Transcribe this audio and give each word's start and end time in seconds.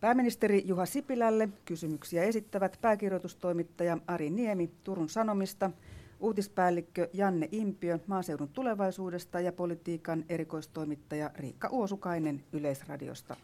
Pääministeri 0.00 0.62
Juha 0.64 0.86
Sipilälle 0.86 1.48
kysymyksiä 1.64 2.22
esittävät 2.22 2.78
pääkirjoitustoimittaja 2.80 3.98
Ari 4.06 4.30
Niemi 4.30 4.70
Turun 4.84 5.08
Sanomista, 5.08 5.70
uutispäällikkö 6.20 7.08
Janne 7.12 7.48
Impiö 7.52 7.98
maaseudun 8.06 8.48
tulevaisuudesta 8.48 9.40
ja 9.40 9.52
politiikan 9.52 10.24
erikoistoimittaja 10.28 11.30
Riikka 11.36 11.68
Uosukainen 11.68 12.44
Yleisradiosta. 12.52 13.36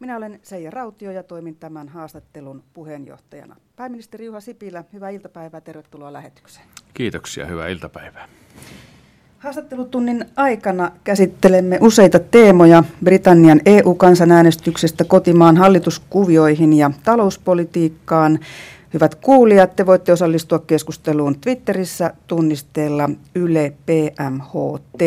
Minä 0.00 0.16
olen 0.16 0.40
Seija 0.42 0.70
Rautio 0.70 1.10
ja 1.10 1.22
toimin 1.22 1.56
tämän 1.56 1.88
haastattelun 1.88 2.64
puheenjohtajana. 2.74 3.56
Pääministeri 3.76 4.24
Juha 4.24 4.40
Sipilä, 4.40 4.84
hyvää 4.92 5.10
iltapäivää, 5.10 5.60
tervetuloa 5.60 6.12
lähetykseen. 6.12 6.66
Kiitoksia, 6.94 7.46
hyvää 7.46 7.68
iltapäivää. 7.68 8.28
Haastattelutunnin 9.38 10.24
aikana 10.36 10.92
käsittelemme 11.04 11.78
useita 11.80 12.18
teemoja 12.18 12.84
Britannian 13.04 13.60
EU-kansanäänestyksestä 13.66 15.04
kotimaan 15.04 15.56
hallituskuvioihin 15.56 16.72
ja 16.72 16.90
talouspolitiikkaan. 17.04 18.38
Hyvät 18.94 19.14
kuulijat, 19.14 19.76
te 19.76 19.86
voitte 19.86 20.12
osallistua 20.12 20.58
keskusteluun 20.58 21.40
Twitterissä 21.40 22.12
tunnisteella 22.26 23.10
Yle 23.34 23.72
PMHT. 23.86 25.02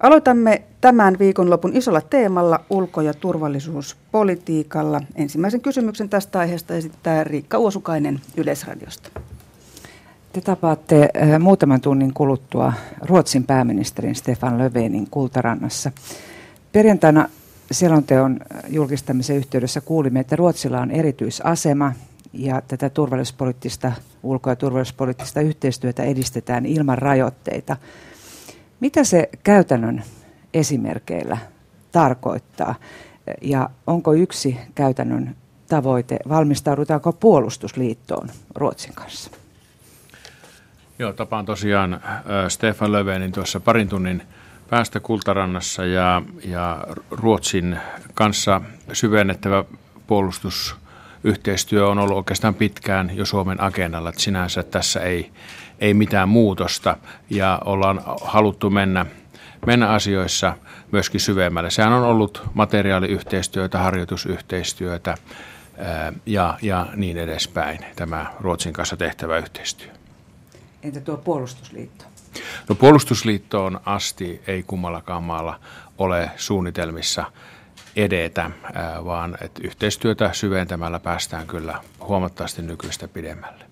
Aloitamme 0.00 0.62
tämän 0.80 1.18
viikonlopun 1.18 1.76
isolla 1.76 2.00
teemalla 2.00 2.60
ulko- 2.70 3.00
ja 3.00 3.14
turvallisuuspolitiikalla. 3.14 5.00
Ensimmäisen 5.14 5.60
kysymyksen 5.60 6.08
tästä 6.08 6.38
aiheesta 6.38 6.74
esittää 6.74 7.24
Riikka 7.24 7.58
Uosukainen 7.58 8.20
Yleisradiosta. 8.36 9.10
Te 10.32 10.40
tapaatte 10.40 11.08
äh, 11.22 11.38
muutaman 11.40 11.80
tunnin 11.80 12.14
kuluttua 12.14 12.72
Ruotsin 13.02 13.44
pääministerin 13.44 14.14
Stefan 14.14 14.58
Löfvenin 14.58 15.10
Kultarannassa. 15.10 15.92
Perjantaina 16.72 17.28
selonteon 17.70 18.40
julkistamisen 18.68 19.36
yhteydessä 19.36 19.80
kuulimme, 19.80 20.20
että 20.20 20.36
Ruotsilla 20.36 20.80
on 20.80 20.90
erityisasema 20.90 21.92
ja 22.32 22.62
tätä 22.68 22.90
turvallisuuspoliittista, 22.90 23.92
ulko- 24.22 24.50
ja 24.50 24.56
turvallisuuspoliittista 24.56 25.40
yhteistyötä 25.40 26.02
edistetään 26.02 26.66
ilman 26.66 26.98
rajoitteita. 26.98 27.76
Mitä 28.80 29.04
se 29.04 29.28
käytännön 29.42 30.02
esimerkkeillä 30.54 31.38
tarkoittaa 31.92 32.74
ja 33.42 33.70
onko 33.86 34.12
yksi 34.12 34.58
käytännön 34.74 35.36
tavoite, 35.68 36.18
valmistaudutaanko 36.28 37.12
puolustusliittoon 37.12 38.28
Ruotsin 38.54 38.94
kanssa? 38.94 39.39
Joo, 41.00 41.12
tapaan 41.12 41.46
tosiaan 41.46 41.94
äh, 41.94 42.00
Stefan 42.48 42.92
Löfvenin 42.92 43.32
tuossa 43.32 43.60
parin 43.60 43.88
tunnin 43.88 44.22
päästä 44.70 45.00
Kultarannassa 45.00 45.84
ja, 45.84 46.22
ja 46.44 46.84
Ruotsin 47.10 47.78
kanssa 48.14 48.60
syvennettävä 48.92 49.64
puolustusyhteistyö 50.06 51.88
on 51.88 51.98
ollut 51.98 52.16
oikeastaan 52.16 52.54
pitkään 52.54 53.16
jo 53.16 53.24
Suomen 53.24 53.62
agendalla, 53.62 54.08
että 54.08 54.20
sinänsä 54.20 54.62
tässä 54.62 55.00
ei, 55.00 55.30
ei 55.78 55.94
mitään 55.94 56.28
muutosta 56.28 56.96
ja 57.30 57.58
ollaan 57.64 58.00
haluttu 58.22 58.70
mennä, 58.70 59.06
mennä 59.66 59.88
asioissa 59.88 60.56
myöskin 60.92 61.20
syvemmälle. 61.20 61.70
Sehän 61.70 61.92
on 61.92 62.04
ollut 62.04 62.42
materiaaliyhteistyötä, 62.54 63.78
harjoitusyhteistyötä 63.78 65.14
ää, 65.78 66.12
ja, 66.26 66.58
ja 66.62 66.86
niin 66.96 67.16
edespäin, 67.18 67.78
tämä 67.96 68.26
Ruotsin 68.40 68.72
kanssa 68.72 68.96
tehtävä 68.96 69.38
yhteistyö. 69.38 70.00
Entä 70.82 71.00
tuo 71.00 71.16
puolustusliitto? 71.16 72.04
No 72.68 72.74
puolustusliittoon 72.74 73.80
asti 73.86 74.42
ei 74.46 74.62
kummallakaan 74.62 75.22
maalla 75.22 75.60
ole 75.98 76.30
suunnitelmissa 76.36 77.32
edetä, 77.96 78.50
vaan 79.04 79.38
että 79.40 79.60
yhteistyötä 79.64 80.32
syventämällä 80.32 81.00
päästään 81.00 81.46
kyllä 81.46 81.82
huomattavasti 82.00 82.62
nykyistä 82.62 83.08
pidemmälle. 83.08 83.64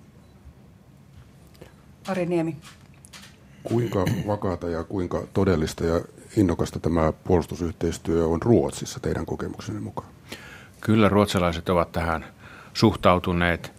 Ari 2.09 2.27
Niemi. 2.27 2.57
Kuinka 3.63 4.05
vakaata 4.27 4.69
ja 4.69 4.85
kuinka 4.85 5.23
todellista 5.35 5.85
ja 5.85 6.01
innokasta 6.37 6.81
tämä 6.81 7.13
puolustusyhteistyö 7.13 8.27
on 8.27 8.43
Ruotsissa 8.43 9.01
teidän 9.01 9.27
kokemuksenne 9.27 9.81
mukaan? 9.81 10.09
Kyllä 10.81 11.09
ruotsalaiset 11.09 11.69
ovat 11.69 11.93
tähän 11.93 12.25
suhtautuneet 12.75 13.73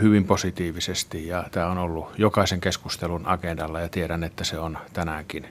hyvin 0.00 0.24
positiivisesti 0.24 1.26
ja 1.26 1.44
tämä 1.50 1.66
on 1.66 1.78
ollut 1.78 2.06
jokaisen 2.18 2.60
keskustelun 2.60 3.26
agendalla 3.26 3.80
ja 3.80 3.88
tiedän, 3.88 4.24
että 4.24 4.44
se 4.44 4.58
on 4.58 4.78
tänäänkin 4.92 5.46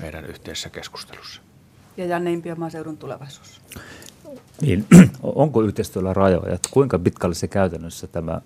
meidän 0.00 0.24
yhteisessä 0.26 0.70
keskustelussa. 0.70 1.40
Ja 1.96 2.06
Janne 2.06 2.32
Impiö, 2.32 2.54
maaseudun 2.54 2.96
tulevaisuus. 2.96 3.60
Niin, 4.60 4.86
onko 5.22 5.62
yhteistyöllä 5.62 6.12
rajoja? 6.12 6.54
Että 6.54 6.68
kuinka 6.72 6.98
pitkälle 6.98 7.34
se 7.34 7.48
käytännössä 7.48 8.06
tämä 8.06 8.40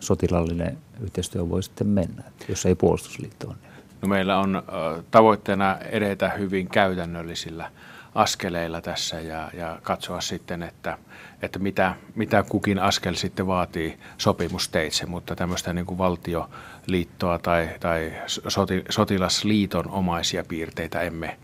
sotilallinen 0.00 0.78
yhteistyö 1.00 1.48
voi 1.48 1.62
sitten 1.62 1.86
mennä, 1.86 2.22
jos 2.48 2.66
ei 2.66 2.74
puolustusliitto 2.74 3.48
on? 3.48 3.56
No 4.02 4.08
meillä 4.08 4.38
on 4.38 4.62
tavoitteena 5.10 5.78
edetä 5.78 6.28
hyvin 6.28 6.68
käytännöllisillä 6.68 7.70
askeleilla 8.14 8.80
tässä 8.80 9.20
ja, 9.20 9.50
ja 9.54 9.78
katsoa 9.82 10.20
sitten, 10.20 10.62
että, 10.62 10.98
että 11.42 11.58
mitä, 11.58 11.94
mitä 12.14 12.44
kukin 12.48 12.78
askel 12.78 13.14
sitten 13.14 13.46
vaatii 13.46 13.98
sopimusteitse, 14.18 15.06
mutta 15.06 15.36
tämmöistä 15.36 15.72
niin 15.72 15.86
kuin 15.86 15.98
valtioliittoa 15.98 17.38
tai, 17.38 17.68
tai 17.80 18.12
soti, 18.26 18.84
sotilasliiton 18.90 19.90
omaisia 19.90 20.44
piirteitä 20.48 21.00
emme 21.00 21.26
eh, 21.28 21.38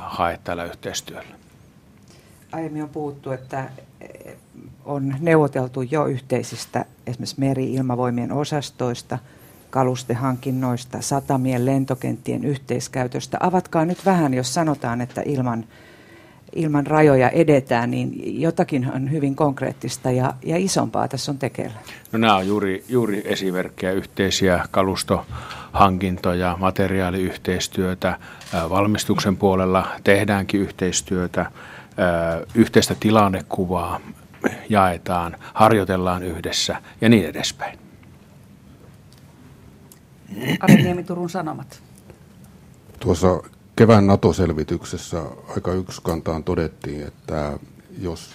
hae 0.00 0.38
tällä 0.44 0.64
yhteistyöllä. 0.64 1.34
Aiemmin 2.52 2.82
on 2.82 2.88
puhuttu, 2.88 3.30
että 3.30 3.70
eh, 4.00 4.36
on 4.84 5.14
neuvoteltu 5.20 5.82
jo 5.82 6.06
yhteisistä 6.06 6.84
esimerkiksi 7.06 7.40
meri-ilmavoimien 7.40 8.32
osastoista, 8.32 9.18
kalustehankinnoista, 9.70 11.00
satamien 11.00 11.66
lentokenttien 11.66 12.44
yhteiskäytöstä. 12.44 13.36
Avatkaa 13.40 13.84
nyt 13.84 14.06
vähän, 14.06 14.34
jos 14.34 14.54
sanotaan, 14.54 15.00
että 15.00 15.22
ilman 15.24 15.64
ilman 16.54 16.86
rajoja 16.86 17.28
edetään, 17.28 17.90
niin 17.90 18.40
jotakin 18.42 18.92
on 18.94 19.10
hyvin 19.10 19.36
konkreettista 19.36 20.10
ja, 20.10 20.34
ja 20.44 20.56
isompaa 20.56 21.08
tässä 21.08 21.32
on 21.32 21.38
tekeillä. 21.38 21.76
No 22.12 22.18
nämä 22.18 22.36
on 22.36 22.46
juuri, 22.46 22.84
juuri 22.88 23.22
esimerkkejä 23.24 23.92
yhteisiä 23.92 24.64
kalustohankintoja, 24.70 26.56
materiaaliyhteistyötä, 26.60 28.18
valmistuksen 28.70 29.36
puolella 29.36 29.86
tehdäänkin 30.04 30.60
yhteistyötä, 30.60 31.50
yhteistä 32.54 32.96
tilannekuvaa 33.00 34.00
jaetaan, 34.68 35.36
harjoitellaan 35.54 36.22
yhdessä 36.22 36.76
ja 37.00 37.08
niin 37.08 37.26
edespäin. 37.26 37.78
Ari 40.60 40.74
Niemi, 40.74 41.04
Turun 41.04 41.30
Sanomat. 41.30 41.82
Tuossa 43.00 43.42
kevään 43.80 44.06
NATO-selvityksessä 44.06 45.22
aika 45.56 45.72
yksikantaan 45.72 46.44
todettiin, 46.44 47.06
että 47.06 47.58
jos 47.98 48.30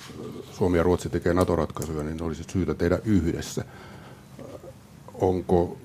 Suomi 0.51 0.77
ja 0.77 0.83
Ruotsi 0.83 1.09
tekee 1.09 1.33
NATO-ratkaisuja, 1.33 2.03
niin 2.03 2.23
olisi 2.23 2.43
syytä 2.51 2.73
tehdä 2.73 2.99
yhdessä. 3.05 3.65
Onko, 5.13 5.77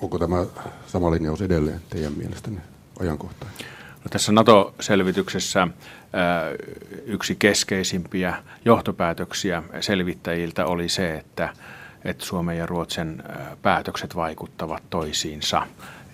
onko 0.00 0.18
tämä 0.18 0.46
sama 0.86 1.10
linjaus 1.10 1.42
edelleen 1.42 1.80
teidän 1.90 2.12
mielestänne 2.12 2.60
ajankohtainen? 3.00 3.58
No 4.04 4.08
tässä 4.10 4.32
NATO-selvityksessä 4.32 5.68
yksi 7.06 7.34
keskeisimpiä 7.34 8.42
johtopäätöksiä 8.64 9.62
selvittäjiltä 9.80 10.66
oli 10.66 10.88
se, 10.88 11.14
että, 11.14 11.48
että 12.04 12.24
Suomen 12.24 12.58
ja 12.58 12.66
Ruotsin 12.66 13.22
päätökset 13.62 14.16
vaikuttavat 14.16 14.82
toisiinsa. 14.90 15.66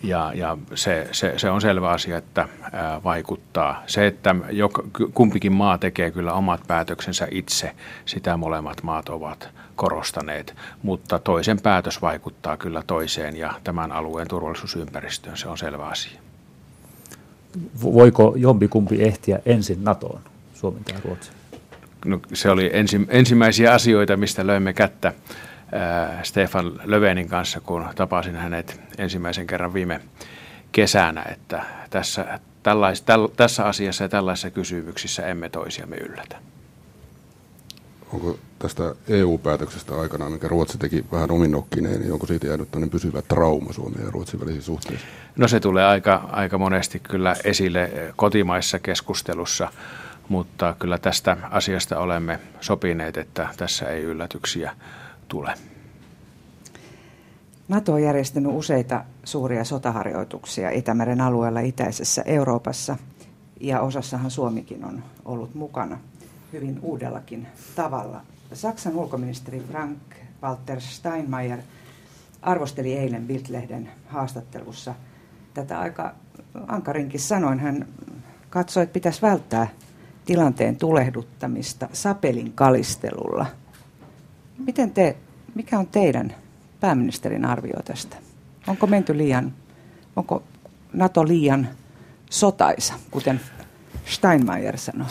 Ja, 0.03 0.33
ja 0.35 0.59
se, 0.75 1.09
se, 1.13 1.35
se 1.37 1.51
on 1.51 1.61
selvä 1.61 1.91
asia, 1.91 2.19
että 2.19 2.49
ää, 2.73 3.01
vaikuttaa. 3.05 3.83
Se, 3.87 4.07
että 4.07 4.35
joka, 4.51 4.85
kumpikin 5.15 5.53
maa 5.53 5.79
tekee 5.79 6.11
kyllä 6.11 6.33
omat 6.33 6.61
päätöksensä 6.67 7.29
itse, 7.31 7.73
sitä 8.07 8.37
molemmat 8.37 8.83
maat 8.83 9.09
ovat 9.09 9.49
korostaneet, 9.77 10.55
mutta 10.83 11.19
toisen 11.19 11.61
päätös 11.61 12.03
vaikuttaa 12.03 12.57
kyllä 12.57 12.83
toiseen 12.87 13.37
ja 13.37 13.55
tämän 13.65 13.93
alueen 13.93 14.29
turvallisuusympäristöön, 14.29 15.37
se 15.37 15.49
on 15.49 15.59
selvä 15.59 15.87
asia. 15.87 16.21
Voiko 17.83 18.35
jompikumpi 18.37 19.03
ehtiä 19.03 19.39
ensin 19.47 19.85
NATOon, 19.85 20.21
Suomi 20.55 20.81
tai 20.81 21.01
Ruotsi? 21.05 21.31
No, 22.05 22.21
se 22.33 22.51
oli 22.51 22.71
ensi, 22.73 23.01
ensimmäisiä 23.09 23.73
asioita, 23.73 24.17
mistä 24.17 24.47
löimme 24.47 24.73
kättä 24.73 25.13
Stefan 26.23 26.81
Lövenin 26.85 27.29
kanssa, 27.29 27.61
kun 27.61 27.89
tapasin 27.95 28.37
hänet 28.37 28.81
ensimmäisen 28.99 29.47
kerran 29.47 29.75
viime 29.75 30.01
kesänä, 30.73 31.25
että 31.31 31.65
tässä, 31.91 32.41
tällais, 32.63 33.03
täl, 33.03 33.29
tässä 33.37 33.65
asiassa 33.65 34.05
ja 34.05 34.09
tällaisissa 34.09 34.51
kysymyksissä 34.51 35.27
emme 35.27 35.49
toisiamme 35.49 35.97
yllätä. 35.97 36.37
Onko 38.13 38.39
tästä 38.59 38.95
EU-päätöksestä 39.09 40.01
aikana, 40.01 40.31
minkä 40.31 40.49
Ruotsi 40.49 40.79
teki 40.79 41.05
vähän 41.13 41.31
ominokkineen, 41.31 42.01
niin 42.01 42.13
onko 42.13 42.27
siitä 42.27 42.47
jäänyt 42.47 42.69
pysyvä 42.91 43.23
trauma 43.23 43.73
Suomen 43.73 44.05
ja 44.05 44.11
Ruotsin 44.11 44.41
välisissä 44.41 44.67
suhteissa? 44.67 45.07
No 45.37 45.49
se 45.49 45.61
tulee 45.61 45.85
aika, 45.85 46.29
aika 46.33 46.59
monesti 46.59 47.01
kyllä 47.01 47.37
esille 47.45 48.13
kotimaissa 48.17 48.79
keskustelussa, 48.79 49.73
mutta 50.29 50.75
kyllä 50.79 50.99
tästä 50.99 51.37
asiasta 51.51 51.99
olemme 51.99 52.41
sopineet, 52.61 53.17
että 53.17 53.49
tässä 53.57 53.89
ei 53.89 54.03
yllätyksiä 54.03 54.73
tule. 55.33 55.55
NATO 57.69 57.93
on 57.93 58.03
järjestänyt 58.03 58.53
useita 58.55 59.05
suuria 59.25 59.65
sotaharjoituksia 59.65 60.71
Itämeren 60.71 61.21
alueella 61.21 61.61
itäisessä 61.61 62.23
Euroopassa 62.27 62.97
ja 63.61 63.81
osassahan 63.81 64.31
Suomikin 64.31 64.85
on 64.85 65.03
ollut 65.25 65.55
mukana 65.55 65.99
hyvin 66.53 66.79
uudellakin 66.83 67.47
tavalla. 67.75 68.21
Saksan 68.53 68.97
ulkoministeri 68.97 69.61
Frank 69.61 69.99
Walter 70.43 70.81
Steinmeier 70.81 71.59
arvosteli 72.43 72.93
eilen 72.93 73.27
Bildlehden 73.27 73.91
haastattelussa 74.07 74.95
tätä 75.55 75.81
aika 75.81 76.15
ankarinkin 76.69 77.21
sanoin. 77.21 77.59
Hän 77.59 77.87
katsoi, 78.51 78.83
että 78.83 78.93
pitäisi 78.93 79.23
välttää 79.23 79.69
tilanteen 80.25 80.77
tulehduttamista 80.77 81.89
sapelin 81.93 82.53
kalistelulla. 82.53 83.47
Miten 84.67 84.91
te, 84.91 85.17
mikä 85.55 85.79
on 85.79 85.87
teidän 85.87 86.35
pääministerin 86.81 87.45
arvio 87.45 87.83
tästä? 87.85 88.17
Onko 88.67 88.87
menty 88.87 89.19
liian, 89.19 89.53
onko 90.17 90.43
NATO 90.93 91.27
liian 91.29 91.69
sotaisa, 92.31 92.95
kuten 93.11 93.41
Steinmeier 94.05 94.79
sanoi? 94.79 95.07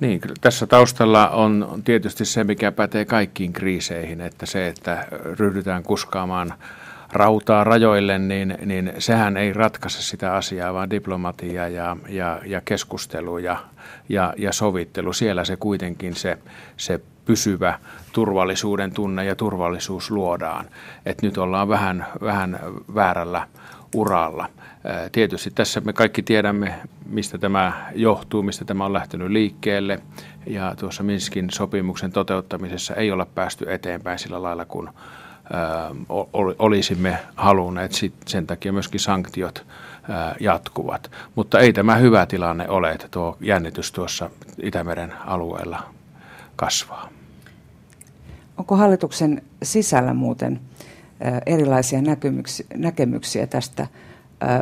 Niin, 0.00 0.20
kyllä 0.20 0.34
tässä 0.40 0.66
taustalla 0.66 1.28
on 1.28 1.82
tietysti 1.84 2.24
se, 2.24 2.44
mikä 2.44 2.72
pätee 2.72 3.04
kaikkiin 3.04 3.52
kriiseihin, 3.52 4.20
että 4.20 4.46
se, 4.46 4.66
että 4.66 5.06
ryhdytään 5.38 5.82
kuskaamaan 5.82 6.54
rautaa 7.12 7.64
rajoille, 7.64 8.18
niin, 8.18 8.58
niin 8.64 8.92
sehän 8.98 9.36
ei 9.36 9.52
ratkaise 9.52 10.02
sitä 10.02 10.34
asiaa, 10.34 10.74
vaan 10.74 10.90
diplomatia 10.90 11.68
ja, 11.68 11.96
ja, 12.08 12.40
ja 12.46 12.60
keskustelu 12.64 13.38
ja, 13.38 13.56
ja, 14.08 14.34
ja 14.36 14.52
sovittelu. 14.52 15.12
Siellä 15.12 15.44
se 15.44 15.56
kuitenkin 15.56 16.14
se, 16.14 16.38
se 16.76 17.00
pysyvä 17.24 17.78
turvallisuuden 18.12 18.92
tunne 18.92 19.24
ja 19.24 19.36
turvallisuus 19.36 20.10
luodaan. 20.10 20.66
Et 21.06 21.22
nyt 21.22 21.38
ollaan 21.38 21.68
vähän, 21.68 22.06
vähän 22.20 22.60
väärällä 22.94 23.46
uralla. 23.94 24.48
Tietysti 25.12 25.50
tässä 25.50 25.80
me 25.80 25.92
kaikki 25.92 26.22
tiedämme, 26.22 26.74
mistä 27.06 27.38
tämä 27.38 27.72
johtuu, 27.94 28.42
mistä 28.42 28.64
tämä 28.64 28.84
on 28.84 28.92
lähtenyt 28.92 29.30
liikkeelle. 29.30 29.98
Ja 30.46 30.74
tuossa 30.78 31.02
Minskin 31.02 31.50
sopimuksen 31.50 32.12
toteuttamisessa 32.12 32.94
ei 32.94 33.12
olla 33.12 33.26
päästy 33.26 33.72
eteenpäin 33.72 34.18
sillä 34.18 34.42
lailla, 34.42 34.64
kun 34.64 34.90
olisimme 36.58 37.18
halunneet. 37.36 37.92
Sen 38.26 38.46
takia 38.46 38.72
myöskin 38.72 39.00
sanktiot 39.00 39.66
jatkuvat. 40.40 41.10
Mutta 41.34 41.58
ei 41.58 41.72
tämä 41.72 41.94
hyvä 41.96 42.26
tilanne 42.26 42.68
ole, 42.68 42.90
että 42.90 43.08
tuo 43.10 43.36
jännitys 43.40 43.92
tuossa 43.92 44.30
Itämeren 44.62 45.12
alueella 45.26 45.82
kasvaa. 46.60 47.08
Onko 48.56 48.76
hallituksen 48.76 49.42
sisällä 49.62 50.14
muuten 50.14 50.60
erilaisia 51.46 52.00
näkemyksiä 52.74 53.46
tästä, 53.46 53.86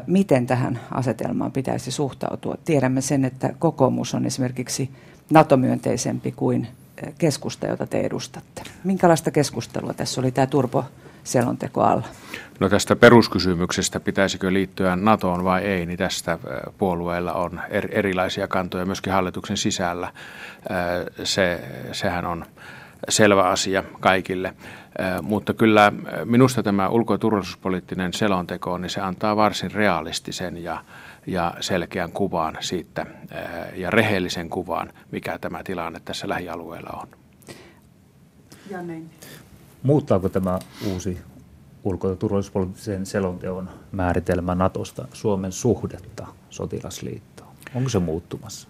miten 0.07 0.47
tähän 0.47 0.81
asetelmaan 0.91 1.53
pitäisi 1.53 1.91
suhtautua? 1.91 2.55
Tiedämme 2.65 3.01
sen, 3.01 3.25
että 3.25 3.55
kokoomus 3.59 4.15
on 4.15 4.27
esimerkiksi 4.27 4.91
NATO-myönteisempi 5.31 6.33
kuin 6.33 6.69
keskusta, 7.19 7.67
jota 7.67 7.87
te 7.87 8.01
edustatte. 8.01 8.63
Minkälaista 8.85 9.31
keskustelua 9.31 9.95
tässä 9.95 10.21
oli 10.21 10.31
tämä 10.31 10.47
Turbo-selonteko 11.33 11.83
alla? 11.83 12.07
No 12.61 12.69
tästä 12.69 12.97
peruskysymyksestä, 12.97 14.01
pitäisikö 14.01 14.53
liittyä 14.53 14.97
NATOon 14.97 15.45
vai 15.45 15.63
ei, 15.63 15.87
niin 15.87 15.99
tästä 15.99 16.39
puolueilla 16.79 17.33
on 17.33 17.61
erilaisia 17.91 18.49
kantoja 18.49 18.87
myöskin 18.87 19.13
hallituksen 19.13 19.57
sisällä. 19.57 20.13
Se, 21.25 21.65
sehän 21.93 22.25
on 22.25 22.45
selvä 23.09 23.43
asia 23.43 23.85
kaikille. 24.01 24.55
Mutta 25.23 25.55
kyllä 25.55 25.93
minusta 26.25 26.63
tämä 26.63 26.89
ulko- 26.89 27.15
ja 27.15 27.19
turvallisuuspoliittinen 27.19 28.13
selonteko, 28.13 28.79
niin 28.79 28.91
se 28.91 29.01
antaa 29.01 29.37
varsin 29.37 29.73
realistisen 29.73 30.63
ja, 30.63 30.85
ja 31.27 31.55
selkeän 31.61 32.13
kuvan 32.13 32.57
siitä 32.61 33.07
ja 33.75 33.91
rehellisen 33.91 34.51
kuvan, 34.51 34.93
mikä 35.11 35.39
tämä 35.39 35.65
tilanne 35.65 36.01
tässä 36.05 36.29
lähialueella 36.29 37.01
on. 37.03 37.09
Ja 38.71 38.83
niin. 38.83 39.11
Muuttaako 39.83 40.29
tämä 40.29 40.59
uusi 40.87 41.19
ulko- 41.85 42.09
ja 42.09 42.17
turvallisuuspoliittisen 42.17 43.07
selonteon 43.07 43.71
määritelmä 43.93 44.55
Natosta 44.55 45.09
Suomen 45.13 45.53
suhdetta 45.53 46.27
sotilasliittoon? 46.51 47.49
Onko 47.75 47.89
se 47.89 47.99
muuttumassa? 47.99 48.69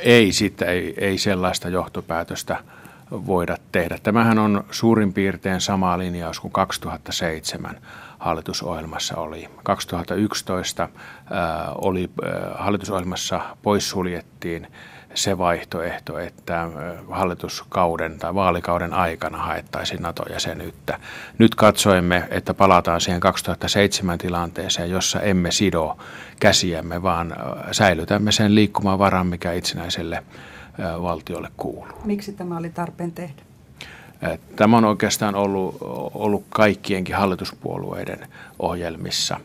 Ei, 0.00 0.32
sitten 0.32 0.68
ei, 0.68 0.94
ei 0.98 1.18
sellaista 1.18 1.68
johtopäätöstä 1.68 2.64
voida 3.10 3.56
tehdä. 3.72 3.98
Tämähän 4.02 4.38
on 4.38 4.64
suurin 4.70 5.12
piirtein 5.12 5.60
sama 5.60 5.98
linjaus 5.98 6.40
kuin 6.40 6.52
2007 6.52 7.80
hallitusohjelmassa 8.18 9.16
oli. 9.16 9.48
2011 9.62 10.88
ää, 11.30 11.72
oli 11.74 12.10
ää, 12.22 12.54
hallitusohjelmassa 12.58 13.40
poissuljettiin 13.62 14.66
se 15.14 15.38
vaihtoehto, 15.38 16.18
että 16.18 16.68
hallituskauden 17.10 18.18
tai 18.18 18.34
vaalikauden 18.34 18.92
aikana 18.92 19.38
haettaisiin 19.38 20.02
NATO-jäsenyyttä. 20.02 20.98
Nyt 21.38 21.54
katsoimme, 21.54 22.28
että 22.30 22.54
palataan 22.54 23.00
siihen 23.00 23.20
2007 23.20 24.18
tilanteeseen, 24.18 24.90
jossa 24.90 25.20
emme 25.20 25.50
sido 25.50 25.98
käsiämme, 26.40 27.02
vaan 27.02 27.36
säilytämme 27.72 28.32
sen 28.32 28.54
liikkumavaran, 28.54 29.26
mikä 29.26 29.52
itsenäiselle 29.52 30.22
valtiolle 31.02 31.48
kuuluu. 31.56 31.98
Miksi 32.04 32.32
tämä 32.32 32.56
oli 32.56 32.70
tarpeen 32.70 33.12
tehdä? 33.12 33.42
Tämä 34.56 34.76
on 34.76 34.84
oikeastaan 34.84 35.34
ollut, 35.34 35.76
ollut 36.14 36.44
kaikkienkin 36.48 37.16
hallituspuolueiden 37.16 38.28
ohjelmissa 38.58 39.40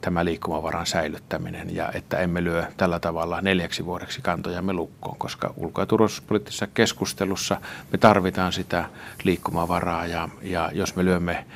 tämä 0.00 0.24
liikkumavaran 0.24 0.86
säilyttäminen 0.86 1.74
ja 1.74 1.92
että 1.92 2.18
emme 2.18 2.44
lyö 2.44 2.64
tällä 2.76 3.00
tavalla 3.00 3.40
neljäksi 3.40 3.84
vuodeksi 3.84 4.22
kantojamme 4.22 4.72
lukkoon, 4.72 5.16
koska 5.18 5.54
ulko- 5.56 5.80
ja 5.80 5.86
turvallisuuspoliittisessa 5.86 6.66
keskustelussa 6.66 7.60
me 7.92 7.98
tarvitaan 7.98 8.52
sitä 8.52 8.84
liikkumavaraa 9.24 10.06
ja, 10.06 10.28
ja 10.42 10.70
jos 10.72 10.96
me 10.96 11.04
lyömme 11.04 11.46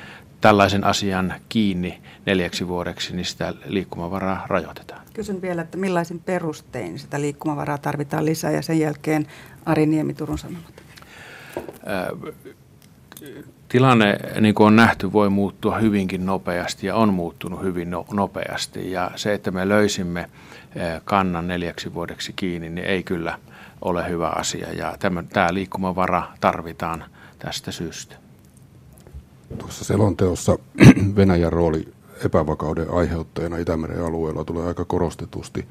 tällaisen 0.41 0.83
asian 0.83 1.33
kiinni 1.49 2.01
neljäksi 2.25 2.67
vuodeksi, 2.67 3.15
niin 3.15 3.25
sitä 3.25 3.53
liikkumavaraa 3.65 4.45
rajoitetaan. 4.47 5.01
Kysyn 5.13 5.41
vielä, 5.41 5.61
että 5.61 5.77
millaisin 5.77 6.19
perustein 6.19 6.99
sitä 6.99 7.21
liikkumavaraa 7.21 7.77
tarvitaan 7.77 8.25
lisää 8.25 8.51
ja 8.51 8.61
sen 8.61 8.79
jälkeen 8.79 9.27
Ari 9.65 9.85
Niemi 9.85 10.13
Turun 10.13 10.37
Sanomat. 10.37 10.83
Tilanne, 13.73 14.19
niin 14.39 14.55
kuin 14.55 14.67
on 14.67 14.75
nähty, 14.75 15.13
voi 15.13 15.29
muuttua 15.29 15.77
hyvinkin 15.77 16.25
nopeasti 16.25 16.87
ja 16.87 16.95
on 16.95 17.13
muuttunut 17.13 17.61
hyvin 17.61 17.91
no, 17.91 18.05
nopeasti. 18.11 18.91
Ja 18.91 19.11
se, 19.15 19.33
että 19.33 19.51
me 19.51 19.69
löysimme 19.69 20.29
kannan 21.05 21.47
neljäksi 21.47 21.93
vuodeksi 21.93 22.33
kiinni, 22.35 22.69
niin 22.69 22.87
ei 22.87 23.03
kyllä 23.03 23.39
ole 23.81 24.09
hyvä 24.09 24.29
asia. 24.29 24.73
Ja 24.73 24.95
tämä, 24.99 25.23
tämä 25.23 25.53
liikkumavara 25.53 26.23
tarvitaan 26.41 27.03
tästä 27.39 27.71
syystä. 27.71 28.15
Tuossa 29.57 29.85
selonteossa 29.85 30.57
Venäjän 31.15 31.53
rooli 31.53 31.93
epävakauden 32.25 32.91
aiheuttajana 32.91 33.57
Itämeren 33.57 34.05
alueella 34.05 34.43
tulee 34.43 34.67
aika 34.67 34.85
korostetusti 34.85 35.65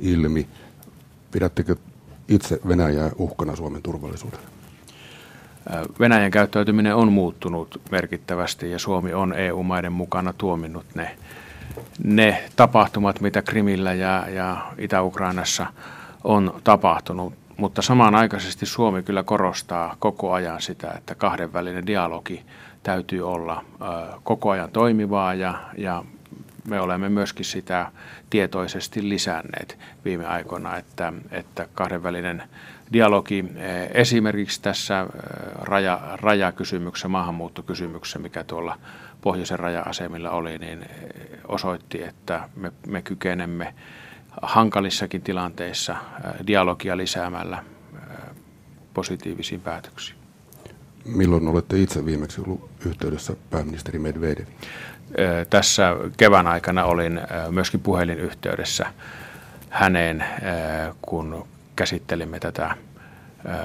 ilmi. 0.00 0.48
Pidättekö 1.30 1.76
itse 2.28 2.60
Venäjää 2.68 3.10
uhkana 3.18 3.56
Suomen 3.56 3.82
turvallisuudelle? 3.82 4.61
Venäjän 6.00 6.30
käyttäytyminen 6.30 6.96
on 6.96 7.12
muuttunut 7.12 7.80
merkittävästi 7.90 8.70
ja 8.70 8.78
Suomi 8.78 9.12
on 9.12 9.32
EU-maiden 9.32 9.92
mukana 9.92 10.32
tuominnut 10.32 10.86
ne, 10.94 11.16
ne 12.04 12.44
tapahtumat, 12.56 13.20
mitä 13.20 13.42
Krimillä 13.42 13.92
ja, 13.92 14.24
ja 14.28 14.72
Itä-Ukrainassa 14.78 15.66
on 16.24 16.60
tapahtunut. 16.64 17.32
Mutta 17.56 17.82
samanaikaisesti 17.82 18.66
Suomi 18.66 19.02
kyllä 19.02 19.22
korostaa 19.22 19.96
koko 19.98 20.32
ajan 20.32 20.62
sitä, 20.62 20.92
että 20.96 21.14
kahdenvälinen 21.14 21.86
dialogi 21.86 22.42
täytyy 22.82 23.32
olla 23.32 23.64
koko 24.22 24.50
ajan 24.50 24.70
toimivaa 24.70 25.34
ja, 25.34 25.54
ja 25.78 26.04
me 26.68 26.80
olemme 26.80 27.08
myöskin 27.08 27.44
sitä 27.44 27.92
tietoisesti 28.30 29.08
lisänneet 29.08 29.78
viime 30.04 30.26
aikoina, 30.26 30.76
että, 30.76 31.12
että 31.30 31.68
kahdenvälinen 31.74 32.42
dialogi 32.92 33.44
esimerkiksi 33.94 34.62
tässä 34.62 35.06
raja, 35.62 36.00
rajakysymyksessä, 36.22 37.08
maahanmuuttokysymyksessä, 37.08 38.18
mikä 38.18 38.44
tuolla 38.44 38.78
pohjoisen 39.20 39.58
raja-asemilla 39.58 40.30
oli, 40.30 40.58
niin 40.58 40.84
osoitti, 41.48 42.02
että 42.02 42.48
me, 42.56 42.72
me 42.86 43.02
kykenemme 43.02 43.74
hankalissakin 44.42 45.22
tilanteissa 45.22 45.96
dialogia 46.46 46.96
lisäämällä 46.96 47.64
positiivisiin 48.94 49.60
päätöksiin. 49.60 50.18
Milloin 51.04 51.48
olette 51.48 51.78
itse 51.78 52.06
viimeksi 52.06 52.40
ollut 52.40 52.70
yhteydessä 52.86 53.36
pääministeri 53.50 53.98
Medvedev? 53.98 54.46
Tässä 55.50 55.96
kevään 56.16 56.46
aikana 56.46 56.84
olin 56.84 57.20
myöskin 57.50 57.80
puhelinyhteydessä 57.80 58.86
häneen, 59.70 60.24
kun 61.02 61.46
käsittelimme 61.76 62.40
tätä 62.40 62.74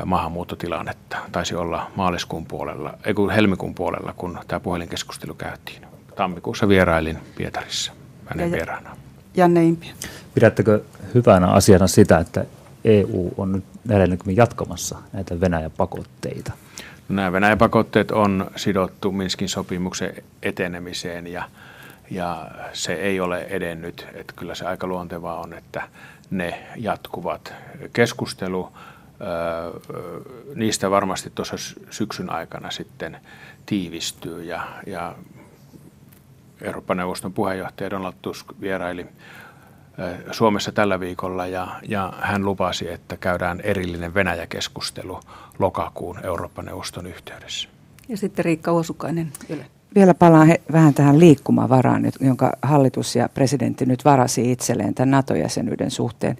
maahanmuuttotilannetta. 0.05 1.17
Taisi 1.31 1.55
olla 1.55 1.91
maaliskuun 1.95 2.45
puolella, 2.45 2.93
ei 3.05 3.13
kun 3.13 3.29
helmikuun 3.29 3.75
puolella, 3.75 4.13
kun 4.17 4.39
tämä 4.47 4.59
puhelinkeskustelu 4.59 5.33
käytiin. 5.33 5.81
Tammikuussa 6.15 6.67
vierailin 6.67 7.17
Pietarissa 7.35 7.91
hänen 8.25 8.51
vieraana. 8.51 8.97
Janne 9.35 9.63
Impi. 9.63 9.93
Pidättekö 10.33 10.81
hyvänä 11.13 11.47
asiana 11.47 11.87
sitä, 11.87 12.17
että 12.17 12.45
EU 12.83 13.33
on 13.37 13.51
nyt 13.51 13.63
näillä 13.85 14.17
jatkamassa 14.35 14.97
näitä 15.13 15.41
Venäjän 15.41 15.71
pakotteita? 15.71 16.51
No, 17.09 17.15
nämä 17.15 17.31
Venäjän 17.31 17.57
pakotteet 17.57 18.11
on 18.11 18.51
sidottu 18.55 19.11
Minskin 19.11 19.49
sopimuksen 19.49 20.13
etenemiseen 20.43 21.27
ja, 21.27 21.49
ja 22.11 22.47
se 22.73 22.93
ei 22.93 23.19
ole 23.19 23.41
edennyt. 23.41 24.07
Että 24.13 24.33
kyllä 24.35 24.55
se 24.55 24.65
aika 24.65 24.87
luontevaa 24.87 25.39
on, 25.39 25.53
että 25.53 25.81
ne 26.31 26.67
jatkuvat. 26.75 27.53
Keskustelu 27.93 28.71
niistä 30.55 30.91
varmasti 30.91 31.31
tuossa 31.35 31.55
syksyn 31.89 32.29
aikana 32.29 32.71
sitten 32.71 33.19
tiivistyy 33.65 34.43
ja, 34.43 34.67
ja 34.87 35.15
Euroopan 36.61 36.97
neuvoston 36.97 37.33
puheenjohtaja 37.33 37.89
Donald 37.89 38.13
Tusk 38.21 38.47
vieraili 38.61 39.05
Suomessa 40.31 40.71
tällä 40.71 40.99
viikolla 40.99 41.47
ja, 41.47 41.67
ja 41.87 42.13
hän 42.21 42.45
lupasi, 42.45 42.91
että 42.91 43.17
käydään 43.17 43.61
erillinen 43.61 44.13
Venäjä-keskustelu 44.13 45.19
lokakuun 45.59 46.25
Euroopan 46.25 46.65
neuvoston 46.65 47.07
yhteydessä. 47.07 47.69
Ja 48.09 48.17
sitten 48.17 48.45
Riikka 48.45 48.71
Uosukainen 48.71 49.31
Yle. 49.49 49.65
Vielä 49.95 50.13
palaan 50.13 50.47
he, 50.47 50.61
vähän 50.71 50.93
tähän 50.93 51.19
liikkumavaraan, 51.19 52.11
jonka 52.19 52.51
hallitus 52.61 53.15
ja 53.15 53.29
presidentti 53.29 53.85
nyt 53.85 54.05
varasi 54.05 54.51
itselleen 54.51 54.93
tämän 54.93 55.11
NATO-jäsenyyden 55.11 55.91
suhteen. 55.91 56.37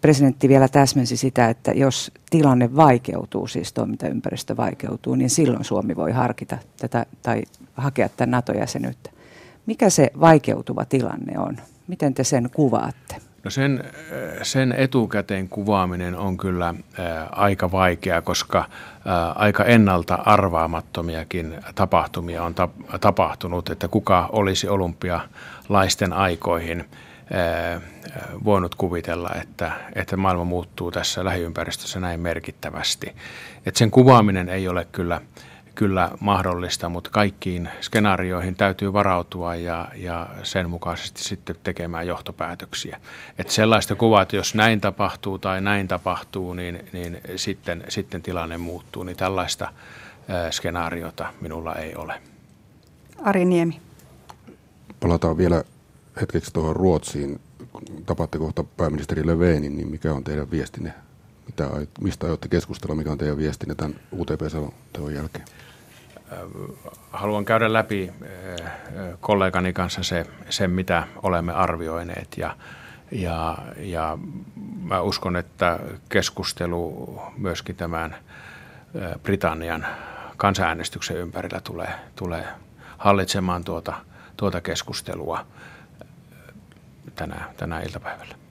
Presidentti 0.00 0.48
vielä 0.48 0.68
täsmensi 0.68 1.16
sitä, 1.16 1.48
että 1.48 1.72
jos 1.72 2.12
tilanne 2.30 2.76
vaikeutuu, 2.76 3.46
siis 3.46 3.72
toimintaympäristö 3.72 4.56
vaikeutuu, 4.56 5.14
niin 5.14 5.30
silloin 5.30 5.64
Suomi 5.64 5.96
voi 5.96 6.12
harkita 6.12 6.58
tätä 6.78 7.06
tai 7.22 7.42
hakea 7.74 8.08
tämän 8.08 8.30
NATO-jäsenyyttä. 8.30 9.10
Mikä 9.66 9.90
se 9.90 10.10
vaikeutuva 10.20 10.84
tilanne 10.84 11.38
on? 11.38 11.56
Miten 11.88 12.14
te 12.14 12.24
sen 12.24 12.50
kuvaatte? 12.54 13.16
No 13.44 13.50
sen, 13.50 13.84
sen 14.42 14.72
etukäteen 14.72 15.48
kuvaaminen 15.48 16.16
on 16.16 16.36
kyllä 16.36 16.68
ä, 16.68 16.74
aika 17.32 17.72
vaikea, 17.72 18.22
koska 18.22 18.58
ä, 18.58 18.64
aika 19.34 19.64
ennalta 19.64 20.14
arvaamattomiakin 20.14 21.54
tapahtumia 21.74 22.42
on 22.42 22.54
ta, 22.54 22.68
tapahtunut, 23.00 23.70
että 23.70 23.88
kuka 23.88 24.28
olisi 24.32 24.68
olympialaisten 24.68 26.12
aikoihin 26.12 26.84
voinut 28.44 28.74
kuvitella, 28.74 29.30
että, 29.42 29.72
että 29.94 30.16
maailma 30.16 30.44
muuttuu 30.44 30.90
tässä 30.90 31.24
lähiympäristössä 31.24 32.00
näin 32.00 32.20
merkittävästi. 32.20 33.14
Et 33.66 33.76
sen 33.76 33.90
kuvaaminen 33.90 34.48
ei 34.48 34.68
ole 34.68 34.86
kyllä 34.92 35.20
kyllä 35.74 36.10
mahdollista, 36.20 36.88
mutta 36.88 37.10
kaikkiin 37.10 37.68
skenaarioihin 37.80 38.54
täytyy 38.54 38.92
varautua 38.92 39.54
ja, 39.54 39.88
ja 39.96 40.28
sen 40.42 40.70
mukaisesti 40.70 41.24
sitten 41.24 41.56
tekemään 41.62 42.06
johtopäätöksiä. 42.06 43.00
Että 43.38 43.52
sellaista 43.52 43.94
kuvaa, 43.94 44.22
että 44.22 44.36
jos 44.36 44.54
näin 44.54 44.80
tapahtuu 44.80 45.38
tai 45.38 45.60
näin 45.60 45.88
tapahtuu, 45.88 46.54
niin, 46.54 46.84
niin 46.92 47.18
sitten, 47.36 47.84
sitten 47.88 48.22
tilanne 48.22 48.58
muuttuu, 48.58 49.02
niin 49.02 49.16
tällaista 49.16 49.72
ää, 50.28 50.50
skenaariota 50.50 51.32
minulla 51.40 51.74
ei 51.74 51.94
ole. 51.96 52.22
Ari 53.22 53.44
Niemi. 53.44 53.80
Palataan 55.00 55.36
vielä 55.36 55.64
hetkeksi 56.20 56.52
tuohon 56.52 56.76
Ruotsiin. 56.76 57.40
Tapaatte 58.06 58.38
kohta 58.38 58.64
pääministeri 58.64 59.26
Löfvenin, 59.26 59.76
niin 59.76 59.88
mikä 59.88 60.12
on 60.12 60.24
teidän 60.24 60.50
viestinne 60.50 60.94
mitä, 61.46 61.70
mistä 62.00 62.26
aiotte 62.26 62.48
keskustella, 62.48 62.94
mikä 62.94 63.12
on 63.12 63.18
teidän 63.18 63.36
viestinne 63.36 63.74
tämän 63.74 64.00
UTP-selonteon 64.12 65.14
jälkeen? 65.14 65.44
Haluan 67.12 67.44
käydä 67.44 67.72
läpi 67.72 68.12
kollegani 69.20 69.72
kanssa 69.72 70.02
se, 70.02 70.26
sen, 70.50 70.70
mitä 70.70 71.06
olemme 71.22 71.52
arvioineet 71.52 72.38
ja, 72.38 72.56
ja, 73.12 73.58
ja 73.76 74.18
mä 74.82 75.00
uskon, 75.00 75.36
että 75.36 75.78
keskustelu 76.08 77.22
myöskin 77.36 77.76
tämän 77.76 78.16
Britannian 79.22 79.86
kansanäänestyksen 80.36 81.16
ympärillä 81.16 81.60
tulee, 81.60 81.90
tulee 82.16 82.44
hallitsemaan 82.98 83.64
tuota, 83.64 83.94
tuota 84.36 84.60
keskustelua 84.60 85.46
tänä, 87.14 87.44
tänä 87.56 87.80
iltapäivällä. 87.80 88.43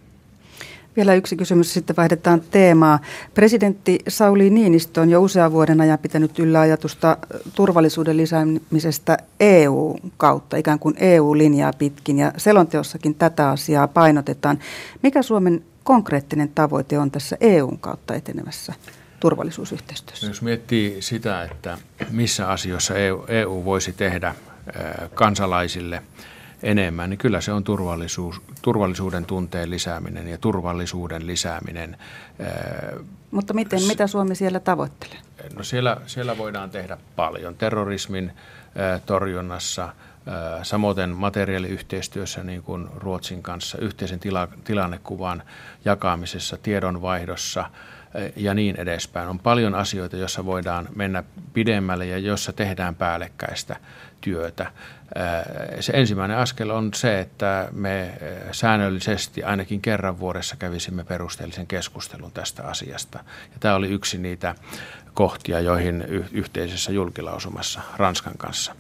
Vielä 0.96 1.14
yksi 1.14 1.36
kysymys, 1.36 1.74
sitten 1.74 1.96
vaihdetaan 1.96 2.42
teemaa. 2.52 3.00
Presidentti 3.34 4.00
Sauli 4.08 4.50
Niinistö 4.50 5.02
on 5.02 5.10
jo 5.10 5.22
usean 5.22 5.52
vuoden 5.52 5.82
ajan 5.82 6.00
pitänyt 6.00 6.40
yllä 6.40 6.60
ajatusta 6.60 7.18
turvallisuuden 7.56 8.18
lisäämisestä 8.18 9.18
EU-kautta, 9.40 10.58
ikään 10.58 10.80
kuin 10.80 10.96
EU-linjaa 11.00 11.74
pitkin, 11.74 12.20
ja 12.20 12.32
selonteossakin 12.38 13.16
tätä 13.16 13.50
asiaa 13.50 13.88
painotetaan. 13.88 14.60
Mikä 15.04 15.22
Suomen 15.22 15.64
konkreettinen 15.84 16.50
tavoite 16.56 17.00
on 17.00 17.12
tässä 17.12 17.38
EUn 17.42 17.80
kautta 17.80 18.16
etenevässä 18.16 18.74
turvallisuusyhteistyössä? 19.20 20.28
Jos 20.28 20.42
miettii 20.42 21.02
sitä, 21.02 21.44
että 21.44 21.78
missä 22.12 22.50
asioissa 22.50 22.96
EU, 22.96 23.26
EU 23.28 23.66
voisi 23.66 23.94
tehdä 23.94 24.36
kansalaisille– 25.14 26.02
enemmän, 26.64 27.10
niin 27.10 27.18
kyllä 27.18 27.42
se 27.42 27.52
on 27.52 27.64
turvallisuus, 27.64 28.42
turvallisuuden 28.62 29.26
tunteen 29.26 29.70
lisääminen 29.70 30.28
ja 30.28 30.38
turvallisuuden 30.38 31.28
lisääminen. 31.28 31.98
Mutta 33.32 33.54
miten, 33.54 33.84
mitä 33.84 34.08
Suomi 34.08 34.36
siellä 34.36 34.60
tavoittelee? 34.60 35.18
No 35.56 35.64
siellä, 35.64 35.98
siellä 36.06 36.38
voidaan 36.38 36.70
tehdä 36.70 36.98
paljon. 37.16 37.56
Terrorismin 37.56 38.32
torjunnassa, 39.06 39.94
samoin 40.64 41.10
materiaaliyhteistyössä 41.10 42.44
niin 42.44 42.64
kuin 42.64 42.88
Ruotsin 42.96 43.44
kanssa, 43.44 43.78
yhteisen 43.78 44.20
tila, 44.20 44.48
tilannekuvan 44.64 45.44
jakamisessa, 45.86 46.58
tiedonvaihdossa 46.58 47.66
ja 48.36 48.54
niin 48.54 48.76
edespäin. 48.76 49.30
On 49.30 49.40
paljon 49.40 49.76
asioita, 49.76 50.18
joissa 50.18 50.46
voidaan 50.46 50.90
mennä 50.96 51.24
pidemmälle 51.54 52.06
ja 52.06 52.18
jossa 52.18 52.54
tehdään 52.54 52.96
päällekkäistä 52.96 53.76
työtä. 54.24 54.72
Se 55.80 55.94
ensimmäinen 55.96 56.38
askel 56.38 56.70
on 56.70 56.94
se, 56.94 57.20
että 57.20 57.68
me 57.72 58.14
säännöllisesti 58.52 59.44
ainakin 59.44 59.82
kerran 59.82 60.20
vuodessa 60.20 60.56
kävisimme 60.56 61.04
perusteellisen 61.04 61.68
keskustelun 61.68 62.32
tästä 62.32 62.64
asiasta. 62.64 63.20
Ja 63.52 63.58
tämä 63.60 63.76
oli 63.76 63.90
yksi 63.90 64.18
niitä 64.18 64.56
kohtia, 65.14 65.60
joihin 65.60 66.02
yhteisessä 66.32 66.92
julkilausumassa 66.92 67.82
Ranskan 67.98 68.38
kanssa 68.38 68.76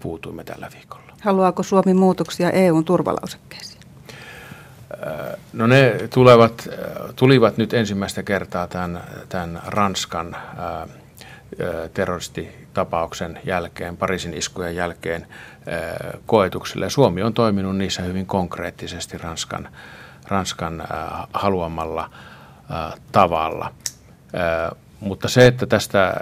puutuimme 0.00 0.44
tällä 0.44 0.68
viikolla. 0.74 1.12
Haluaako 1.20 1.62
Suomi 1.62 1.94
muutoksia 1.94 2.50
EUn 2.50 2.84
turvalausekkeisiin? 2.84 3.78
No 5.52 5.66
ne 5.66 5.94
tulevat, 6.14 6.68
tulivat 7.16 7.56
nyt 7.56 7.74
ensimmäistä 7.74 8.22
kertaa 8.22 8.66
tämän, 8.66 9.00
tämän 9.28 9.60
Ranskan 9.66 10.36
terroristitapauksen 11.94 13.40
jälkeen, 13.44 13.96
Pariisin 13.96 14.34
iskujen 14.34 14.76
jälkeen 14.76 15.26
koetuksille. 16.26 16.90
Suomi 16.90 17.22
on 17.22 17.34
toiminut 17.34 17.76
niissä 17.76 18.02
hyvin 18.02 18.26
konkreettisesti 18.26 19.18
Ranskan, 19.18 19.68
Ranskan 20.28 20.84
haluamalla 21.32 22.10
tavalla. 23.12 23.72
Mutta 25.00 25.28
se, 25.28 25.46
että 25.46 25.66
tästä, 25.66 26.14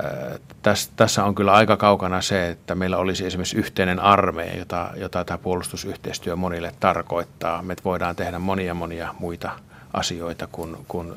tästä, 0.62 0.92
tässä 0.96 1.24
on 1.24 1.34
kyllä 1.34 1.52
aika 1.52 1.76
kaukana 1.76 2.20
se, 2.20 2.48
että 2.48 2.74
meillä 2.74 2.96
olisi 2.96 3.26
esimerkiksi 3.26 3.56
yhteinen 3.56 4.00
armeija, 4.00 4.58
jota, 4.58 4.90
jota 4.96 5.24
tämä 5.24 5.38
puolustusyhteistyö 5.38 6.36
monille 6.36 6.72
tarkoittaa. 6.80 7.62
Me 7.62 7.76
voidaan 7.84 8.16
tehdä 8.16 8.38
monia 8.38 8.74
monia 8.74 9.14
muita 9.18 9.50
asioita 9.92 10.46
kuin, 10.52 10.76
kuin 10.88 11.12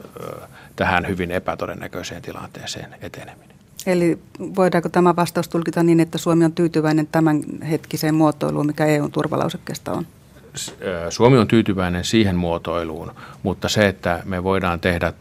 tähän 0.76 1.08
hyvin 1.08 1.32
epätodennäköiseen 1.32 2.22
tilanteeseen 2.22 2.96
eteneminen. 3.02 3.59
Eli 3.86 4.20
voidaanko 4.56 4.90
tämä 4.90 5.16
vastaus 5.16 5.50
tulkita 5.50 5.84
niin, 5.84 6.00
että 6.00 6.18
Suomi 6.18 6.46
on 6.46 6.54
tyytyväinen 6.54 7.08
tämän 7.08 7.42
hetkiseen 7.70 8.16
muotoiluun, 8.16 8.66
mikä 8.66 8.86
EUn 8.86 9.12
turvalausekkeesta 9.12 9.92
on? 9.92 10.08
Suomi 11.10 11.38
on 11.38 11.48
tyytyväinen 11.48 12.04
siihen 12.06 12.36
muotoiluun, 12.36 13.12
mutta 13.44 13.70
se, 13.70 13.88
että 13.88 14.22
me 14.26 14.44
voidaan 14.44 14.80
tehdä 14.80 15.14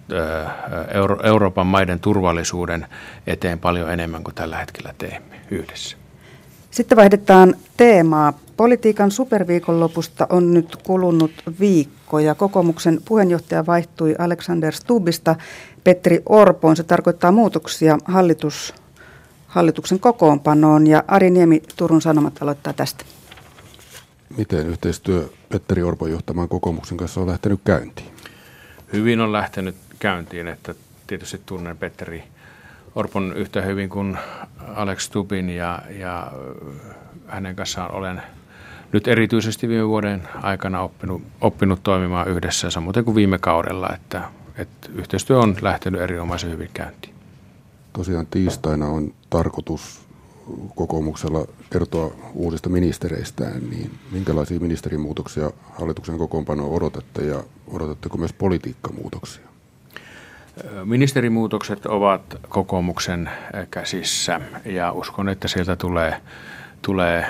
Euro- 0.94 1.22
Euroopan 1.22 1.66
maiden 1.66 2.00
turvallisuuden 2.00 2.86
eteen 3.26 3.58
paljon 3.58 3.90
enemmän 3.90 4.24
kuin 4.24 4.34
tällä 4.34 4.58
hetkellä 4.58 4.94
teemme 4.98 5.40
yhdessä. 5.50 5.97
Sitten 6.78 6.96
vaihdetaan 6.96 7.54
teemaa. 7.76 8.32
Politiikan 8.56 9.10
superviikonlopusta 9.10 10.26
on 10.30 10.54
nyt 10.54 10.76
kulunut 10.76 11.30
viikko 11.60 12.18
ja 12.18 12.34
kokoomuksen 12.34 13.00
puheenjohtaja 13.04 13.66
vaihtui 13.66 14.14
Alexander 14.18 14.74
Stubbista 14.74 15.36
Petteri 15.84 16.22
Orpoon. 16.26 16.76
Se 16.76 16.82
tarkoittaa 16.82 17.32
muutoksia 17.32 17.98
hallitus, 18.04 18.74
hallituksen 19.46 20.00
kokoonpanoon 20.00 20.86
ja 20.86 21.04
Ari 21.08 21.30
Niemi 21.30 21.62
Turun 21.76 22.02
Sanomat 22.02 22.42
aloittaa 22.42 22.72
tästä. 22.72 23.04
Miten 24.36 24.66
yhteistyö 24.66 25.28
Petteri 25.48 25.82
Orpon 25.82 26.10
johtamaan 26.10 26.48
kokoomuksen 26.48 26.96
kanssa 26.96 27.20
on 27.20 27.26
lähtenyt 27.26 27.60
käyntiin? 27.64 28.08
Hyvin 28.92 29.20
on 29.20 29.32
lähtenyt 29.32 29.76
käyntiin, 29.98 30.48
että 30.48 30.74
tietysti 31.06 31.40
tunnen 31.46 31.76
Petteri 31.76 32.24
Orpon 32.98 33.32
yhtä 33.36 33.62
hyvin 33.62 33.88
kuin 33.88 34.18
Alex 34.74 35.10
Tubin 35.10 35.50
ja, 35.50 35.82
ja 35.98 36.32
hänen 37.26 37.56
kanssaan 37.56 37.94
olen 37.94 38.22
nyt 38.92 39.08
erityisesti 39.08 39.68
viime 39.68 39.88
vuoden 39.88 40.28
aikana 40.42 40.80
oppinut, 40.80 41.22
oppinut 41.40 41.82
toimimaan 41.82 42.28
yhdessä, 42.28 42.70
samoin 42.70 43.04
kuin 43.04 43.14
viime 43.14 43.38
kaudella, 43.38 43.88
että, 43.94 44.22
että 44.56 44.88
yhteistyö 44.94 45.38
on 45.38 45.56
lähtenyt 45.62 46.00
erinomaisen 46.00 46.50
hyvin 46.50 46.70
käyntiin. 46.74 47.14
Tosiaan 47.92 48.26
tiistaina 48.26 48.86
on 48.86 49.14
tarkoitus 49.30 50.00
kokoomuksella 50.74 51.46
kertoa 51.70 52.14
uusista 52.34 52.68
ministereistään, 52.68 53.70
niin 53.70 53.90
minkälaisia 54.10 54.60
ministerimuutoksia 54.60 55.50
hallituksen 55.78 56.18
kokoonpanoa 56.18 56.68
odotatte 56.68 57.24
ja 57.24 57.44
odotatteko 57.66 58.16
myös 58.18 58.32
politiikkamuutoksia? 58.32 59.48
Ministerimuutokset 60.84 61.86
ovat 61.86 62.22
kokoomuksen 62.48 63.30
käsissä 63.70 64.40
ja 64.64 64.92
uskon, 64.92 65.28
että 65.28 65.48
sieltä 65.48 65.76
tulee, 65.76 66.20
tulee 66.82 67.26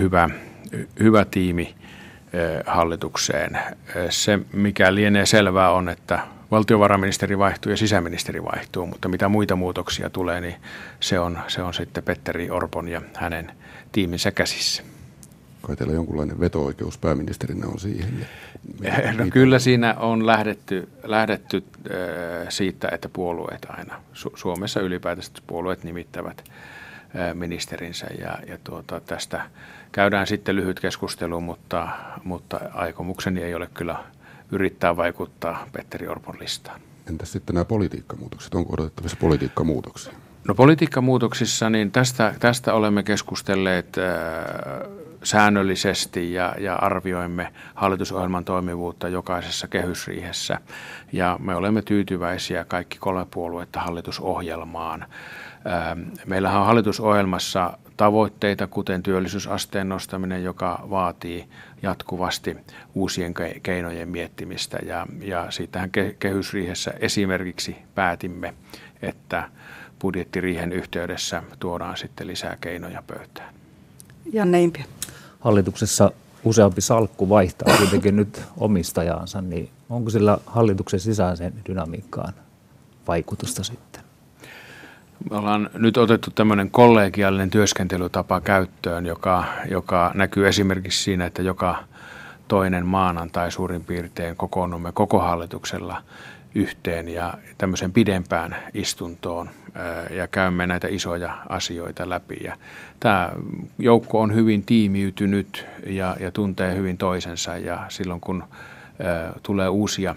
hyvä, 0.00 0.30
hyvä 1.00 1.24
tiimi 1.24 1.74
hallitukseen. 2.66 3.58
Se, 4.10 4.38
mikä 4.52 4.94
lienee 4.94 5.26
selvää, 5.26 5.70
on, 5.70 5.88
että 5.88 6.18
valtiovarainministeri 6.50 7.38
vaihtuu 7.38 7.70
ja 7.70 7.76
sisäministeri 7.76 8.44
vaihtuu, 8.44 8.86
mutta 8.86 9.08
mitä 9.08 9.28
muita 9.28 9.56
muutoksia 9.56 10.10
tulee, 10.10 10.40
niin 10.40 10.54
se 11.00 11.18
on, 11.18 11.38
se 11.48 11.62
on 11.62 11.74
sitten 11.74 12.04
Petteri 12.04 12.50
Orpon 12.50 12.88
ja 12.88 13.02
hänen 13.14 13.52
tiiminsä 13.92 14.30
käsissä. 14.30 14.82
Kai 15.66 15.76
teillä 15.76 15.94
jonkunlainen 15.94 16.40
veto-oikeus 16.40 16.98
pääministerinä 16.98 17.66
on 17.66 17.80
siihen. 17.80 18.26
No 19.18 19.24
kyllä 19.32 19.58
siinä 19.58 19.94
on 19.94 20.26
lähdetty, 20.26 20.88
lähdetty 21.02 21.64
äh, 21.76 22.46
siitä, 22.48 22.88
että 22.92 23.08
puolueet 23.08 23.66
aina, 23.68 23.94
Su- 23.94 24.32
Suomessa 24.34 24.80
ylipäätänsä 24.80 25.32
puolueet 25.46 25.84
nimittävät 25.84 26.44
äh, 26.48 27.34
ministerinsä 27.34 28.06
ja, 28.20 28.38
ja 28.46 28.58
tuota, 28.64 29.00
tästä 29.00 29.50
käydään 29.92 30.26
sitten 30.26 30.56
lyhyt 30.56 30.80
keskustelu, 30.80 31.40
mutta, 31.40 31.88
mutta 32.24 32.60
aikomukseni 32.74 33.42
ei 33.42 33.54
ole 33.54 33.68
kyllä 33.74 33.96
yrittää 34.52 34.96
vaikuttaa 34.96 35.68
Petteri 35.72 36.08
Orpon 36.08 36.36
listaan. 36.40 36.80
Entäs 37.08 37.32
sitten 37.32 37.54
nämä 37.54 37.64
politiikkamuutokset? 37.64 38.54
Onko 38.54 38.72
odotettavissa 38.72 39.16
politiikkamuutoksia? 39.20 40.12
No 40.48 40.54
politiikkamuutoksissa, 40.54 41.70
niin 41.70 41.90
tästä, 41.90 42.34
tästä 42.40 42.74
olemme 42.74 43.02
keskustelleet 43.02 43.98
äh, 43.98 45.03
säännöllisesti 45.24 46.32
ja, 46.32 46.54
ja 46.58 46.74
arvioimme 46.74 47.52
hallitusohjelman 47.74 48.44
toimivuutta 48.44 49.08
jokaisessa 49.08 49.68
kehysriihessä. 49.68 50.58
Ja 51.12 51.36
me 51.40 51.54
olemme 51.54 51.82
tyytyväisiä 51.82 52.64
kaikki 52.64 52.98
kolme 52.98 53.26
puoluetta 53.30 53.80
hallitusohjelmaan. 53.80 55.02
Äh, 55.02 55.08
meillähän 56.26 56.60
on 56.60 56.66
hallitusohjelmassa 56.66 57.78
tavoitteita, 57.96 58.66
kuten 58.66 59.02
työllisyysasteen 59.02 59.88
nostaminen, 59.88 60.44
joka 60.44 60.86
vaatii 60.90 61.48
jatkuvasti 61.82 62.56
uusien 62.94 63.34
keinojen 63.62 64.08
miettimistä. 64.08 64.78
Ja, 64.86 65.06
ja 65.20 65.50
siitähän 65.50 65.90
kehysriihessä 66.18 66.94
esimerkiksi 67.00 67.76
päätimme, 67.94 68.54
että 69.02 69.48
budjettiriihen 70.00 70.72
yhteydessä 70.72 71.42
tuodaan 71.58 71.96
sitten 71.96 72.26
lisää 72.26 72.56
keinoja 72.60 73.02
pöytään. 73.06 73.54
Janne 74.32 74.62
Impi. 74.62 74.84
Hallituksessa 75.44 76.10
useampi 76.44 76.80
salkku 76.80 77.28
vaihtaa 77.28 77.76
kuitenkin 77.76 78.16
nyt 78.16 78.42
omistajaansa, 78.56 79.40
niin 79.40 79.70
onko 79.90 80.10
sillä 80.10 80.38
hallituksen 80.46 81.00
sisäiseen 81.00 81.52
dynamiikkaan 81.68 82.34
vaikutusta 83.08 83.64
sitten? 83.64 84.02
Me 85.30 85.36
ollaan 85.36 85.70
nyt 85.74 85.96
otettu 85.96 86.30
tämmöinen 86.30 86.70
kollegiaalinen 86.70 87.50
työskentelytapa 87.50 88.40
käyttöön, 88.40 89.06
joka, 89.06 89.44
joka 89.70 90.10
näkyy 90.14 90.48
esimerkiksi 90.48 91.02
siinä, 91.02 91.26
että 91.26 91.42
joka 91.42 91.76
toinen 92.48 92.86
maanantai 92.86 93.52
suurin 93.52 93.84
piirtein 93.84 94.36
kokoonnumme 94.36 94.92
koko 94.92 95.18
hallituksella 95.18 96.02
yhteen 96.54 97.08
ja 97.08 97.34
tämmöisen 97.58 97.92
pidempään 97.92 98.56
istuntoon 98.74 99.50
ja 100.10 100.28
käymme 100.28 100.66
näitä 100.66 100.88
isoja 100.90 101.38
asioita 101.48 102.08
läpi. 102.08 102.36
Ja 102.44 102.56
tämä 103.00 103.32
joukko 103.78 104.20
on 104.20 104.34
hyvin 104.34 104.62
tiimiytynyt 104.62 105.66
ja, 105.86 106.16
ja 106.20 106.30
tuntee 106.30 106.74
hyvin 106.74 106.98
toisensa 106.98 107.56
ja 107.56 107.86
silloin 107.88 108.20
kun 108.20 108.44
tulee 109.42 109.68
uusia 109.68 110.14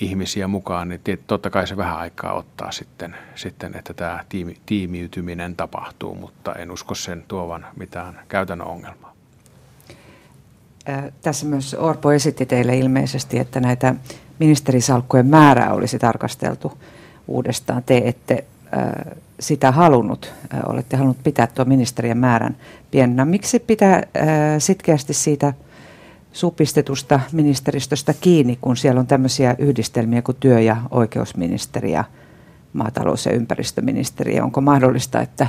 ihmisiä 0.00 0.48
mukaan, 0.48 0.88
niin 0.88 1.00
totta 1.26 1.50
kai 1.50 1.66
se 1.66 1.76
vähän 1.76 1.98
aikaa 1.98 2.32
ottaa 2.32 2.72
sitten, 2.72 3.16
sitten 3.34 3.76
että 3.76 3.94
tämä 3.94 4.24
tiimi, 4.28 4.56
tiimiytyminen 4.66 5.56
tapahtuu, 5.56 6.14
mutta 6.14 6.54
en 6.54 6.70
usko 6.70 6.94
sen 6.94 7.24
tuovan 7.28 7.66
mitään 7.76 8.20
käytännön 8.28 8.68
ongelmaa. 8.68 9.14
Tässä 11.22 11.46
myös 11.46 11.74
Orpo 11.74 12.12
esitti 12.12 12.46
teille 12.46 12.76
ilmeisesti, 12.76 13.38
että 13.38 13.60
näitä 13.60 13.94
ministerisalkkujen 14.38 15.26
määrää 15.26 15.72
olisi 15.72 15.98
tarkasteltu 15.98 16.78
uudestaan. 17.28 17.82
Te 17.86 18.02
ette 18.04 18.44
sitä 19.40 19.72
halunnut, 19.72 20.34
olette 20.66 20.96
halunnut 20.96 21.22
pitää 21.24 21.46
tuo 21.46 21.64
ministerien 21.64 22.18
määrän 22.18 22.56
pienenä. 22.90 23.24
Miksi 23.24 23.58
pitää 23.58 24.02
sitkeästi 24.58 25.14
siitä 25.14 25.52
supistetusta 26.32 27.20
ministeristöstä 27.32 28.14
kiinni, 28.20 28.58
kun 28.60 28.76
siellä 28.76 29.00
on 29.00 29.06
tämmöisiä 29.06 29.54
yhdistelmiä 29.58 30.22
kuin 30.22 30.36
työ- 30.40 30.60
ja 30.60 30.76
oikeusministeri 30.90 31.92
ja 31.92 32.04
maatalous- 32.72 33.26
ja 33.26 33.32
ympäristöministeri. 33.32 34.40
Onko 34.40 34.60
mahdollista, 34.60 35.20
että 35.20 35.46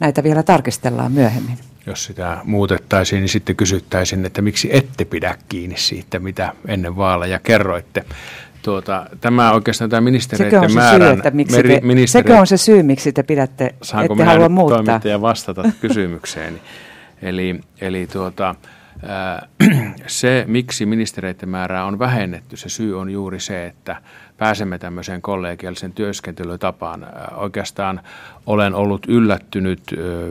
näitä 0.00 0.22
vielä 0.22 0.42
tarkistellaan 0.42 1.12
myöhemmin? 1.12 1.58
Jos 1.86 2.04
sitä 2.04 2.38
muutettaisiin, 2.44 3.20
niin 3.20 3.28
sitten 3.28 3.56
kysyttäisiin, 3.56 4.26
että 4.26 4.42
miksi 4.42 4.68
ette 4.72 5.04
pidä 5.04 5.34
kiinni 5.48 5.76
siitä, 5.78 6.18
mitä 6.18 6.52
ennen 6.68 6.96
vaaleja 6.96 7.38
kerroitte. 7.38 8.04
Tuota, 8.62 9.06
tämä 9.20 9.52
oikeastaan 9.52 9.90
tämä 9.90 10.00
ministeriöiden 10.00 10.60
sekö 10.60 10.74
määrän... 10.74 11.08
Syy, 11.08 11.16
että 11.16 11.30
miksi 11.30 11.56
meri, 11.56 11.80
te. 11.80 12.06
Sekö 12.06 12.38
on 12.38 12.46
se 12.46 12.56
syy, 12.56 12.82
miksi 12.82 13.12
te 13.12 13.22
pidätte, 13.22 13.74
Saanko 13.82 14.14
ette 14.14 14.24
halua 14.24 14.48
muuttaa? 14.48 14.82
toimittaja 14.82 15.20
vastata 15.20 15.62
kysymykseen? 15.80 16.60
eli, 17.22 17.60
eli 17.80 18.06
tuota, 18.06 18.54
se, 20.06 20.44
miksi 20.48 20.86
ministereiden 20.86 21.48
määrää 21.48 21.84
on 21.84 21.98
vähennetty, 21.98 22.56
se 22.56 22.68
syy 22.68 23.00
on 23.00 23.10
juuri 23.10 23.40
se, 23.40 23.66
että 23.66 23.96
pääsemme 24.36 24.78
tämmöiseen 24.78 25.22
kollegiallisen 25.22 25.92
työskentelytapaan. 25.92 27.06
Oikeastaan 27.36 28.00
olen 28.46 28.74
ollut 28.74 29.06
yllättynyt 29.08 29.80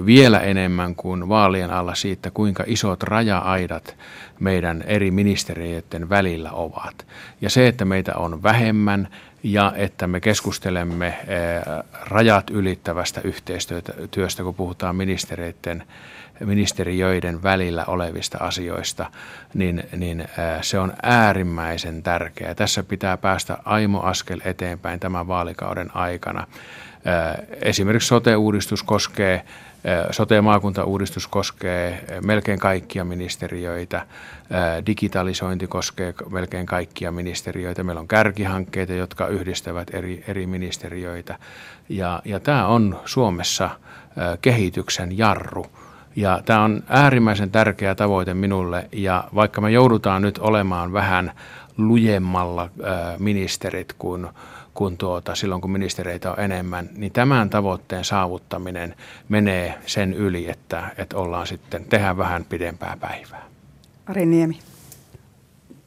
vielä 0.06 0.40
enemmän 0.40 0.96
kuin 0.96 1.30
vaalien 1.30 1.72
alla 1.72 1.96
siitä, 1.96 2.32
kuinka 2.32 2.64
isot 2.68 3.04
raja-aidat 3.04 3.96
meidän 4.40 4.82
eri 4.82 5.12
ministeriöiden 5.12 6.10
välillä 6.10 6.52
ovat. 6.52 7.06
Ja 7.42 7.50
se, 7.50 7.68
että 7.68 7.86
meitä 7.86 8.16
on 8.16 8.44
vähemmän 8.44 9.08
ja 9.44 9.74
että 9.76 10.08
me 10.08 10.20
keskustelemme 10.20 11.18
rajat 12.06 12.50
ylittävästä 12.50 13.22
yhteistyöstä, 13.24 14.44
kun 14.44 14.56
puhutaan 14.56 14.96
ministeriöiden 14.96 15.84
ministeriöiden 16.40 17.44
välillä 17.44 17.86
olevista 17.88 18.38
asioista, 18.38 19.12
niin, 19.54 19.84
niin 19.96 20.28
se 20.62 20.80
on 20.80 20.94
äärimmäisen 21.04 22.04
tärkeää. 22.04 22.56
Tässä 22.56 22.84
pitää 22.84 23.18
päästä 23.18 23.58
aimo 23.66 24.02
askel 24.02 24.42
eteenpäin 24.46 25.00
tämän 25.00 25.28
vaalikauden 25.28 25.96
aikana. 25.96 26.48
Esimerkiksi 27.62 28.08
sote-uudistus 28.08 28.84
koskee 28.84 29.46
Sote-maakuntauudistus 30.12 31.28
koskee 31.28 32.06
melkein 32.26 32.60
kaikkia 32.60 33.06
ministeriöitä, 33.06 34.06
digitalisointi 34.86 35.68
koskee 35.68 36.14
melkein 36.30 36.66
kaikkia 36.66 37.12
ministeriöitä. 37.12 37.84
Meillä 37.84 38.00
on 38.00 38.08
kärkihankkeita, 38.08 38.94
jotka 38.94 39.28
yhdistävät 39.28 39.94
eri, 39.94 40.24
eri 40.28 40.48
ministeriöitä. 40.48 41.38
Ja, 41.90 42.22
ja 42.26 42.40
tämä 42.40 42.68
on 42.68 43.00
Suomessa 43.06 43.70
kehityksen 44.42 45.18
jarru 45.18 45.66
ja 46.16 46.42
tämä 46.46 46.64
on 46.64 46.84
äärimmäisen 46.88 47.52
tärkeä 47.52 47.96
tavoite 47.96 48.34
minulle 48.34 48.90
ja 48.92 49.24
vaikka 49.36 49.62
me 49.62 49.72
joudutaan 49.72 50.22
nyt 50.22 50.38
olemaan 50.38 50.94
vähän 50.94 51.32
lujemmalla 51.78 52.70
ministerit 53.20 53.94
kuin, 53.94 54.28
kuin 54.74 54.98
tuota, 54.98 55.36
silloin, 55.36 55.62
kun 55.62 55.72
ministereitä 55.72 56.32
on 56.32 56.40
enemmän, 56.40 56.90
niin 56.96 57.12
tämän 57.12 57.50
tavoitteen 57.50 58.04
saavuttaminen 58.04 58.96
menee 59.30 59.80
sen 59.86 60.14
yli, 60.14 60.50
että, 60.50 60.92
että 60.98 61.18
ollaan 61.18 61.48
sitten, 61.48 61.86
tehdään 61.86 62.18
vähän 62.18 62.46
pidempää 62.46 62.98
päivää. 63.00 63.46
Ari 64.06 64.26
Niemi. 64.26 64.60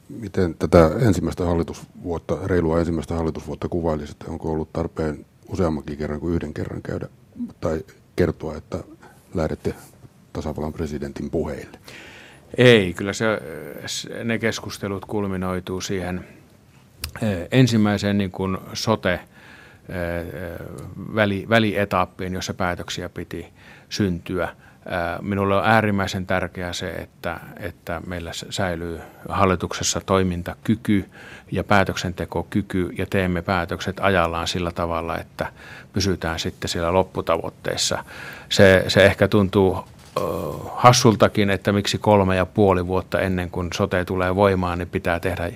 Miten 0.09 0.55
tätä 0.55 0.91
ensimmäistä 1.01 1.45
hallitusvuotta, 1.45 2.39
reilua 2.45 2.79
ensimmäistä 2.79 3.15
hallitusvuotta 3.15 3.69
kuvailisit? 3.69 4.17
Onko 4.29 4.53
ollut 4.53 4.73
tarpeen 4.73 5.27
useammankin 5.49 5.99
kerran 5.99 6.21
kuin 6.21 6.35
yhden 6.35 6.55
kerran 6.55 6.83
käydä 6.83 7.09
tai 7.61 7.85
kertoa, 8.17 8.57
että 8.57 8.79
lähdette 9.35 9.75
tasavallan 10.39 10.73
presidentin 10.73 11.31
puheille? 11.31 11.79
Ei, 12.59 12.95
kyllä 12.95 13.13
se, 13.13 13.25
ne 14.25 14.39
keskustelut 14.39 15.05
kulminoituu 15.05 15.81
siihen 15.81 16.25
ensimmäiseen 17.51 18.19
niin 18.19 18.31
kuin 18.31 18.59
sote 18.73 19.21
väli, 21.15 21.47
välietappiin, 21.49 22.35
jossa 22.35 22.55
päätöksiä 22.55 23.09
piti 23.09 23.47
syntyä. 23.89 24.49
Minulle 25.23 25.57
on 25.57 25.65
äärimmäisen 25.65 26.27
tärkeää 26.27 26.73
se, 26.73 26.91
että, 26.91 27.41
että 27.61 28.01
meillä 28.07 28.31
säilyy 28.51 29.01
hallituksessa 29.29 30.01
toimintakyky 30.01 31.05
ja 31.53 31.65
päätöksentekokyky 31.65 32.91
ja 32.99 33.07
teemme 33.07 33.43
päätökset 33.43 33.97
ajallaan 34.01 34.49
sillä 34.49 34.73
tavalla, 34.73 35.19
että 35.19 35.53
pysytään 35.93 36.39
sitten 36.39 36.69
siellä 36.69 36.93
lopputavoitteissa. 36.93 38.05
Se, 38.49 38.85
se 38.89 39.07
ehkä 39.07 39.29
tuntuu 39.29 39.85
hassultakin, 40.75 41.51
että 41.51 41.73
miksi 41.73 41.99
kolme 41.99 42.37
ja 42.37 42.47
puoli 42.47 42.87
vuotta 42.87 43.21
ennen 43.21 43.51
kuin 43.51 43.69
sote 43.75 44.05
tulee 44.05 44.37
voimaan, 44.37 44.79
niin 44.79 44.89
pitää 44.89 45.21
tehdä, 45.21 45.51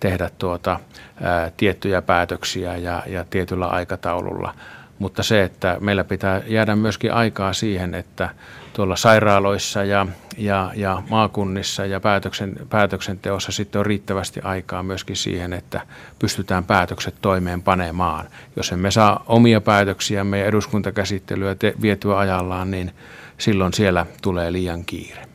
tehdä 0.00 0.30
tuota, 0.38 0.80
ää, 1.22 1.52
tiettyjä 1.56 2.02
päätöksiä 2.02 2.76
ja, 2.76 3.02
ja 3.06 3.24
tietyllä 3.30 3.66
aikataululla. 3.66 4.54
Mutta 4.98 5.22
se, 5.22 5.42
että 5.42 5.76
meillä 5.80 6.04
pitää 6.04 6.42
jäädä 6.46 6.76
myöskin 6.76 7.12
aikaa 7.12 7.52
siihen, 7.52 7.94
että 7.94 8.28
tuolla 8.72 8.96
sairaaloissa 8.96 9.84
ja, 9.84 10.06
ja, 10.38 10.70
ja 10.74 11.02
maakunnissa 11.10 11.86
ja 11.86 12.00
päätöksen, 12.00 12.56
päätöksenteossa 12.70 13.52
sitten 13.52 13.78
on 13.78 13.86
riittävästi 13.86 14.40
aikaa 14.40 14.82
myöskin 14.82 15.16
siihen, 15.16 15.52
että 15.52 15.80
pystytään 16.18 16.64
päätökset 16.64 17.14
toimeenpanemaan. 17.22 18.26
Jos 18.56 18.72
emme 18.72 18.90
saa 18.90 19.24
omia 19.26 19.60
päätöksiä 19.60 20.24
meidän 20.24 20.48
eduskuntakäsittelyä 20.48 21.54
te, 21.54 21.74
vietyä 21.82 22.18
ajallaan, 22.18 22.70
niin 22.70 22.92
silloin 23.40 23.72
siellä 23.74 24.06
tulee 24.22 24.52
liian 24.52 24.84
kiire. 24.84 25.26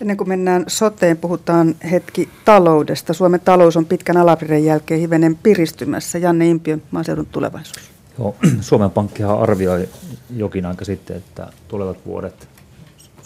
Ennen 0.00 0.16
kuin 0.16 0.28
mennään 0.28 0.64
soteen, 0.66 1.16
puhutaan 1.16 1.74
hetki 1.90 2.28
taloudesta. 2.44 3.12
Suomen 3.12 3.40
talous 3.40 3.76
on 3.76 3.86
pitkän 3.86 4.16
alavirren 4.16 4.64
jälkeen 4.64 5.00
hivenen 5.00 5.38
piristymässä. 5.42 6.18
Janne 6.18 6.48
Impiö, 6.48 6.78
maaseudun 6.90 7.26
tulevaisuus. 7.26 7.90
Joo, 8.18 8.36
Suomen 8.60 8.90
Pankkihan 8.90 9.38
arvioi 9.38 9.88
jokin 10.36 10.66
aika 10.66 10.84
sitten, 10.84 11.16
että 11.16 11.48
tulevat 11.68 12.06
vuodet 12.06 12.48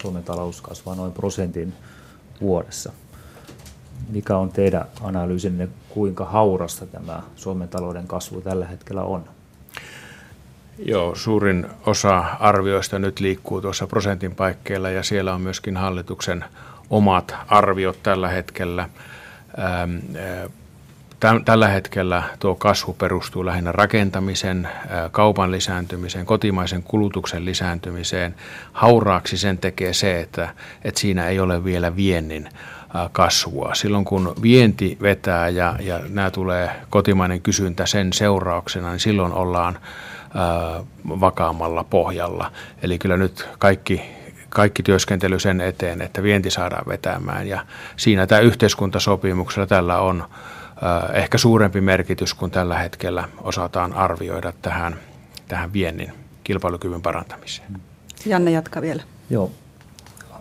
Suomen 0.02 0.24
talous 0.24 0.60
kasvaa 0.60 0.94
noin 0.94 1.12
prosentin 1.12 1.72
vuodessa. 2.40 2.92
Mikä 4.08 4.36
on 4.36 4.50
teidän 4.50 4.84
analyysinne, 5.00 5.68
kuinka 5.88 6.24
haurasta 6.24 6.86
tämä 6.86 7.22
Suomen 7.36 7.68
talouden 7.68 8.06
kasvu 8.06 8.40
tällä 8.40 8.66
hetkellä 8.66 9.02
on? 9.02 9.24
Joo, 10.84 11.14
suurin 11.14 11.66
osa 11.86 12.18
arvioista 12.40 12.98
nyt 12.98 13.20
liikkuu 13.20 13.60
tuossa 13.60 13.86
prosentin 13.86 14.34
paikkeilla 14.34 14.90
ja 14.90 15.02
siellä 15.02 15.34
on 15.34 15.40
myöskin 15.40 15.76
hallituksen 15.76 16.44
omat 16.90 17.34
arviot 17.48 18.02
tällä 18.02 18.28
hetkellä. 18.28 18.88
Tällä 21.44 21.68
hetkellä 21.68 22.22
tuo 22.38 22.54
kasvu 22.54 22.92
perustuu 22.92 23.46
lähinnä 23.46 23.72
rakentamisen, 23.72 24.68
kaupan 25.12 25.50
lisääntymiseen, 25.50 26.26
kotimaisen 26.26 26.82
kulutuksen 26.82 27.44
lisääntymiseen. 27.44 28.34
Hauraaksi 28.72 29.38
sen 29.38 29.58
tekee 29.58 29.92
se, 29.92 30.20
että, 30.20 30.48
että 30.84 31.00
siinä 31.00 31.26
ei 31.26 31.40
ole 31.40 31.64
vielä 31.64 31.96
viennin 31.96 32.48
kasvua. 33.12 33.74
Silloin 33.74 34.04
kun 34.04 34.34
vienti 34.42 34.98
vetää 35.02 35.48
ja, 35.48 35.76
ja 35.80 36.00
nämä 36.08 36.30
tulee 36.30 36.70
kotimainen 36.90 37.40
kysyntä 37.40 37.86
sen 37.86 38.12
seurauksena, 38.12 38.90
niin 38.90 39.00
silloin 39.00 39.32
ollaan 39.32 39.78
vakaammalla 41.08 41.84
pohjalla. 41.84 42.52
Eli 42.82 42.98
kyllä 42.98 43.16
nyt 43.16 43.48
kaikki, 43.58 44.02
kaikki 44.48 44.82
työskentely 44.82 45.38
sen 45.38 45.60
eteen, 45.60 46.02
että 46.02 46.22
vienti 46.22 46.50
saadaan 46.50 46.86
vetämään 46.88 47.48
ja 47.48 47.66
siinä 47.96 48.26
tämä 48.26 48.40
yhteiskuntasopimuksella 48.40 49.66
tällä 49.66 49.98
on 49.98 50.24
ehkä 51.12 51.38
suurempi 51.38 51.80
merkitys 51.80 52.34
kuin 52.34 52.50
tällä 52.50 52.78
hetkellä 52.78 53.28
osataan 53.42 53.92
arvioida 53.92 54.52
tähän, 54.62 54.96
tähän 55.48 55.72
viennin 55.72 56.12
kilpailukyvyn 56.44 57.02
parantamiseen. 57.02 57.80
Janne 58.26 58.50
jatka 58.50 58.82
vielä. 58.82 59.02
Joo. 59.30 59.50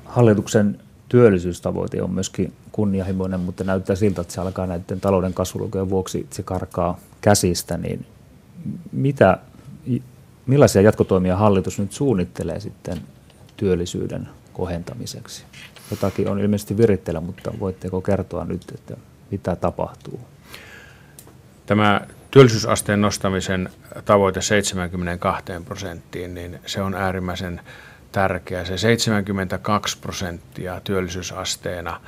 Hallituksen 0.06 0.80
työllisyystavoite 1.10 2.02
on 2.02 2.12
myöskin 2.12 2.54
kunnianhimoinen, 2.72 3.40
mutta 3.40 3.64
näyttää 3.64 3.96
siltä, 3.96 4.22
että 4.22 4.34
se 4.34 4.42
alkaa 4.42 4.68
näiden 4.68 5.02
talouden 5.02 5.34
kasvulukujen 5.34 5.90
vuoksi, 5.90 6.28
se 6.30 6.44
karkaa 6.44 7.00
käsistä, 7.22 7.78
niin 7.78 8.06
mitä 8.92 9.38
millaisia 10.46 10.82
jatkotoimia 10.82 11.36
hallitus 11.36 11.80
nyt 11.80 11.92
suunnittelee 11.92 12.60
sitten 12.60 13.02
työllisyyden 13.58 14.30
kohentamiseksi? 14.54 15.44
Jotakin 15.92 16.28
on 16.28 16.40
ilmeisesti 16.40 16.78
viritteillä, 16.78 17.22
mutta 17.22 17.52
voitteko 17.60 18.02
kertoa 18.02 18.46
nyt, 18.46 18.72
että 18.76 18.98
mitä 19.32 19.56
tapahtuu? 19.56 20.20
Tämä 21.66 22.02
työllisyysasteen 22.32 23.02
nostamisen 23.02 23.70
tavoite 24.06 24.42
72 24.42 25.44
prosenttiin, 25.66 26.34
niin 26.34 26.60
se 26.66 26.82
on 26.82 26.96
äärimmäisen 26.96 27.62
tärkeä. 28.12 28.66
Se 28.66 28.78
72 28.78 29.98
prosenttia 30.00 30.82
työllisyysasteena 30.84 32.02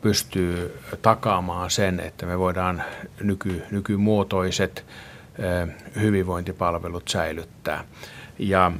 pystyy 0.00 0.78
takaamaan 1.02 1.70
sen, 1.70 2.00
että 2.00 2.26
me 2.26 2.38
voidaan 2.38 2.82
nyky, 3.20 3.62
nykymuotoiset 3.70 4.84
hyvinvointipalvelut 6.00 7.08
säilyttää. 7.08 7.84
Ja 8.38 8.72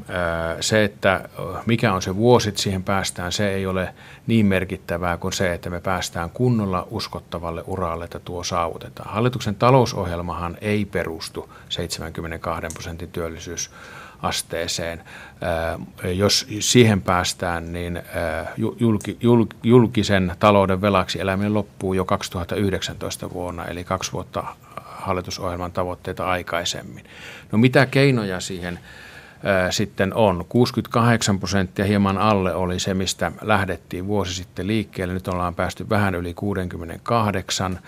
se, 0.61 0.85
että 0.85 1.29
mikä 1.67 1.93
on 1.93 2.03
se 2.03 2.17
vuosi, 2.17 2.49
että 2.49 2.63
siihen 2.63 2.83
päästään, 2.83 3.33
se 3.33 3.49
ei 3.55 3.67
ole 3.67 3.95
niin 4.27 4.47
merkittävää 4.47 5.17
kuin 5.17 5.33
se, 5.33 5.55
että 5.55 5.71
me 5.71 5.81
päästään 5.81 6.31
kunnolla 6.31 6.87
uskottavalle 6.91 7.65
uralle, 7.67 8.05
että 8.05 8.19
tuo 8.19 8.45
saavutetaan. 8.45 9.15
Hallituksen 9.15 9.55
talousohjelmahan 9.55 10.57
ei 10.61 10.85
perustu 10.85 11.53
72 11.69 12.67
prosentin 12.75 13.11
työllisyysasteeseen. 13.11 15.03
Jos 16.15 16.47
siihen 16.61 17.03
päästään, 17.03 17.73
niin 17.73 18.03
julkisen 19.63 20.35
talouden 20.39 20.81
velaksi 20.81 21.21
eläminen 21.21 21.55
loppuu 21.55 21.95
jo 21.95 22.05
2019 22.05 23.31
vuonna, 23.31 23.65
eli 23.65 23.85
kaksi 23.85 24.13
vuotta 24.13 24.45
hallitusohjelman 25.07 25.73
tavoitteita 25.73 26.27
aikaisemmin. 26.27 27.05
No 27.53 27.59
mitä 27.59 27.87
keinoja 27.87 28.41
siihen 28.41 28.79
sitten 29.71 30.15
on? 30.15 30.45
68 30.49 31.39
prosenttia 31.39 31.85
hieman 31.85 32.19
alle 32.19 32.55
oli 32.55 32.79
se, 32.79 32.95
mistä 32.95 33.33
lähdettiin 33.43 34.07
vuosi 34.07 34.35
sitten 34.35 34.67
liikkeelle. 34.67 35.15
Nyt 35.15 35.29
ollaan 35.29 35.55
päästy 35.55 35.89
vähän 35.89 36.15
yli 36.15 36.35
68. 36.35 37.79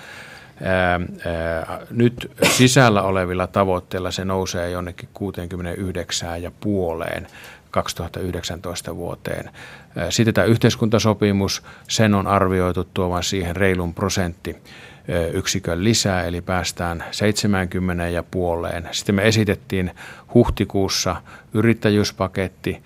Ää, 0.63 1.01
ää, 1.27 1.81
nyt 1.91 2.33
sisällä 2.51 3.03
olevilla 3.03 3.47
tavoitteilla 3.47 4.11
se 4.11 4.25
nousee 4.25 4.71
jonnekin 4.71 5.09
69 5.15 6.43
ja 6.43 6.51
puoleen 6.61 7.27
2019 7.71 8.97
vuoteen. 8.97 9.51
Sitten 10.11 10.35
tämä 10.35 10.45
yhteiskuntasopimus, 10.45 11.63
sen 11.89 12.15
on 12.15 12.27
arvioitu 12.27 12.85
tuovan 12.85 13.23
siihen 13.23 13.57
reilun 13.57 13.95
prosentti 13.95 14.57
yksikön 15.33 15.85
lisää, 15.85 16.25
eli 16.25 16.41
päästään 16.41 17.05
70 17.11 18.09
ja 18.09 18.23
puoleen. 18.23 18.89
Sitten 18.93 19.15
me 19.15 19.29
esitettiin 19.29 19.91
huhtikuussa 20.35 21.17
yrittäjyyspaketti, 21.55 22.83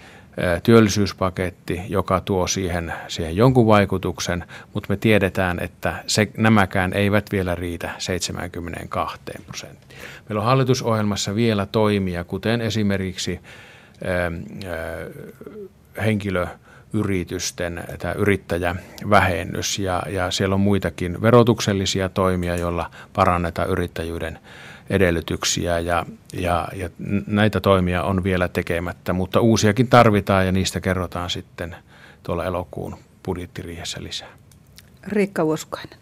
työllisyyspaketti, 0.63 1.81
joka 1.89 2.21
tuo 2.21 2.47
siihen, 2.47 2.93
siihen 3.09 3.37
jonkun 3.37 3.67
vaikutuksen, 3.67 4.45
mutta 4.75 4.87
me 4.89 4.97
tiedetään, 4.97 5.59
että 5.63 5.95
se, 6.07 6.29
nämäkään 6.37 6.93
eivät 6.93 7.27
vielä 7.33 7.55
riitä 7.55 7.91
72 7.99 9.19
prosenttiin. 9.47 10.01
Meillä 10.29 10.41
on 10.41 10.47
hallitusohjelmassa 10.47 11.35
vielä 11.35 11.67
toimia, 11.67 12.25
kuten 12.25 12.61
esimerkiksi 12.61 13.41
henkilö 16.05 16.47
yritysten 16.93 17.85
tämä 17.99 18.15
yrittäjävähennys 18.15 19.79
ja, 19.79 20.03
ja 20.09 20.31
siellä 20.31 20.55
on 20.55 20.61
muitakin 20.61 21.23
verotuksellisia 21.23 22.09
toimia, 22.09 22.57
joilla 22.57 22.91
parannetaan 23.13 23.69
yrittäjyyden 23.69 24.39
edellytyksiä 24.91 25.79
ja, 25.79 26.07
ja, 26.33 26.69
ja 26.77 26.91
näitä 27.27 27.61
toimia 27.61 28.03
on 28.03 28.25
vielä 28.25 28.49
tekemättä, 28.49 29.13
mutta 29.13 29.41
uusiakin 29.41 29.89
tarvitaan 29.89 30.47
ja 30.47 30.53
niistä 30.53 30.81
kerrotaan 30.81 31.31
sitten 31.31 31.77
tuolla 32.23 32.45
elokuun 32.45 32.97
budjettiriihessä 33.25 34.03
lisää. 34.03 34.29
Riikka 35.07 35.45
Uosukainen. 35.45 35.99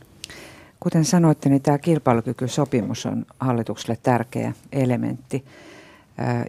Kuten 0.80 1.04
sanoitte, 1.04 1.48
niin 1.48 1.62
tämä 1.62 1.78
kilpailukykysopimus 1.78 3.06
on 3.06 3.26
hallitukselle 3.40 3.98
tärkeä 4.02 4.52
elementti, 4.72 5.44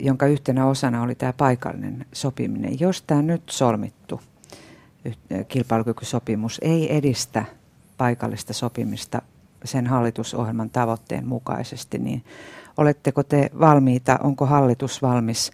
jonka 0.01 0.25
yhtenä 0.25 0.65
osana 0.65 1.01
oli 1.01 1.15
tämä 1.15 1.33
paikallinen 1.33 2.05
sopiminen. 2.13 2.79
Jos 2.79 3.01
tämä 3.01 3.21
nyt 3.21 3.41
solmittu 3.49 4.21
kilpailukykysopimus 5.47 6.59
ei 6.63 6.97
edistä 6.97 7.45
paikallista 7.97 8.53
sopimista 8.53 9.21
sen 9.65 9.87
hallitusohjelman 9.87 10.69
tavoitteen 10.69 11.27
mukaisesti, 11.27 11.97
niin 11.97 12.23
oletteko 12.77 13.23
te 13.23 13.49
valmiita, 13.59 14.19
onko 14.23 14.45
hallitus 14.45 15.01
valmis 15.01 15.51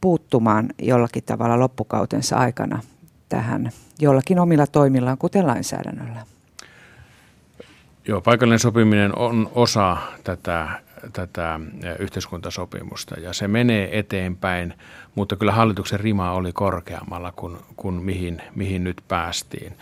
puuttumaan 0.00 0.68
jollakin 0.82 1.24
tavalla 1.24 1.58
loppukautensa 1.58 2.36
aikana 2.36 2.82
tähän 3.28 3.70
jollakin 3.98 4.38
omilla 4.38 4.66
toimillaan, 4.66 5.18
kuten 5.18 5.46
lainsäädännöllä? 5.46 6.26
Joo, 8.08 8.20
paikallinen 8.20 8.58
sopiminen 8.58 9.18
on 9.18 9.50
osa 9.54 9.96
tätä, 10.24 10.68
tätä 11.12 11.60
yhteiskuntasopimusta 11.98 13.20
ja 13.20 13.32
se 13.32 13.48
menee 13.48 13.98
eteenpäin, 13.98 14.74
mutta 15.14 15.36
kyllä 15.36 15.52
hallituksen 15.52 16.00
rima 16.00 16.32
oli 16.32 16.52
korkeammalla 16.52 17.32
kuin, 17.32 17.56
kuin 17.76 17.94
mihin, 17.94 18.42
mihin 18.54 18.84
nyt 18.84 19.02
päästiin. 19.08 19.72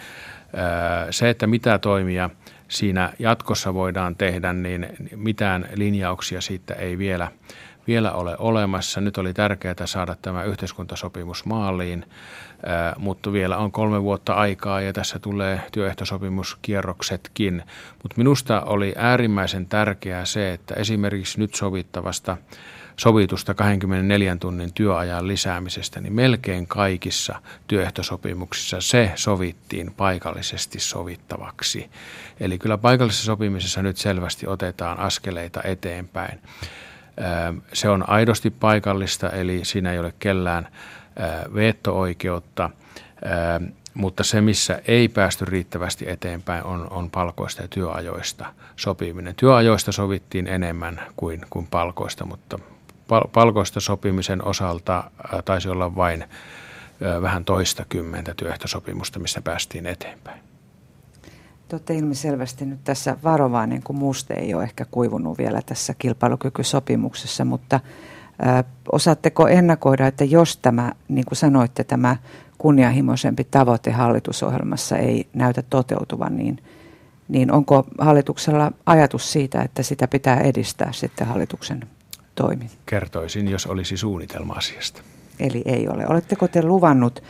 Se, 1.10 1.30
että 1.30 1.46
mitä 1.46 1.78
toimia 1.78 2.30
siinä 2.68 3.12
jatkossa 3.18 3.74
voidaan 3.74 4.16
tehdä, 4.16 4.52
niin 4.52 4.86
mitään 5.16 5.68
linjauksia 5.74 6.40
siitä 6.40 6.74
ei 6.74 6.98
vielä, 6.98 7.28
vielä 7.86 8.12
ole 8.12 8.36
olemassa. 8.38 9.00
Nyt 9.00 9.18
oli 9.18 9.34
tärkeää 9.34 9.74
saada 9.86 10.16
tämä 10.22 10.42
yhteiskuntasopimus 10.42 11.44
maaliin, 11.44 12.04
mutta 12.98 13.32
vielä 13.32 13.56
on 13.56 13.72
kolme 13.72 14.02
vuotta 14.02 14.32
aikaa 14.32 14.80
ja 14.80 14.92
tässä 14.92 15.18
tulee 15.18 15.60
työehtosopimuskierroksetkin. 15.72 17.62
Mutta 18.02 18.14
minusta 18.16 18.60
oli 18.60 18.94
äärimmäisen 18.96 19.66
tärkeää 19.66 20.24
se, 20.24 20.52
että 20.52 20.74
esimerkiksi 20.74 21.38
nyt 21.38 21.54
sovittavasta 21.54 22.36
sovitusta 22.96 23.54
24 23.54 24.36
tunnin 24.36 24.72
työajan 24.72 25.28
lisäämisestä, 25.28 26.00
niin 26.00 26.12
melkein 26.12 26.66
kaikissa 26.66 27.42
työehtosopimuksissa 27.66 28.80
se 28.80 29.12
sovittiin 29.14 29.94
paikallisesti 29.96 30.80
sovittavaksi. 30.80 31.90
Eli 32.40 32.58
kyllä 32.58 32.78
paikallisessa 32.78 33.26
sopimisessa 33.26 33.82
nyt 33.82 33.96
selvästi 33.96 34.46
otetaan 34.46 34.98
askeleita 34.98 35.60
eteenpäin. 35.64 36.38
Se 37.72 37.88
on 37.88 38.08
aidosti 38.08 38.50
paikallista, 38.50 39.30
eli 39.30 39.60
siinä 39.64 39.92
ei 39.92 39.98
ole 39.98 40.14
kellään 40.18 40.68
veto-oikeutta, 41.54 42.70
mutta 43.94 44.24
se, 44.24 44.40
missä 44.40 44.82
ei 44.88 45.08
päästy 45.08 45.44
riittävästi 45.44 46.10
eteenpäin, 46.10 46.64
on, 46.64 46.92
on 46.92 47.10
palkoista 47.10 47.62
ja 47.62 47.68
työajoista 47.68 48.46
sopiminen. 48.76 49.34
Työajoista 49.34 49.92
sovittiin 49.92 50.46
enemmän 50.46 51.00
kuin, 51.16 51.46
kuin 51.50 51.66
palkoista, 51.66 52.24
mutta 52.26 52.58
palkoista 53.32 53.80
sopimisen 53.80 54.44
osalta 54.44 55.10
taisi 55.44 55.68
olla 55.68 55.96
vain 55.96 56.24
vähän 57.22 57.44
toista 57.44 57.84
kymmentä 57.88 58.34
työehtosopimusta, 58.34 59.18
missä 59.18 59.42
päästiin 59.42 59.86
eteenpäin. 59.86 60.40
Te 61.68 61.76
olette 61.76 61.94
ilmiselvästi 61.94 62.64
nyt 62.64 62.80
tässä 62.84 63.16
varovainen, 63.24 63.82
kun 63.82 63.96
muste 63.96 64.34
ei 64.34 64.54
ole 64.54 64.62
ehkä 64.62 64.84
kuivunut 64.90 65.38
vielä 65.38 65.62
tässä 65.66 65.94
kilpailukykysopimuksessa, 65.98 67.44
mutta 67.44 67.80
osaatteko 68.92 69.48
ennakoida, 69.48 70.06
että 70.06 70.24
jos 70.24 70.56
tämä, 70.56 70.92
niin 71.08 71.24
kuin 71.24 71.36
sanoitte, 71.36 71.84
tämä 71.84 72.16
kunnianhimoisempi 72.58 73.44
tavoite 73.50 73.90
hallitusohjelmassa 73.90 74.96
ei 74.96 75.28
näytä 75.34 75.62
toteutuvan, 75.62 76.36
niin, 76.36 76.62
niin 77.28 77.52
onko 77.52 77.86
hallituksella 77.98 78.72
ajatus 78.86 79.32
siitä, 79.32 79.62
että 79.62 79.82
sitä 79.82 80.08
pitää 80.08 80.40
edistää 80.40 80.92
sitten 80.92 81.26
hallituksen 81.26 81.84
toimin? 82.34 82.70
Kertoisin, 82.86 83.48
jos 83.48 83.66
olisi 83.66 83.96
suunnitelma 83.96 84.54
asiasta. 84.54 85.02
Eli 85.40 85.62
ei 85.64 85.88
ole. 85.88 86.06
Oletteko 86.06 86.48
te 86.48 86.62
luvannut 86.62 87.22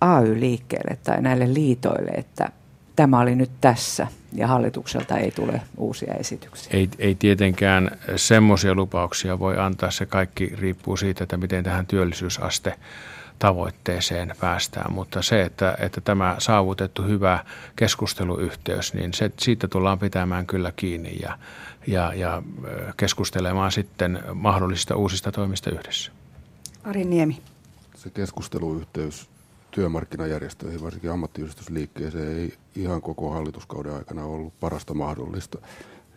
AY-liikkeelle 0.00 0.98
tai 1.04 1.22
näille 1.22 1.54
liitoille, 1.54 2.10
että 2.10 2.48
tämä 2.96 3.20
oli 3.20 3.34
nyt 3.34 3.50
tässä 3.60 4.06
ja 4.34 4.46
hallitukselta 4.46 5.18
ei 5.18 5.30
tule 5.30 5.60
uusia 5.76 6.14
esityksiä? 6.14 6.70
Ei, 6.72 6.88
ei 6.98 7.14
tietenkään 7.14 7.90
semmoisia 8.16 8.74
lupauksia 8.74 9.38
voi 9.38 9.58
antaa. 9.58 9.90
Se 9.90 10.06
kaikki 10.06 10.52
riippuu 10.56 10.96
siitä, 10.96 11.24
että 11.24 11.36
miten 11.36 11.64
tähän 11.64 11.86
työllisyysaste 11.86 12.74
tavoitteeseen 13.38 14.34
päästään, 14.40 14.92
mutta 14.92 15.22
se, 15.22 15.42
että, 15.42 15.76
että 15.78 16.00
tämä 16.00 16.36
saavutettu 16.38 17.02
hyvä 17.02 17.44
keskusteluyhteys, 17.76 18.94
niin 18.94 19.14
se, 19.14 19.30
siitä 19.38 19.68
tullaan 19.68 19.98
pitämään 19.98 20.46
kyllä 20.46 20.72
kiinni 20.76 21.18
ja, 21.22 21.38
ja, 21.86 22.14
ja 22.14 22.42
keskustelemaan 22.96 23.72
sitten 23.72 24.22
mahdollisista 24.34 24.96
uusista 24.96 25.32
toimista 25.32 25.70
yhdessä. 25.70 26.12
Ari 26.84 27.04
Niemi. 27.04 27.42
Se 27.94 28.10
keskusteluyhteys 28.10 29.31
työmarkkinajärjestöihin, 29.72 30.82
varsinkin 30.82 31.10
ammattiyhdistysliikkeeseen, 31.10 32.36
ei 32.38 32.54
ihan 32.76 33.02
koko 33.02 33.30
hallituskauden 33.30 33.94
aikana 33.94 34.24
ollut 34.24 34.60
parasta 34.60 34.94
mahdollista. 34.94 35.58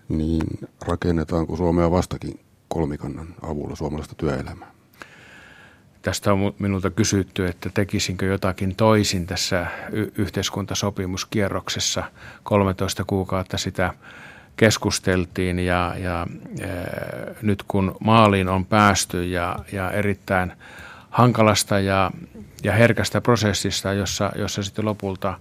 Niin 0.09 0.47
rakennetaanko 0.81 1.55
Suomea 1.55 1.91
vastakin 1.91 2.39
kolmikannan 2.67 3.27
avulla 3.41 3.75
suomalaista 3.75 4.15
työelämää? 4.15 4.71
Tästä 6.01 6.33
on 6.33 6.53
minulta 6.59 6.89
kysytty, 6.89 7.47
että 7.47 7.69
tekisinkö 7.73 8.25
jotakin 8.25 8.75
toisin 8.75 9.27
tässä 9.27 9.67
yhteiskuntasopimuskierroksessa. 10.17 12.03
13 12.43 13.03
kuukautta 13.07 13.57
sitä 13.57 13.93
keskusteltiin 14.57 15.59
ja, 15.59 15.95
ja 15.97 16.27
e, 16.59 16.67
nyt 17.41 17.63
kun 17.67 17.95
maaliin 17.99 18.49
on 18.49 18.65
päästy 18.65 19.25
ja, 19.25 19.59
ja 19.71 19.91
erittäin 19.91 20.53
hankalasta 21.09 21.79
ja, 21.79 22.11
ja 22.65 22.71
herkästä 22.71 23.21
prosessista, 23.21 23.93
jossa, 23.93 24.31
jossa 24.35 24.63
sitten 24.63 24.85
lopulta 24.85 25.39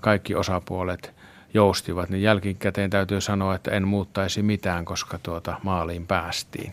kaikki 0.00 0.34
osapuolet 0.34 1.12
joustivat, 1.54 2.10
niin 2.10 2.22
jälkikäteen 2.22 2.90
täytyy 2.90 3.20
sanoa, 3.20 3.54
että 3.54 3.70
en 3.70 3.88
muuttaisi 3.88 4.42
mitään, 4.42 4.84
koska 4.84 5.18
tuota 5.22 5.60
maaliin 5.62 6.06
päästiin. 6.06 6.72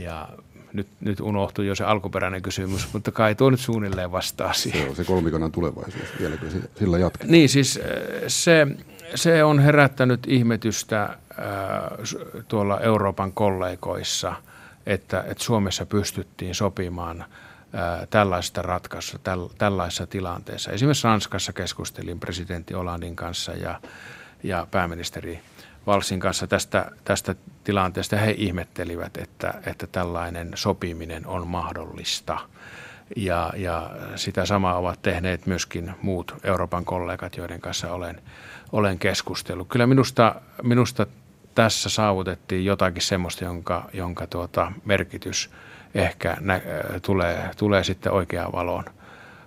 Ja 0.00 0.28
nyt, 0.72 0.86
nyt 1.00 1.20
unohtui 1.20 1.66
jo 1.66 1.74
se 1.74 1.84
alkuperäinen 1.84 2.42
kysymys, 2.42 2.92
mutta 2.92 3.12
kai 3.12 3.34
tuo 3.34 3.50
nyt 3.50 3.60
suunnilleen 3.60 4.12
vastaa 4.12 4.52
siihen. 4.52 4.82
Se 4.82 4.88
on 4.90 4.96
se 4.96 5.04
kolmikannan 5.04 5.52
tulevaisuus, 5.52 6.08
vieläkö 6.20 6.46
sillä 6.78 6.98
jatketaan? 6.98 7.30
Niin 7.32 7.48
siis 7.48 7.80
se, 8.26 8.66
se 9.14 9.44
on 9.44 9.58
herättänyt 9.58 10.20
ihmetystä 10.26 11.18
tuolla 12.48 12.80
Euroopan 12.80 13.32
kollegoissa, 13.32 14.34
että, 14.86 15.24
että 15.26 15.44
Suomessa 15.44 15.86
pystyttiin 15.86 16.54
sopimaan 16.54 17.24
tällaista 18.10 18.62
ratkaisusta 18.62 19.38
tällaisessa 19.58 20.06
tilanteessa. 20.06 20.70
Esimerkiksi 20.70 21.04
Ranskassa 21.04 21.52
keskustelin 21.52 22.20
presidentti 22.20 22.74
Olandin 22.74 23.16
kanssa 23.16 23.52
ja, 23.52 23.80
ja 24.42 24.66
pääministeri 24.70 25.40
Valsin 25.86 26.20
kanssa 26.20 26.46
tästä, 26.46 26.90
tästä 27.04 27.34
tilanteesta. 27.64 28.16
He 28.16 28.34
ihmettelivät, 28.38 29.16
että, 29.16 29.54
että 29.66 29.86
tällainen 29.86 30.52
sopiminen 30.54 31.26
on 31.26 31.46
mahdollista. 31.46 32.38
Ja, 33.16 33.52
ja 33.56 33.90
sitä 34.16 34.46
samaa 34.46 34.78
ovat 34.78 35.02
tehneet 35.02 35.46
myöskin 35.46 35.94
muut 36.02 36.34
Euroopan 36.44 36.84
kollegat, 36.84 37.36
joiden 37.36 37.60
kanssa 37.60 37.92
olen, 37.92 38.22
olen 38.72 38.98
keskustellut. 38.98 39.68
Kyllä 39.68 39.86
minusta, 39.86 40.34
minusta 40.62 41.06
tässä 41.54 41.88
saavutettiin 41.88 42.64
jotakin 42.64 43.02
semmoista, 43.02 43.44
jonka, 43.44 43.88
jonka 43.92 44.26
tuota 44.26 44.72
merkitys 44.84 45.50
ehkä 45.96 46.36
nä, 46.40 46.60
tulee, 47.02 47.50
tulee 47.56 47.84
sitten 47.84 48.12
oikeaan 48.12 48.52
valoon 48.52 48.84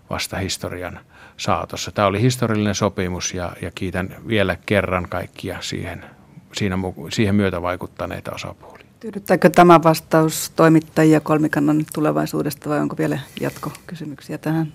vasta 0.10 0.38
historian 0.38 1.00
saatossa. 1.38 1.92
Tämä 1.92 2.08
oli 2.08 2.22
historiallinen 2.22 2.76
sopimus 2.76 3.34
ja, 3.34 3.52
ja 3.62 3.72
kiitän 3.76 4.16
vielä 4.28 4.58
kerran 4.66 5.10
kaikkia 5.10 5.58
siihen 5.62 6.06
siinä, 6.54 6.78
siihen 7.10 7.36
myötä 7.36 7.62
vaikuttaneita 7.62 8.32
osapuolia. 8.36 8.86
Tyydyttääkö 9.00 9.50
tämä 9.50 9.84
vastaus 9.84 10.52
toimittajia 10.56 11.20
kolmikannan 11.20 11.86
tulevaisuudesta 11.94 12.70
vai 12.70 12.80
onko 12.80 12.98
vielä 12.98 13.20
jatkokysymyksiä 13.42 14.38
tähän? 14.38 14.74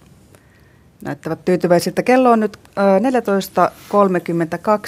Näyttävät 1.03 1.45
tyytyväisiltä. 1.45 2.03
Kello 2.03 2.31
on 2.31 2.41
nyt 2.41 2.59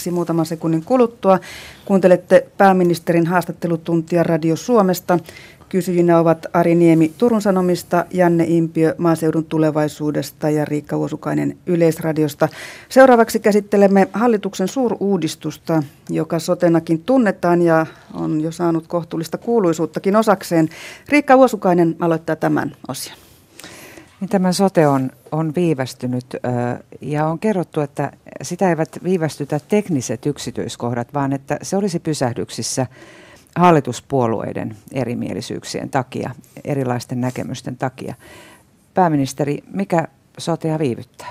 14.32 0.08 0.10
muutaman 0.10 0.46
sekunnin 0.46 0.84
kuluttua. 0.84 1.38
Kuuntelette 1.84 2.46
pääministerin 2.58 3.26
haastattelutuntia 3.26 4.22
Radio 4.22 4.56
Suomesta. 4.56 5.18
Kysyjinä 5.68 6.18
ovat 6.18 6.46
Ari 6.52 6.74
Niemi 6.74 7.12
Turun 7.18 7.42
Sanomista, 7.42 8.04
Janne 8.10 8.44
Impiö 8.48 8.94
Maaseudun 8.98 9.44
tulevaisuudesta 9.44 10.50
ja 10.50 10.64
Riikka 10.64 10.96
Uosukainen 10.96 11.56
Yleisradiosta. 11.66 12.48
Seuraavaksi 12.88 13.40
käsittelemme 13.40 14.08
hallituksen 14.12 14.68
suuruudistusta, 14.68 15.82
joka 16.10 16.38
sotenakin 16.38 17.02
tunnetaan 17.02 17.62
ja 17.62 17.86
on 18.14 18.40
jo 18.40 18.52
saanut 18.52 18.86
kohtuullista 18.86 19.38
kuuluisuuttakin 19.38 20.16
osakseen. 20.16 20.68
Riikka 21.08 21.36
Uosukainen 21.36 21.96
aloittaa 22.00 22.36
tämän 22.36 22.76
osion. 22.88 23.16
Niin 24.20 24.28
tämä 24.28 24.52
sote 24.52 24.88
on, 24.88 25.10
on 25.32 25.52
viivästynyt 25.56 26.26
ja 27.00 27.26
on 27.26 27.38
kerrottu, 27.38 27.80
että 27.80 28.12
sitä 28.42 28.68
eivät 28.68 28.98
viivästytä 29.04 29.60
tekniset 29.68 30.26
yksityiskohdat, 30.26 31.14
vaan 31.14 31.32
että 31.32 31.58
se 31.62 31.76
olisi 31.76 31.98
pysähdyksissä– 31.98 32.86
hallituspuolueiden 33.56 34.76
erimielisyyksien 34.92 35.90
takia, 35.90 36.30
erilaisten 36.64 37.20
näkemysten 37.20 37.76
takia. 37.76 38.14
Pääministeri, 38.94 39.58
mikä 39.72 40.08
sotea 40.38 40.78
viivyttää? 40.78 41.28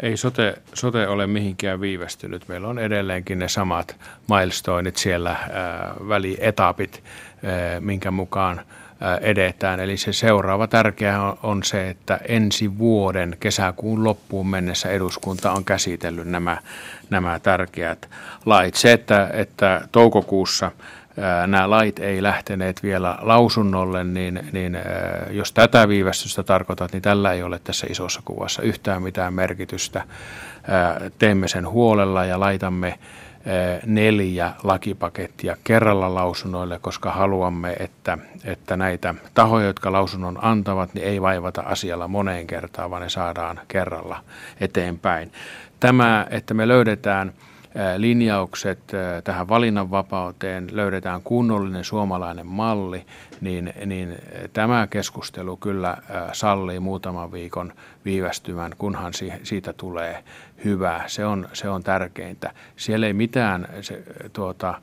Ei 0.00 0.16
sote, 0.16 0.54
sote 0.74 1.08
ole 1.08 1.26
mihinkään 1.26 1.80
viivästynyt. 1.80 2.48
Meillä 2.48 2.68
on 2.68 2.78
edelleenkin 2.78 3.38
ne 3.38 3.48
samat 3.48 3.96
milestoneit 4.28 4.96
siellä, 4.96 5.30
äh, 5.30 5.48
välietapit, 6.08 7.02
äh, 7.44 7.80
minkä 7.80 8.10
mukaan 8.10 8.60
edetään. 9.20 9.80
Eli 9.80 9.96
se 9.96 10.12
seuraava 10.12 10.66
tärkeä 10.66 11.22
on 11.42 11.62
se, 11.62 11.88
että 11.88 12.20
ensi 12.28 12.78
vuoden 12.78 13.36
kesäkuun 13.40 14.04
loppuun 14.04 14.46
mennessä 14.46 14.90
eduskunta 14.90 15.52
on 15.52 15.64
käsitellyt 15.64 16.28
nämä, 16.28 16.58
nämä 17.10 17.38
tärkeät 17.38 18.08
lait. 18.46 18.74
Se, 18.74 18.92
että, 18.92 19.30
että 19.32 19.88
toukokuussa 19.92 20.70
nämä 21.46 21.70
lait 21.70 21.98
ei 21.98 22.22
lähteneet 22.22 22.82
vielä 22.82 23.18
lausunnolle, 23.20 24.04
niin, 24.04 24.48
niin 24.52 24.78
jos 25.30 25.52
tätä 25.52 25.88
viivästystä 25.88 26.42
tarkoitat, 26.42 26.92
niin 26.92 27.02
tällä 27.02 27.32
ei 27.32 27.42
ole 27.42 27.60
tässä 27.64 27.86
isossa 27.90 28.22
kuvassa 28.24 28.62
yhtään 28.62 29.02
mitään 29.02 29.34
merkitystä. 29.34 30.04
Teemme 31.18 31.48
sen 31.48 31.68
huolella 31.68 32.24
ja 32.24 32.40
laitamme 32.40 32.98
neljä 33.86 34.52
lakipakettia 34.62 35.56
kerralla 35.64 36.14
lausunnoille, 36.14 36.78
koska 36.78 37.12
haluamme, 37.12 37.76
että, 37.78 38.18
että 38.44 38.76
näitä 38.76 39.14
tahoja, 39.34 39.66
jotka 39.66 39.92
lausunnon 39.92 40.38
antavat, 40.42 40.94
niin 40.94 41.06
ei 41.06 41.22
vaivata 41.22 41.60
asialla 41.60 42.08
moneen 42.08 42.46
kertaan, 42.46 42.90
vaan 42.90 43.02
ne 43.02 43.08
saadaan 43.08 43.60
kerralla 43.68 44.20
eteenpäin. 44.60 45.32
Tämä, 45.80 46.26
että 46.30 46.54
me 46.54 46.68
löydetään 46.68 47.32
linjaukset 47.96 48.78
tähän 49.24 49.48
valinnanvapauteen, 49.48 50.68
löydetään 50.72 51.22
kunnollinen 51.22 51.84
suomalainen 51.84 52.46
malli, 52.46 53.06
niin, 53.40 53.72
niin 53.86 54.16
tämä 54.52 54.86
keskustelu 54.90 55.56
kyllä 55.56 55.96
sallii 56.32 56.80
muutaman 56.80 57.32
viikon 57.32 57.72
viivästymään, 58.04 58.72
kunhan 58.78 59.12
siitä 59.42 59.72
tulee 59.72 60.24
hyvää. 60.64 61.04
Se 61.06 61.26
on, 61.26 61.48
se 61.52 61.68
on 61.68 61.82
tärkeintä. 61.82 62.52
Siellä 62.76 63.06
ei 63.06 63.12
mitään 63.12 63.68
se, 63.80 64.02
tuota, 64.32 64.74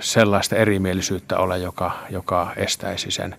sellaista 0.00 0.56
erimielisyyttä 0.56 1.38
ole, 1.38 1.58
joka, 1.58 1.92
joka 2.10 2.52
estäisi 2.56 3.10
sen 3.10 3.36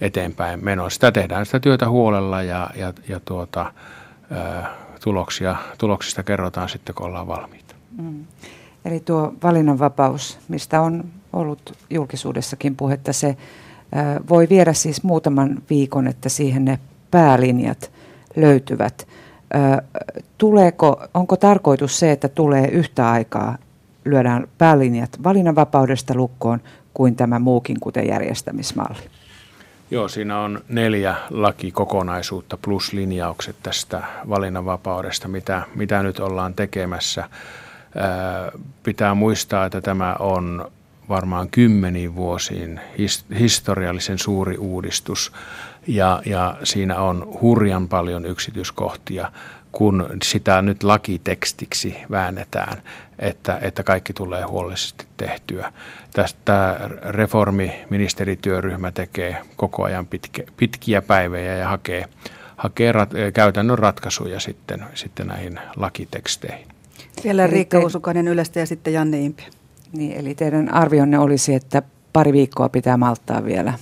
eteenpäin 0.00 0.64
menon. 0.64 0.90
Sitä 0.90 1.12
tehdään 1.12 1.46
sitä 1.46 1.60
työtä 1.60 1.88
huolella 1.88 2.42
ja, 2.42 2.70
ja, 2.74 2.92
ja 3.08 3.20
tuota, 3.24 3.72
tuloksia, 5.04 5.56
tuloksista 5.78 6.22
kerrotaan 6.22 6.68
sitten, 6.68 6.94
kun 6.94 7.06
ollaan 7.06 7.26
valmiita. 7.26 7.74
Mm. 7.98 8.24
Eli 8.84 9.00
tuo 9.00 9.34
valinnanvapaus, 9.42 10.38
mistä 10.48 10.80
on 10.80 11.04
ollut 11.32 11.78
julkisuudessakin 11.90 12.76
puhetta, 12.76 13.12
se 13.12 13.36
voi 14.28 14.48
viedä 14.48 14.72
siis 14.72 15.02
muutaman 15.02 15.62
viikon, 15.70 16.08
että 16.08 16.28
siihen 16.28 16.64
ne 16.64 16.78
päälinjat 17.10 17.90
löytyvät. 18.36 19.08
Tuleeko, 20.38 21.02
onko 21.14 21.36
tarkoitus 21.36 21.98
se, 21.98 22.12
että 22.12 22.28
tulee 22.28 22.68
yhtä 22.68 23.10
aikaa, 23.10 23.58
lyödään 24.04 24.48
päälinjat 24.58 25.18
valinnanvapaudesta 25.24 26.14
lukkoon 26.14 26.60
kuin 26.94 27.16
tämä 27.16 27.38
muukin, 27.38 27.80
kuten 27.80 28.08
järjestämismalli? 28.08 29.10
Joo, 29.90 30.08
siinä 30.08 30.38
on 30.38 30.64
neljä 30.68 31.14
lakikokonaisuutta 31.30 32.56
plus 32.56 32.92
linjaukset 32.92 33.56
tästä 33.62 34.02
valinnanvapaudesta, 34.28 35.28
mitä, 35.28 35.62
mitä 35.74 36.02
nyt 36.02 36.20
ollaan 36.20 36.54
tekemässä. 36.54 37.30
Ää, 37.96 38.52
pitää 38.82 39.14
muistaa, 39.14 39.66
että 39.66 39.80
tämä 39.80 40.16
on 40.18 40.70
varmaan 41.08 41.50
kymmeniin 41.50 42.14
vuosiin 42.14 42.80
historiallisen 43.38 44.18
suuri 44.18 44.56
uudistus 44.58 45.32
ja, 45.86 46.22
ja 46.26 46.56
siinä 46.62 46.96
on 46.98 47.38
hurjan 47.40 47.88
paljon 47.88 48.26
yksityiskohtia, 48.26 49.32
kun 49.74 50.06
sitä 50.22 50.62
nyt 50.62 50.82
lakitekstiksi 50.82 51.96
väännetään, 52.10 52.82
että, 53.18 53.58
että 53.62 53.82
kaikki 53.82 54.12
tulee 54.12 54.42
huolellisesti 54.42 55.06
tehtyä. 55.16 55.72
Tästä 56.12 56.80
reformiministerityöryhmä 57.02 58.92
tekee 58.92 59.36
koko 59.56 59.84
ajan 59.84 60.06
pitkä, 60.06 60.42
pitkiä 60.56 61.02
päivejä 61.02 61.56
ja 61.56 61.68
hakee, 61.68 62.04
hakee 62.56 62.92
rat, 62.92 63.10
käytännön 63.34 63.78
ratkaisuja 63.78 64.40
sitten, 64.40 64.84
sitten 64.94 65.26
näihin 65.26 65.60
lakiteksteihin. 65.76 66.66
Vielä 67.24 67.46
Riikka 67.46 67.78
Usukainen 67.78 68.28
Ylestä 68.28 68.60
ja 68.60 68.66
sitten 68.66 68.92
Janne 68.92 69.20
Impi. 69.20 69.42
Niin, 69.92 70.12
eli 70.12 70.34
teidän 70.34 70.74
arvionne 70.74 71.18
olisi, 71.18 71.54
että 71.54 71.82
pari 72.12 72.32
viikkoa 72.32 72.68
pitää 72.68 72.96
malttaa 72.96 73.44
vielä 73.44 73.72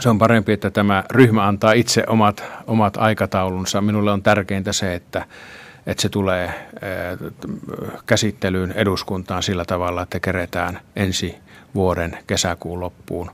se 0.00 0.08
on 0.08 0.18
parempi, 0.18 0.52
että 0.52 0.70
tämä 0.70 1.04
ryhmä 1.10 1.46
antaa 1.46 1.72
itse 1.72 2.04
omat, 2.06 2.44
omat 2.66 2.96
aikataulunsa. 2.96 3.80
Minulle 3.80 4.12
on 4.12 4.22
tärkeintä 4.22 4.72
se, 4.72 4.94
että, 4.94 5.24
että 5.86 6.02
se 6.02 6.08
tulee 6.08 6.44
eh, 6.44 7.32
käsittelyyn 8.06 8.72
eduskuntaan 8.72 9.42
sillä 9.42 9.64
tavalla, 9.64 10.02
että 10.02 10.20
keretään 10.20 10.80
ensi 10.96 11.36
vuoden 11.74 12.18
kesäkuun 12.26 12.80
loppuun 12.80 13.30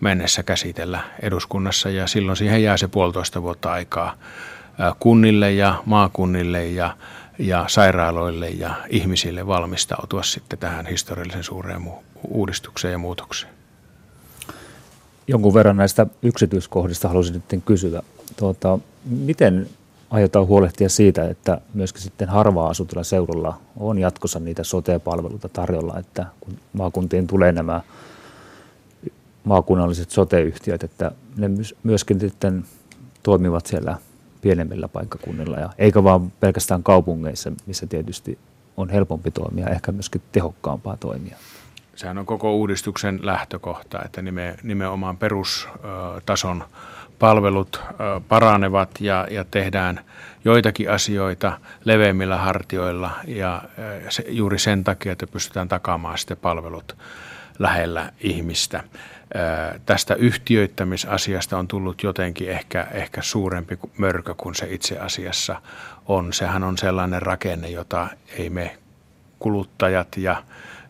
mennessä 0.00 0.42
käsitellä 0.42 1.00
eduskunnassa 1.22 1.90
ja 1.90 2.06
silloin 2.06 2.36
siihen 2.36 2.62
jää 2.62 2.76
se 2.76 2.88
puolitoista 2.88 3.42
vuotta 3.42 3.72
aikaa 3.72 4.12
eh, 4.12 4.94
kunnille 4.98 5.52
ja 5.52 5.82
maakunnille 5.84 6.66
ja, 6.66 6.96
ja 7.38 7.64
sairaaloille 7.68 8.48
ja 8.48 8.74
ihmisille 8.88 9.46
valmistautua 9.46 10.22
sitten 10.22 10.58
tähän 10.58 10.86
historiallisen 10.86 11.44
suureen 11.44 11.82
uudistukseen 12.28 12.92
ja 12.92 12.98
muutokseen 12.98 13.55
jonkun 15.28 15.54
verran 15.54 15.76
näistä 15.76 16.06
yksityiskohdista 16.22 17.08
haluaisin 17.08 17.42
nyt 17.50 17.64
kysyä. 17.64 18.02
Tuota, 18.36 18.78
miten 19.04 19.68
aiotaan 20.10 20.46
huolehtia 20.46 20.88
siitä, 20.88 21.28
että 21.28 21.60
myöskin 21.74 22.02
sitten 22.02 22.28
harvaa 22.28 22.68
asutulla 22.68 23.04
seudulla 23.04 23.60
on 23.76 23.98
jatkossa 23.98 24.40
niitä 24.40 24.64
sote-palveluita 24.64 25.48
tarjolla, 25.48 25.98
että 25.98 26.26
kun 26.40 26.54
maakuntiin 26.72 27.26
tulee 27.26 27.52
nämä 27.52 27.80
maakunnalliset 29.44 30.10
sote-yhtiöt, 30.10 30.84
että 30.84 31.12
ne 31.36 31.50
myöskin 31.82 32.20
sitten 32.20 32.64
toimivat 33.22 33.66
siellä 33.66 33.98
pienemmillä 34.40 34.88
paikkakunnilla, 34.88 35.58
ja 35.58 35.70
eikä 35.78 36.04
vaan 36.04 36.32
pelkästään 36.40 36.82
kaupungeissa, 36.82 37.52
missä 37.66 37.86
tietysti 37.86 38.38
on 38.76 38.90
helpompi 38.90 39.30
toimia, 39.30 39.68
ehkä 39.68 39.92
myöskin 39.92 40.22
tehokkaampaa 40.32 40.96
toimia 40.96 41.36
sehän 41.96 42.18
on 42.18 42.26
koko 42.26 42.54
uudistuksen 42.54 43.18
lähtökohta, 43.22 44.02
että 44.04 44.22
nimenomaan 44.62 45.16
perustason 45.16 46.64
palvelut 47.18 47.82
paranevat 48.28 48.90
ja, 49.00 49.26
ja 49.30 49.44
tehdään 49.44 50.00
joitakin 50.44 50.90
asioita 50.90 51.58
leveämmillä 51.84 52.36
hartioilla 52.36 53.10
ja 53.26 53.62
se, 54.08 54.24
juuri 54.28 54.58
sen 54.58 54.84
takia, 54.84 55.12
että 55.12 55.26
pystytään 55.26 55.68
takaamaan 55.68 56.18
sitten 56.18 56.36
palvelut 56.36 56.96
lähellä 57.58 58.12
ihmistä. 58.20 58.84
Tästä 59.86 60.14
yhtiöittämisasiasta 60.14 61.58
on 61.58 61.68
tullut 61.68 62.02
jotenkin 62.02 62.50
ehkä, 62.50 62.86
ehkä 62.92 63.22
suurempi 63.22 63.78
mörkö 63.98 64.34
kuin 64.36 64.54
se 64.54 64.66
itse 64.70 64.98
asiassa 64.98 65.62
on. 66.06 66.32
Sehän 66.32 66.64
on 66.64 66.78
sellainen 66.78 67.22
rakenne, 67.22 67.68
jota 67.68 68.08
ei 68.38 68.50
me 68.50 68.78
kuluttajat 69.38 70.16
ja 70.16 70.42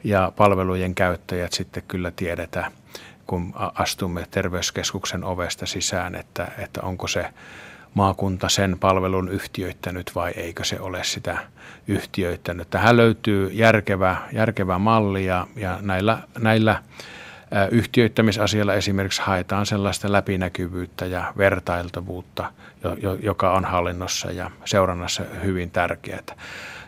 ja 0.04 0.32
palvelujen 0.36 0.94
käyttäjät 0.94 1.52
sitten 1.52 1.82
kyllä 1.88 2.10
tiedetään, 2.16 2.72
kun 3.26 3.52
astumme 3.56 4.26
terveyskeskuksen 4.30 5.24
ovesta 5.24 5.66
sisään, 5.66 6.14
että, 6.14 6.48
että 6.58 6.80
onko 6.82 7.08
se 7.08 7.26
maakunta 7.94 8.48
sen 8.48 8.76
palvelun 8.80 9.28
yhtiöittänyt 9.28 10.14
vai 10.14 10.30
eikö 10.30 10.64
se 10.64 10.80
ole 10.80 11.04
sitä 11.04 11.38
yhtiöittänyt. 11.88 12.70
Tähän 12.70 12.96
löytyy 12.96 13.50
järkevä, 13.52 14.16
järkevä 14.32 14.78
malli 14.78 15.24
ja, 15.24 15.46
ja 15.56 15.78
näillä, 15.80 16.18
näillä 16.38 16.82
yhtiöittämisasialla 17.70 18.74
esimerkiksi 18.74 19.22
haetaan 19.22 19.66
sellaista 19.66 20.12
läpinäkyvyyttä 20.12 21.06
ja 21.06 21.32
vertailtavuutta, 21.36 22.52
joka 23.22 23.52
on 23.52 23.64
hallinnossa 23.64 24.30
ja 24.30 24.50
seurannassa 24.64 25.22
hyvin 25.44 25.70
tärkeää. 25.70 26.22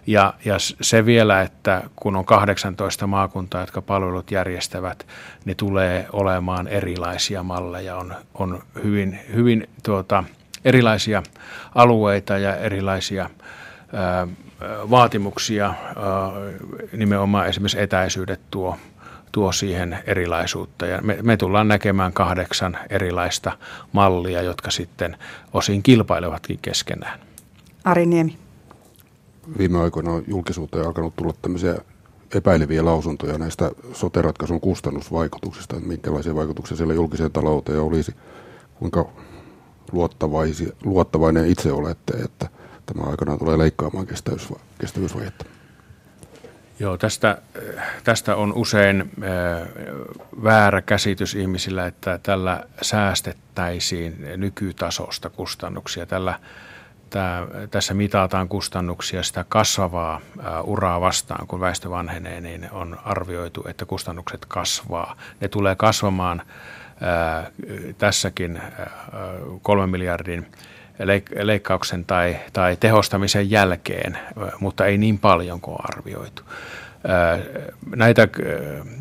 Ja, 0.09 0.35
ja 0.45 0.57
se 0.81 1.07
vielä, 1.07 1.43
että 1.43 1.83
kun 1.97 2.17
on 2.17 2.25
18 2.25 3.07
maakuntaa, 3.07 3.61
jotka 3.61 3.83
palvelut 3.83 4.31
järjestävät, 4.31 5.07
niin 5.45 5.57
tulee 5.57 6.07
olemaan 6.13 6.69
erilaisia 6.69 7.43
malleja. 7.43 7.97
On, 7.97 8.15
on 8.35 8.63
hyvin, 8.85 9.19
hyvin 9.35 9.69
tuota, 9.83 10.25
erilaisia 10.65 11.23
alueita 11.75 12.39
ja 12.39 12.57
erilaisia 12.57 13.31
ää, 13.93 14.29
vaatimuksia. 14.91 15.67
Ää, 15.67 15.75
nimenomaan 16.93 17.49
esimerkiksi 17.49 17.81
etäisyydet 17.81 18.41
tuo, 18.51 18.77
tuo 19.33 19.53
siihen 19.53 19.99
erilaisuutta. 20.07 20.87
Ja 20.87 21.03
me, 21.03 21.19
me 21.23 21.37
tullaan 21.37 21.69
näkemään 21.69 22.13
kahdeksan 22.13 22.79
erilaista 22.91 23.53
mallia, 23.93 24.43
jotka 24.43 24.71
sitten 24.71 25.17
osin 25.53 25.83
kilpailevatkin 25.83 26.59
keskenään. 26.63 27.21
Ari 27.85 28.07
Niemi 28.07 28.48
viime 29.59 29.79
aikoina 29.79 30.13
on 30.13 30.25
julkisuuteen 30.27 30.87
alkanut 30.87 31.17
tulla 31.17 31.35
tämmöisiä 31.43 31.75
epäileviä 32.35 32.85
lausuntoja 32.85 33.39
näistä 33.39 33.71
soteratkaisun 33.93 34.61
kustannusvaikutuksista, 34.61 35.77
että 35.77 35.89
minkälaisia 35.89 36.35
vaikutuksia 36.35 36.77
siellä 36.77 36.95
julkiseen 36.95 37.33
talouteen 37.33 37.81
olisi, 37.81 38.15
kuinka 38.75 39.07
luottavainen 40.85 41.47
itse 41.47 41.73
olette, 41.73 42.17
että 42.17 42.49
tämä 42.87 43.11
aikanaan 43.11 43.39
tulee 43.39 43.59
leikkaamaan 43.59 44.07
kestävyysvajetta. 44.79 45.45
Joo, 46.81 46.99
tästä, 46.99 47.43
tästä 48.05 48.37
on 48.37 48.53
usein 48.53 49.11
väärä 50.45 50.83
käsitys 50.83 51.35
ihmisillä, 51.35 51.87
että 51.87 52.19
tällä 52.23 52.65
säästettäisiin 52.83 54.27
nykytasosta 54.37 55.31
kustannuksia. 55.31 56.07
Tällä, 56.07 56.41
tää, 57.11 57.47
tässä 57.71 57.95
mitataan 57.95 58.49
kustannuksia 58.49 59.23
sitä 59.23 59.45
kasvavaa 59.49 60.21
uraa 60.65 61.01
vastaan, 61.01 61.47
kun 61.47 61.61
väestö 61.61 61.91
vanhenee, 61.91 62.41
niin 62.41 62.69
on 62.73 62.99
arvioitu, 63.05 63.65
että 63.69 63.85
kustannukset 63.85 64.47
kasvaa. 64.47 65.17
Ne 65.41 65.49
tulee 65.49 65.77
kasvamaan 65.77 66.43
tässäkin 67.99 68.61
kolmen 69.63 69.91
miljardin 69.91 70.47
leikkauksen 71.43 72.05
tai, 72.05 72.37
tai 72.53 72.77
tehostamisen 72.77 73.51
jälkeen, 73.51 74.19
mutta 74.61 74.87
ei 74.87 74.99
niin 74.99 75.19
paljon 75.19 75.61
kuin 75.61 75.77
arvioitu. 75.81 76.43
Näitä, 77.97 78.29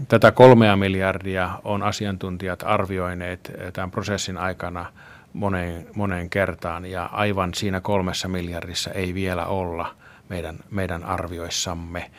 tätä 0.08 0.32
kolmea 0.32 0.76
miljardia 0.76 1.50
on 1.64 1.84
asiantuntijat 1.84 2.64
arvioineet 2.66 3.52
tämän 3.74 3.92
prosessin 3.92 4.38
aikana 4.38 4.86
moneen, 5.34 5.88
moneen 5.96 6.30
kertaan 6.30 6.86
ja 6.86 7.06
aivan 7.06 7.54
siinä 7.54 7.82
kolmessa 7.82 8.28
miljardissa 8.28 8.92
ei 8.92 9.14
vielä 9.14 9.46
olla 9.46 9.96
meidän, 10.30 10.60
meidän 10.72 11.04
arvioissamme, 11.04 12.12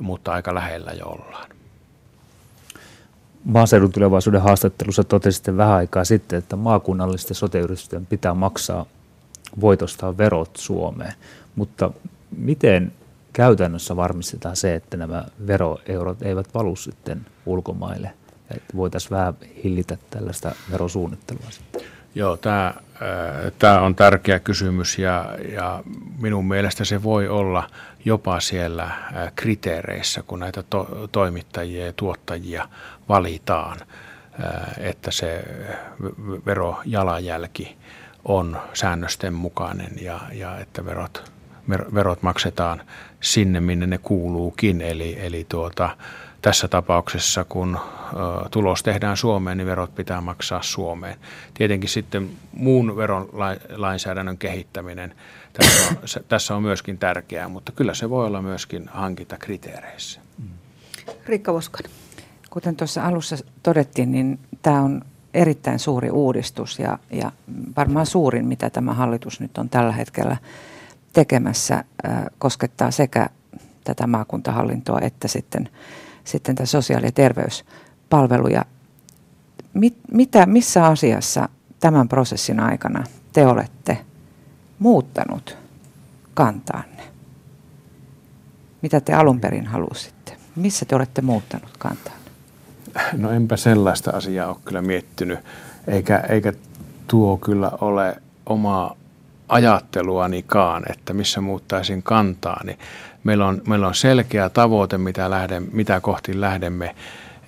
mutta 0.00 0.32
aika 0.32 0.54
lähellä 0.54 0.92
jo 0.92 1.06
ollaan. 1.06 1.50
Maaseudun 3.44 3.92
tulevaisuuden 3.92 4.42
haastattelussa 4.42 5.04
totesitte 5.04 5.56
vähän 5.56 5.74
aikaa 5.76 6.04
sitten, 6.04 6.38
että 6.38 6.56
maakunnallisten 6.56 7.34
sote 7.34 7.60
pitää 8.08 8.34
maksaa 8.34 8.86
voitostaa 9.60 10.18
verot 10.18 10.50
Suomeen. 10.56 11.12
Mutta 11.56 11.90
miten 12.36 12.92
käytännössä 13.32 13.96
varmistetaan 13.96 14.56
se, 14.56 14.74
että 14.74 14.96
nämä 14.96 15.24
veroeurot 15.46 16.22
eivät 16.22 16.54
valu 16.54 16.76
sitten 16.76 17.26
ulkomaille? 17.46 18.12
Että 18.50 18.76
voitaisiin 18.76 19.10
vähän 19.10 19.34
hillitä 19.64 19.98
tällaista 20.10 20.54
verosuunnittelua 20.70 21.50
sitten. 21.50 21.95
Joo, 22.16 22.36
tämä, 22.36 22.74
tämä 23.58 23.80
on 23.80 23.94
tärkeä 23.94 24.38
kysymys 24.38 24.98
ja, 24.98 25.38
ja 25.52 25.82
minun 26.18 26.48
mielestä 26.48 26.84
se 26.84 27.02
voi 27.02 27.28
olla 27.28 27.70
jopa 28.04 28.40
siellä 28.40 28.90
kriteereissä, 29.34 30.22
kun 30.26 30.40
näitä 30.40 30.62
to, 30.70 31.08
toimittajia 31.12 31.86
ja 31.86 31.92
tuottajia 31.92 32.68
valitaan, 33.08 33.78
että 34.78 35.10
se 35.10 35.44
verojalanjälki 36.46 37.76
on 38.24 38.60
säännösten 38.74 39.34
mukainen 39.34 39.92
ja, 40.00 40.20
ja 40.32 40.58
että 40.58 40.84
verot, 40.84 41.32
verot 41.94 42.22
maksetaan 42.22 42.82
sinne, 43.20 43.60
minne 43.60 43.86
ne 43.86 43.98
kuuluukin. 43.98 44.80
Eli, 44.80 45.16
eli 45.20 45.46
tuota, 45.48 45.96
tässä 46.42 46.68
tapauksessa, 46.68 47.44
kun 47.44 47.78
tulos 48.50 48.82
tehdään 48.82 49.16
Suomeen, 49.16 49.58
niin 49.58 49.66
verot 49.66 49.94
pitää 49.94 50.20
maksaa 50.20 50.62
Suomeen. 50.62 51.16
Tietenkin 51.54 51.88
sitten 51.88 52.30
muun 52.52 52.96
veron 52.96 53.28
lainsäädännön 53.76 54.38
kehittäminen 54.38 55.14
tässä 55.52 55.88
on, 55.90 56.24
tässä 56.28 56.56
on 56.56 56.62
myöskin 56.62 56.98
tärkeää, 56.98 57.48
mutta 57.48 57.72
kyllä 57.72 57.94
se 57.94 58.10
voi 58.10 58.26
olla 58.26 58.42
myöskin 58.42 58.88
hankintakriteereissä. 58.92 60.20
Riikka 61.26 61.52
Voskanen. 61.52 61.90
Kuten 62.50 62.76
tuossa 62.76 63.04
alussa 63.06 63.36
todettiin, 63.62 64.12
niin 64.12 64.38
tämä 64.62 64.80
on 64.80 65.02
erittäin 65.34 65.78
suuri 65.78 66.10
uudistus 66.10 66.78
ja, 66.78 66.98
ja 67.10 67.32
varmaan 67.76 68.06
suurin, 68.06 68.46
mitä 68.46 68.70
tämä 68.70 68.94
hallitus 68.94 69.40
nyt 69.40 69.58
on 69.58 69.68
tällä 69.68 69.92
hetkellä 69.92 70.36
tekemässä, 71.12 71.84
koskettaa 72.38 72.90
sekä 72.90 73.30
tätä 73.84 74.06
maakuntahallintoa 74.06 74.98
että 75.00 75.28
sitten, 75.28 75.68
sitten 76.26 76.54
tätä 76.54 76.66
sosiaali- 76.66 77.06
ja 77.06 77.12
terveyspalveluja. 77.12 78.64
Mit, 79.74 79.96
mitä, 80.12 80.46
missä 80.46 80.86
asiassa 80.86 81.48
tämän 81.80 82.08
prosessin 82.08 82.60
aikana 82.60 83.04
te 83.32 83.46
olette 83.46 83.98
muuttanut 84.78 85.56
kantaanne? 86.34 87.02
Mitä 88.82 89.00
te 89.00 89.14
alun 89.14 89.40
perin 89.40 89.66
halusitte? 89.66 90.36
Missä 90.56 90.84
te 90.84 90.96
olette 90.96 91.22
muuttanut 91.22 91.70
kantaanne? 91.78 92.30
No 93.12 93.30
enpä 93.30 93.56
sellaista 93.56 94.10
asiaa 94.10 94.48
ole 94.48 94.56
kyllä 94.64 94.82
miettinyt, 94.82 95.38
eikä, 95.86 96.18
eikä 96.18 96.52
tuo 97.06 97.36
kyllä 97.36 97.70
ole 97.80 98.22
omaa 98.46 98.96
ajatteluanikaan, 99.48 100.82
että 100.90 101.14
missä 101.14 101.40
muuttaisin 101.40 102.02
kantaani. 102.02 102.78
Meillä 103.26 103.46
on, 103.46 103.62
meillä 103.68 103.88
on 103.88 103.94
selkeä 103.94 104.48
tavoite, 104.48 104.98
mitä, 104.98 105.30
lähden, 105.30 105.68
mitä 105.72 106.00
kohti 106.00 106.40
lähdemme 106.40 106.94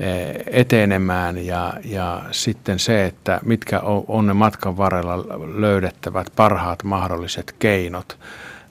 eh, 0.00 0.36
etenemään 0.46 1.46
ja, 1.46 1.72
ja 1.84 2.22
sitten 2.30 2.78
se, 2.78 3.04
että 3.04 3.40
mitkä 3.44 3.80
on 4.08 4.26
ne 4.26 4.32
matkan 4.32 4.76
varrella 4.76 5.16
löydettävät 5.60 6.26
parhaat 6.36 6.84
mahdolliset 6.84 7.54
keinot, 7.58 8.18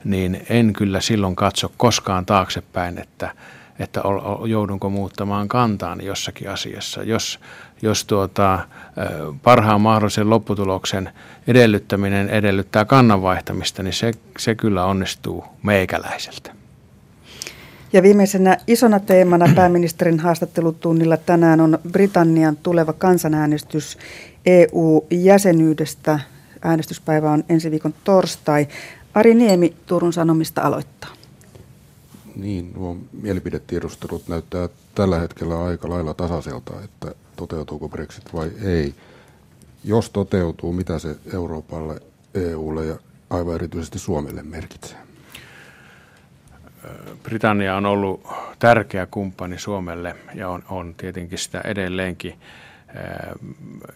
niin 0.04 0.46
en 0.50 0.74
kyllä 0.74 1.02
silloin 1.02 1.36
katso 1.36 1.72
koskaan 1.78 2.26
taaksepäin, 2.26 2.98
että– 2.98 3.32
että 3.80 4.02
joudunko 4.46 4.90
muuttamaan 4.90 5.48
kantaan 5.48 6.02
jossakin 6.02 6.50
asiassa. 6.50 7.04
Jos, 7.04 7.40
jos 7.82 8.06
tuota, 8.06 8.60
parhaan 9.44 9.82
mahdollisen 9.82 10.30
lopputuloksen 10.30 11.10
edellyttäminen 11.48 12.30
edellyttää 12.30 12.86
kannan 12.86 13.22
vaihtamista, 13.22 13.84
niin 13.84 13.94
se, 13.94 14.12
se 14.40 14.56
kyllä 14.56 14.86
onnistuu 14.86 15.46
meikäläiseltä. 15.64 16.52
Ja 17.94 18.04
viimeisenä 18.04 18.58
isona 18.68 19.00
teemana 19.00 19.54
pääministerin 19.56 20.20
haastattelutunnilla 20.20 21.18
tänään 21.18 21.62
on 21.62 21.80
Britannian 21.92 22.58
tuleva 22.58 22.94
kansanäänestys 22.94 23.98
EU-jäsenyydestä. 24.46 26.20
Äänestyspäivä 26.62 27.32
on 27.32 27.44
ensi 27.50 27.72
viikon 27.72 27.94
torstai. 28.04 28.68
Ari 29.14 29.34
Niemi 29.34 29.76
Turun 29.86 30.14
Sanomista 30.14 30.62
aloittaa. 30.62 31.10
Niin, 32.36 32.74
nuo 32.76 32.98
mielipidetiedustelut 33.22 34.28
näyttää 34.28 34.70
tällä 34.96 35.20
hetkellä 35.20 35.66
aika 35.66 35.90
lailla 35.90 36.14
tasaiselta, 36.14 36.74
että 36.84 37.12
toteutuuko 37.36 37.90
Brexit 37.90 38.34
vai 38.34 38.52
ei. 38.64 38.96
Jos 39.84 40.10
toteutuu, 40.10 40.74
mitä 40.74 41.00
se 41.00 41.16
Euroopalle, 41.34 42.02
EUlle 42.34 42.86
ja 42.86 42.96
aivan 43.30 43.56
erityisesti 43.56 44.00
Suomelle 44.00 44.44
merkitsee? 44.44 45.07
Britannia 47.24 47.76
on 47.76 47.86
ollut 47.86 48.28
tärkeä 48.60 49.06
kumppani 49.06 49.60
Suomelle 49.60 50.16
ja 50.34 50.50
on, 50.50 50.64
on 50.70 50.96
tietenkin 50.98 51.38
sitä 51.38 51.62
edelleenkin. 51.64 52.40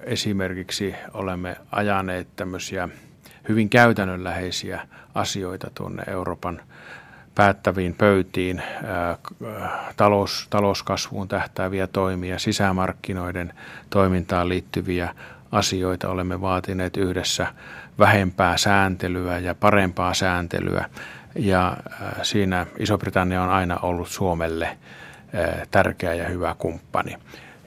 Esimerkiksi 0.04 0.96
olemme 1.14 1.56
ajaneet 1.72 2.28
tämmöisiä 2.36 2.90
hyvin 3.50 3.70
käytännönläheisiä 3.70 4.88
asioita 5.16 5.72
tuonne 5.76 6.04
Euroopan 6.08 6.62
päättäviin 7.36 7.96
pöytiin 7.96 8.62
talous, 9.98 10.48
talouskasvuun 10.50 11.28
tähtääviä 11.28 11.88
toimia, 11.88 12.40
sisämarkkinoiden 12.40 13.54
toimintaan 13.90 14.50
liittyviä 14.50 15.16
asioita. 15.52 16.10
Olemme 16.10 16.42
vaatineet 16.42 16.98
yhdessä 16.98 17.48
vähempää 18.00 18.58
sääntelyä 18.58 19.40
ja 19.40 19.56
parempaa 19.56 20.14
sääntelyä. 20.14 20.86
Ja 21.36 21.78
siinä 22.24 22.66
Iso-Britannia 22.80 23.44
on 23.44 23.50
aina 23.50 23.78
ollut 23.78 24.08
Suomelle 24.08 24.78
tärkeä 25.72 26.14
ja 26.14 26.30
hyvä 26.30 26.56
kumppani. 26.58 27.18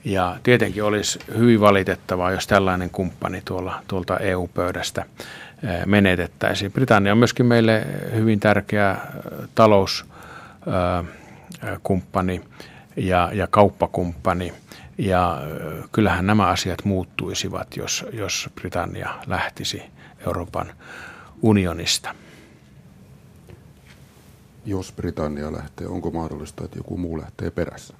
Ja 0.04 0.36
tietenkin 0.42 0.84
olisi 0.84 1.18
hyvin 1.38 1.60
valitettavaa, 1.60 2.32
jos 2.32 2.46
tällainen 2.46 2.90
kumppani 2.90 3.42
tuolla, 3.44 3.82
tuolta 3.88 4.18
EU-pöydästä 4.18 5.04
menetettäisiin. 5.86 6.72
Britannia 6.72 7.12
on 7.12 7.18
myöskin 7.18 7.46
meille 7.46 7.86
hyvin 8.14 8.40
tärkeä 8.40 8.96
talouskumppani 9.54 12.40
ja, 12.96 13.30
ja 13.32 13.46
kauppakumppani. 13.46 14.52
Ja 14.98 15.42
kyllähän 15.92 16.26
nämä 16.26 16.46
asiat 16.46 16.84
muuttuisivat, 16.84 17.76
jos, 17.76 18.06
jos 18.12 18.50
Britannia 18.54 19.10
lähtisi 19.26 19.82
Euroopan 20.26 20.72
unionista. 21.42 22.14
Jos 24.66 24.92
Britannia 24.92 25.52
lähtee, 25.52 25.86
onko 25.86 26.10
mahdollista, 26.10 26.64
että 26.64 26.78
joku 26.78 26.96
muu 26.96 27.18
lähtee 27.18 27.50
perässä? 27.50 27.94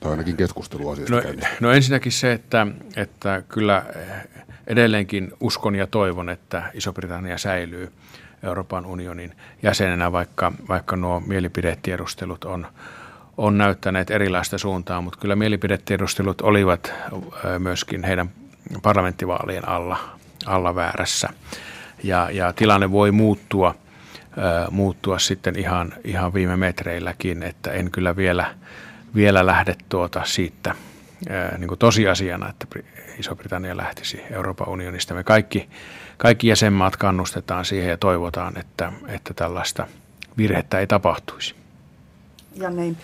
Tai 0.00 0.10
ainakin 0.10 0.36
keskustelu 0.36 0.88
asiasta 0.88 1.14
no, 1.14 1.22
no 1.60 1.72
ensinnäkin 1.72 2.12
se, 2.12 2.32
että, 2.32 2.66
että 2.96 3.42
kyllä 3.48 3.84
edelleenkin 4.66 5.32
uskon 5.40 5.74
ja 5.74 5.86
toivon, 5.86 6.28
että 6.28 6.70
Iso-Britannia 6.74 7.38
säilyy 7.38 7.92
Euroopan 8.42 8.86
unionin 8.86 9.32
jäsenenä, 9.62 10.12
vaikka, 10.12 10.52
vaikka 10.68 10.96
nuo 10.96 11.20
mielipidetiedustelut 11.20 12.44
on, 12.44 12.66
on 13.36 13.58
näyttäneet 13.58 14.10
erilaista 14.10 14.58
suuntaa, 14.58 15.00
mutta 15.00 15.18
kyllä 15.18 15.36
mielipidetiedustelut 15.36 16.40
olivat 16.40 16.92
myöskin 17.58 18.04
heidän 18.04 18.30
parlamenttivaalien 18.82 19.68
alla, 19.68 19.96
alla 20.46 20.74
väärässä. 20.74 21.28
Ja, 22.02 22.30
ja 22.30 22.52
tilanne 22.52 22.90
voi 22.90 23.12
muuttua 23.12 23.74
muuttua 24.70 25.18
sitten 25.18 25.58
ihan, 25.58 25.94
ihan 26.04 26.34
viime 26.34 26.56
metreilläkin, 26.56 27.42
että 27.42 27.72
en 27.72 27.90
kyllä 27.90 28.16
vielä, 28.16 28.54
vielä 29.14 29.46
lähde 29.46 29.76
tuota 29.88 30.24
siitä 30.24 30.74
niin 31.58 31.68
kuin 31.68 31.78
tosiasiana, 31.78 32.48
että 32.48 32.66
Iso-Britannia 33.18 33.76
lähtisi 33.76 34.20
Euroopan 34.30 34.68
unionista. 34.68 35.14
Me 35.14 35.24
kaikki, 35.24 35.68
kaikki 36.16 36.48
jäsenmaat 36.48 36.96
kannustetaan 36.96 37.64
siihen 37.64 37.88
ja 37.88 37.96
toivotaan, 37.96 38.58
että, 38.58 38.92
että 39.08 39.34
tällaista 39.34 39.86
virhettä 40.36 40.78
ei 40.78 40.86
tapahtuisi. 40.86 41.54
Janne 42.56 42.94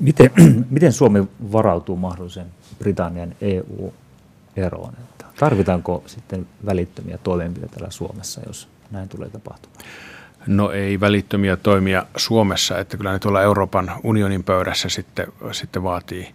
Miten, 0.00 0.30
miten 0.70 0.92
Suomi 0.92 1.28
varautuu 1.52 1.96
mahdollisen 1.96 2.46
Britannian 2.78 3.34
EU-eroon? 3.40 4.92
Tarvitaanko 5.38 6.02
sitten 6.06 6.46
välittömiä 6.66 7.18
toimenpiteitä 7.18 7.74
täällä 7.74 7.90
Suomessa, 7.90 8.40
jos 8.46 8.68
näin 8.90 9.08
tulee 9.08 9.28
tapahtumaan? 9.30 9.84
No 10.46 10.70
ei 10.70 11.00
välittömiä 11.00 11.56
toimia 11.56 12.06
Suomessa, 12.16 12.78
että 12.78 12.96
kyllä 12.96 13.12
ne 13.12 13.18
tuolla 13.18 13.42
Euroopan 13.42 13.92
unionin 14.02 14.44
pöydässä 14.44 14.88
sitten, 14.88 15.26
sitten 15.52 15.82
vaatii, 15.82 16.34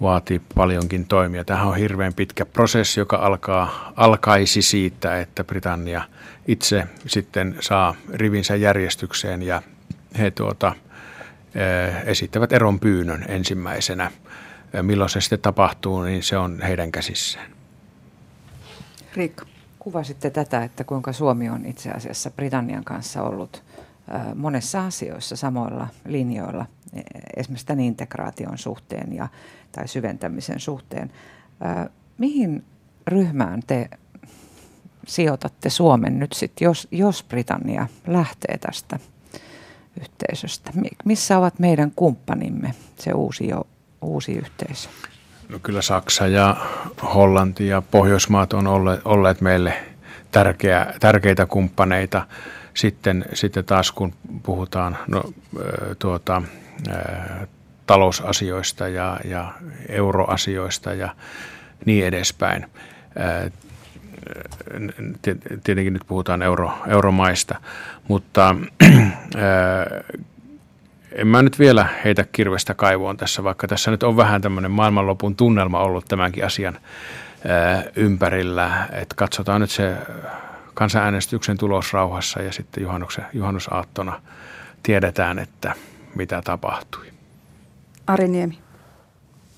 vaatii 0.00 0.40
paljonkin 0.54 1.06
toimia. 1.06 1.44
Tähän 1.44 1.66
on 1.66 1.76
hirveän 1.76 2.14
pitkä 2.14 2.46
prosessi, 2.46 3.00
joka 3.00 3.16
alkaa, 3.16 3.92
alkaisi 3.96 4.62
siitä, 4.62 5.20
että 5.20 5.44
Britannia 5.44 6.02
itse 6.48 6.86
sitten 7.06 7.56
saa 7.60 7.94
rivinsä 8.14 8.56
järjestykseen 8.56 9.42
ja 9.42 9.62
he 10.18 10.30
tuota, 10.30 10.74
eh, 11.54 11.94
esittävät 12.04 12.52
eron 12.52 12.80
pyynnön 12.80 13.24
ensimmäisenä. 13.28 14.10
Eh, 14.74 14.82
milloin 14.82 15.10
se 15.10 15.20
sitten 15.20 15.40
tapahtuu, 15.40 16.02
niin 16.02 16.22
se 16.22 16.36
on 16.38 16.62
heidän 16.62 16.92
käsissään. 16.92 17.50
Riikka. 19.16 19.55
Kuvasitte 19.86 20.30
tätä, 20.30 20.64
että 20.64 20.84
kuinka 20.84 21.12
Suomi 21.12 21.48
on 21.48 21.66
itse 21.66 21.90
asiassa 21.90 22.30
Britannian 22.30 22.84
kanssa 22.84 23.22
ollut 23.22 23.62
monessa 24.34 24.86
asioissa 24.86 25.36
samoilla 25.36 25.88
linjoilla, 26.04 26.66
e, 26.92 27.00
esimerkiksi 27.36 27.66
tämän 27.66 27.80
integraation 27.80 28.58
suhteen 28.58 29.12
ja, 29.12 29.28
tai 29.72 29.88
syventämisen 29.88 30.60
suhteen. 30.60 31.12
Mihin 32.18 32.64
ryhmään 33.06 33.62
te 33.66 33.90
sijoitatte 35.06 35.70
Suomen 35.70 36.18
nyt 36.18 36.32
sitten, 36.32 36.64
jos, 36.64 36.88
jos 36.90 37.24
Britannia 37.24 37.88
lähtee 38.06 38.58
tästä 38.58 38.98
yhteisöstä? 40.00 40.72
Missä 41.04 41.38
ovat 41.38 41.58
meidän 41.58 41.92
kumppanimme, 41.96 42.74
se 42.98 43.12
uusi, 43.12 43.48
uusi 44.02 44.32
yhteisö? 44.32 44.88
No 45.48 45.58
kyllä 45.62 45.82
Saksa 45.82 46.26
ja 46.26 46.56
Hollanti 47.14 47.66
ja 47.66 47.82
Pohjoismaat 47.90 48.52
on 48.52 48.66
olleet, 48.66 49.00
olleet 49.04 49.40
meille 49.40 49.74
tärkeä, 50.30 50.94
tärkeitä 51.00 51.46
kumppaneita. 51.46 52.26
Sitten, 52.74 53.24
sitten 53.32 53.64
taas 53.64 53.92
kun 53.92 54.14
puhutaan 54.42 54.98
no, 55.08 55.22
tuota, 55.98 56.42
talousasioista 57.86 58.88
ja, 58.88 59.20
ja 59.24 59.52
euroasioista 59.88 60.94
ja 60.94 61.14
niin 61.84 62.06
edespäin. 62.06 62.66
Tietenkin 65.64 65.92
nyt 65.92 66.06
puhutaan 66.06 66.42
euro, 66.42 66.72
euromaista, 66.88 67.60
mutta 68.08 68.56
en 71.16 71.26
mä 71.26 71.42
nyt 71.42 71.58
vielä 71.58 71.88
heitä 72.04 72.24
kirvestä 72.32 72.74
kaivoon 72.74 73.16
tässä, 73.16 73.44
vaikka 73.44 73.68
tässä 73.68 73.90
nyt 73.90 74.02
on 74.02 74.16
vähän 74.16 74.42
tämmöinen 74.42 74.70
maailmanlopun 74.70 75.36
tunnelma 75.36 75.80
ollut 75.80 76.04
tämänkin 76.08 76.44
asian 76.44 76.78
ympärillä. 77.96 78.88
Että 78.92 79.14
katsotaan 79.14 79.60
nyt 79.60 79.70
se 79.70 79.96
kansanäänestyksen 80.74 81.58
tulos 81.58 81.92
rauhassa 81.92 82.42
ja 82.42 82.52
sitten 82.52 82.82
juhannuksen, 82.82 83.26
juhannusaattona 83.32 84.22
tiedetään, 84.82 85.38
että 85.38 85.74
mitä 86.14 86.42
tapahtui. 86.44 87.06
Ari 88.06 88.28
Niemi. 88.28 88.58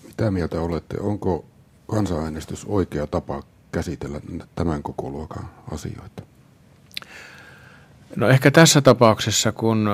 Mitä 0.07 0.31
mieltä 0.31 0.61
olette? 0.61 0.97
Onko 1.01 1.45
kansanäänestys 1.91 2.65
oikea 2.69 3.07
tapa 3.07 3.43
käsitellä 3.73 4.21
tämän 4.55 4.83
koko 4.83 5.11
luokan 5.11 5.51
asioita? 5.73 6.23
No 8.19 8.29
ehkä 8.29 8.51
tässä 8.51 8.81
tapauksessa, 8.81 9.53
kun 9.53 9.89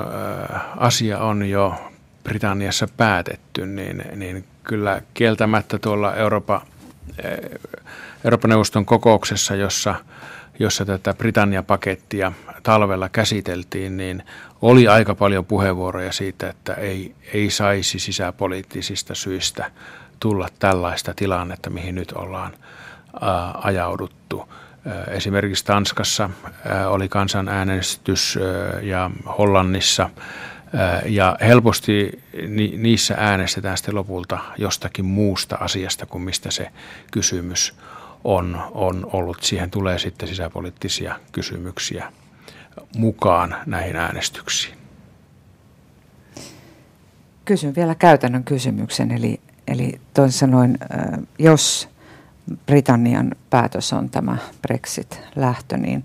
asia 0.77 1.18
on 1.18 1.49
jo 1.49 1.75
Britanniassa 2.22 2.89
päätetty, 2.97 3.66
niin, 3.66 4.05
niin 4.16 4.45
kyllä 4.62 5.03
kieltämättä 5.14 5.79
tuolla 5.79 6.14
Euroopan, 6.14 6.61
Euroopan 8.25 8.49
neuvoston 8.49 8.87
kokouksessa, 8.87 9.55
jossa, 9.55 9.95
jossa 10.59 10.85
tätä 10.85 11.14
Britannia-pakettia 11.14 12.33
talvella 12.62 13.09
käsiteltiin, 13.09 13.97
niin 13.97 14.22
oli 14.62 14.89
aika 14.89 15.14
paljon 15.14 15.45
puheenvuoroja 15.45 16.12
siitä, 16.12 16.49
että 16.49 16.75
ei, 16.75 17.14
ei 17.35 17.51
saisi 17.51 17.99
sisäpoliittisista 17.99 19.14
syistä 19.14 19.70
tulla 20.20 20.49
tällaista 20.59 21.14
tilannetta, 21.16 21.70
mihin 21.70 21.95
nyt 21.95 22.12
ollaan 22.12 22.53
ajauduttu. 23.55 24.49
Esimerkiksi 25.09 25.64
Tanskassa 25.64 26.30
oli 26.87 27.09
kansanäänestys 27.09 28.39
ja 28.82 29.11
Hollannissa 29.39 30.11
ja 31.07 31.37
helposti 31.41 32.22
niissä 32.76 33.14
äänestetään 33.18 33.76
sitten 33.76 33.95
lopulta 33.95 34.39
jostakin 34.59 35.05
muusta 35.05 35.57
asiasta 35.57 36.07
kuin 36.07 36.22
mistä 36.22 36.51
se 36.51 36.70
kysymys 37.11 37.74
on, 38.24 38.62
on 38.70 39.11
ollut. 39.12 39.43
Siihen 39.43 39.70
tulee 39.70 39.99
sitten 39.99 40.28
sisäpoliittisia 40.28 41.20
kysymyksiä 41.32 42.12
mukaan 42.97 43.57
näihin 43.66 43.97
äänestyksiin. 43.97 44.78
Kysyn 47.45 47.74
vielä 47.74 47.95
käytännön 47.95 48.45
kysymyksen, 48.45 49.11
eli, 49.11 49.41
eli 49.66 50.01
toisin 50.14 50.39
sanoen, 50.39 50.78
jos 51.39 51.89
Britannian 52.66 53.32
päätös 53.51 53.92
on 53.92 54.11
tämä 54.11 54.36
Brexit-lähtö, 54.62 55.76
niin 55.76 56.05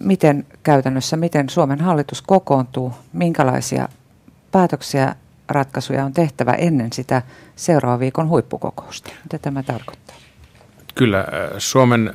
miten 0.00 0.46
käytännössä, 0.62 1.16
miten 1.16 1.48
Suomen 1.48 1.80
hallitus 1.80 2.22
kokoontuu, 2.22 2.92
minkälaisia 3.12 3.88
päätöksiä, 4.52 5.14
ratkaisuja 5.48 6.04
on 6.04 6.12
tehtävä 6.12 6.52
ennen 6.52 6.92
sitä 6.92 7.22
seuraavan 7.56 8.00
viikon 8.00 8.28
huippukokousta? 8.28 9.10
Mitä 9.22 9.38
tämä 9.38 9.62
tarkoittaa? 9.62 10.16
Kyllä, 10.94 11.26
Suomen 11.58 12.12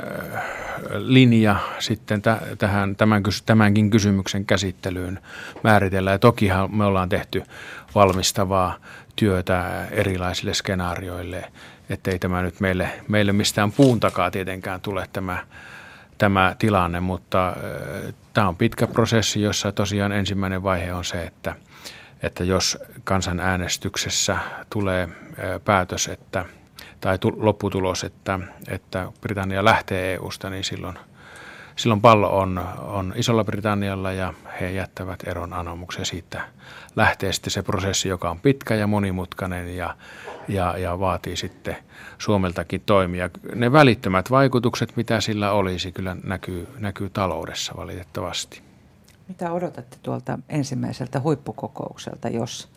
linja 0.94 1.56
sitten 1.80 2.22
tähän, 2.58 2.96
tämän, 2.96 3.24
tämänkin 3.46 3.90
kysymyksen 3.90 4.46
käsittelyyn 4.46 5.20
määritellään. 5.64 6.14
Ja 6.14 6.20
tokihan 6.20 6.76
me 6.76 6.86
ollaan 6.86 7.10
tehty 7.10 7.44
valmistavaa 7.96 8.76
työtä 9.16 9.86
erilaisille 9.92 10.54
skenaarioille 10.54 11.52
että 11.90 12.12
ei 12.12 12.20
tämä 12.20 12.42
nyt 12.42 12.60
meille, 12.60 12.90
meille 13.08 13.34
mistään 13.34 13.72
puun 13.72 14.00
takaa 14.00 14.32
tietenkään 14.32 14.82
tule 14.82 15.08
tämä, 15.14 15.38
tämä 16.18 16.56
tilanne, 16.60 17.00
mutta 17.00 17.56
tämä 18.34 18.48
on 18.48 18.56
pitkä 18.56 18.88
prosessi, 18.88 19.42
jossa 19.42 19.72
tosiaan 19.72 20.12
ensimmäinen 20.12 20.64
vaihe 20.64 20.94
on 20.94 21.06
se, 21.06 21.24
että, 21.24 21.56
että 22.24 22.44
jos 22.44 22.78
kansanäänestyksessä 23.04 24.38
tulee 24.70 25.10
päätös, 25.66 26.08
että, 26.08 26.46
tai 27.02 27.18
lopputulos, 27.36 28.04
että, 28.04 28.40
että 28.68 29.12
Britannia 29.22 29.66
lähtee 29.66 30.14
EUsta, 30.14 30.50
niin 30.50 30.64
silloin, 30.64 31.00
silloin 31.80 32.02
pallo 32.02 32.38
on, 32.38 32.66
on 32.78 33.14
Isolla 33.16 33.44
Britannialla 33.44 34.12
ja 34.12 34.34
he 34.62 34.72
jättävät 34.72 35.20
eron 35.28 35.54
anomuksen 35.54 36.06
siitä 36.06 36.42
lähtee 36.96 37.34
sitten 37.34 37.52
se 37.52 37.64
prosessi, 37.64 38.10
joka 38.10 38.30
on 38.30 38.40
pitkä 38.40 38.76
ja 38.76 38.88
monimutkainen 38.88 39.78
ja, 39.78 39.96
ja, 40.48 40.78
ja 40.78 41.00
vaatii 41.00 41.36
sitten 41.36 41.78
Suomeltakin 42.18 42.82
toimia. 42.86 43.30
Ne 43.56 43.72
välittömät 43.72 44.32
vaikutukset, 44.32 44.96
mitä 44.96 45.22
sillä 45.22 45.52
olisi, 45.52 45.92
kyllä 45.92 46.16
näkyy, 46.24 46.68
näkyy 46.78 47.10
taloudessa 47.10 47.74
valitettavasti. 47.78 48.62
Mitä 49.28 49.52
odotatte 49.52 49.98
tuolta 50.04 50.40
ensimmäiseltä 50.50 51.20
huippukokoukselta, 51.20 52.30
jos 52.30 52.70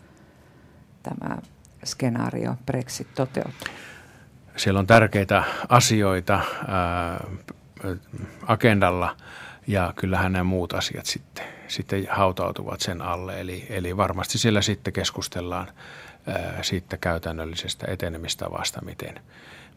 tämä 1.03 1.37
skenaario 1.85 2.55
Brexit 2.65 3.07
toteutuu? 3.15 3.53
Siellä 4.55 4.79
on 4.79 4.87
tärkeitä 4.87 5.43
asioita 5.69 6.39
agendalla 8.47 9.15
ja 9.67 9.93
kyllähän 9.95 10.33
nämä 10.33 10.43
muut 10.43 10.73
asiat 10.73 11.05
sitten, 11.05 11.45
sitten 11.67 12.07
hautautuvat 12.09 12.81
sen 12.81 13.01
alle. 13.01 13.41
Eli, 13.41 13.65
eli 13.69 13.97
varmasti 13.97 14.37
siellä 14.37 14.61
sitten 14.61 14.93
keskustellaan 14.93 15.67
ää, 16.27 16.63
siitä 16.63 16.97
käytännöllisestä 16.97 17.85
etenemistavasta, 17.89 18.81
miten, 18.85 19.19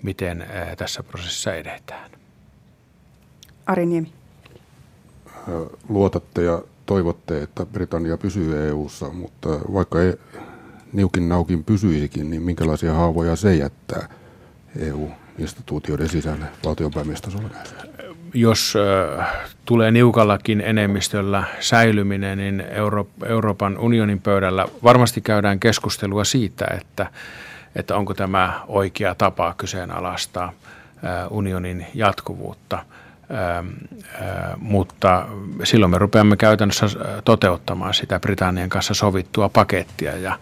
miten 0.03 0.43
ää, 0.43 0.77
tässä 0.77 1.03
prosessissa 1.03 1.55
edetään. 1.55 2.11
Ari 3.67 3.87
Niemi. 3.87 4.13
Luotatte 5.89 6.43
ja 6.43 6.63
toivotte, 6.87 7.43
että 7.43 7.67
Britannia 7.67 8.17
pysyy 8.17 8.69
EU:ssa, 8.69 9.09
mutta 9.09 9.49
vaikka 9.49 10.03
ei 10.03 10.15
niukin 10.93 11.29
naukin 11.29 11.65
pysyisikin, 11.65 12.31
niin 12.31 12.43
minkälaisia 12.43 12.95
haavoja 12.95 13.37
se 13.37 13.55
jättää 13.55 14.09
EU-instituutioiden 15.39 16.09
sisälle 16.09 16.47
valtionpäämiestasolla? 16.65 17.49
jos 18.35 18.75
tulee 19.65 19.91
niukallakin 19.91 20.61
enemmistöllä 20.61 21.45
säilyminen, 21.61 22.39
niin 22.39 22.61
Euro, 22.71 23.09
Euroopan 23.27 23.79
unionin 23.79 24.21
pöydällä 24.21 24.67
varmasti 24.83 25.21
käydään 25.21 25.61
keskustelua 25.61 26.25
siitä, 26.25 26.67
että, 26.81 27.07
että 27.77 27.97
onko 27.97 28.15
tämä 28.15 28.61
oikea 28.67 29.15
tapa 29.15 29.55
kyseenalaistaa 29.57 30.53
unionin 31.31 31.87
jatkuvuutta. 31.95 32.79
Mutta 34.57 35.27
silloin 35.65 35.91
me 35.91 35.99
rupeamme 35.99 36.37
käytännössä 36.37 36.87
toteuttamaan 37.25 37.95
sitä 37.95 38.21
Britannian 38.21 38.69
kanssa 38.69 38.95
sovittua 38.95 39.49
pakettia 39.49 40.17
ja, 40.17 40.39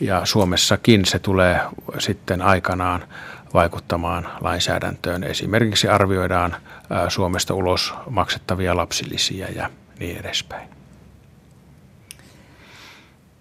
ja 0.00 0.24
Suomessakin 0.24 1.04
se 1.04 1.18
tulee 1.18 1.60
sitten 1.98 2.42
aikanaan 2.42 3.04
vaikuttamaan 3.58 4.28
lainsäädäntöön. 4.40 5.24
Esimerkiksi 5.24 5.88
arvioidaan 5.88 6.56
Suomesta 7.08 7.54
ulos 7.54 7.94
maksettavia 8.10 8.76
lapsilisiä 8.76 9.48
ja 9.48 9.70
niin 9.98 10.16
edespäin. 10.16 10.68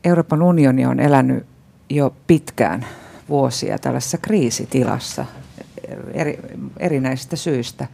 Euroopan 0.03 0.41
unioni 0.41 0.86
on 0.86 0.99
elänyt 0.99 1.45
jo 1.89 2.15
pitkään 2.28 2.86
vuosia 3.30 3.80
tällaisessa 3.80 4.18
kriisitilassa 4.18 5.26
eri, 6.13 6.39
erinäisistä 6.80 7.36
syistä. 7.36 7.88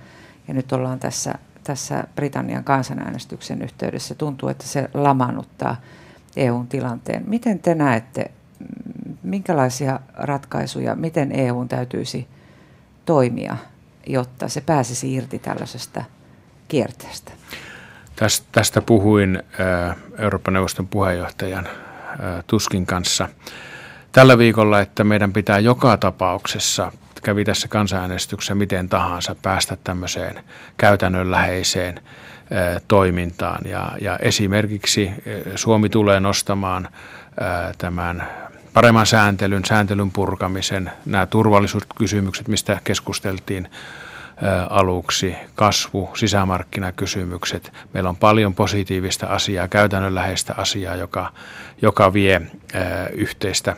Ja 0.48 0.54
nyt 0.54 0.72
ollaan 0.72 1.00
tässä, 1.00 1.36
tässä 1.64 2.04
Britannian 2.16 2.64
kansanäänestyksen 2.64 3.62
yhteydessä. 3.62 4.16
Tuntuu, 4.16 4.50
että 4.50 4.68
se 4.68 4.90
lamannuttaa 4.94 5.76
EUn 6.36 6.68
tilanteen. 6.68 7.24
Miten 7.28 7.60
te 7.60 7.76
näette 7.76 8.32
minkälaisia 9.24 10.00
ratkaisuja, 10.14 10.96
miten 10.96 11.32
EU 11.32 11.66
täytyisi 11.66 12.28
toimia, 13.06 13.58
jotta 14.08 14.50
se 14.50 14.62
pääsisi 14.62 15.14
irti 15.14 15.40
tällaisesta 15.40 16.04
kierteestä? 16.68 17.32
Tästä 18.52 18.82
puhuin 18.82 19.44
Euroopan 20.18 20.54
neuvoston 20.54 20.88
puheenjohtajan 20.88 21.68
Tuskin 22.48 22.86
kanssa 22.86 23.30
tällä 24.12 24.38
viikolla, 24.38 24.80
että 24.82 25.04
meidän 25.04 25.34
pitää 25.34 25.60
joka 25.60 25.98
tapauksessa, 25.98 26.92
kävi 27.24 27.46
tässä 27.46 27.68
kansanäänestyksessä 27.68 28.56
miten 28.56 28.90
tahansa, 28.90 29.36
päästä 29.42 29.78
tämmöiseen 29.84 30.44
käytännönläheiseen 30.78 32.00
toimintaan. 32.88 33.66
Ja, 33.66 33.92
ja 34.02 34.18
esimerkiksi 34.18 35.12
Suomi 35.56 35.90
tulee 35.90 36.20
nostamaan 36.20 36.88
tämän 37.78 38.28
paremman 38.74 39.06
sääntelyn, 39.06 39.66
sääntelyn 39.66 40.12
purkamisen, 40.12 40.92
nämä 41.06 41.26
turvallisuuskysymykset, 41.26 42.48
mistä 42.48 42.82
keskusteltiin 42.84 43.68
aluksi, 44.70 45.36
kasvu, 45.56 46.10
sisämarkkinakysymykset. 46.16 47.74
Meillä 47.94 48.10
on 48.10 48.16
paljon 48.16 48.56
positiivista 48.56 49.28
asiaa, 49.28 49.68
käytännönläheistä 49.68 50.54
asiaa, 50.58 50.96
joka, 50.96 51.32
joka 51.82 52.14
vie 52.14 52.42
yhteistä 53.14 53.76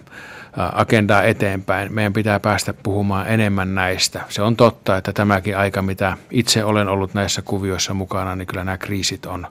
agendaa 0.73 1.23
eteenpäin. 1.23 1.93
Meidän 1.93 2.13
pitää 2.13 2.39
päästä 2.39 2.73
puhumaan 2.73 3.27
enemmän 3.27 3.75
näistä. 3.75 4.21
Se 4.29 4.41
on 4.41 4.55
totta, 4.55 4.97
että 4.97 5.13
tämäkin 5.13 5.57
aika, 5.57 5.81
mitä 5.81 6.17
itse 6.31 6.63
olen 6.63 6.87
ollut 6.87 7.13
näissä 7.13 7.41
kuvioissa 7.41 7.93
mukana, 7.93 8.35
niin 8.35 8.47
kyllä 8.47 8.63
nämä 8.63 8.77
kriisit 8.77 9.25
on 9.25 9.47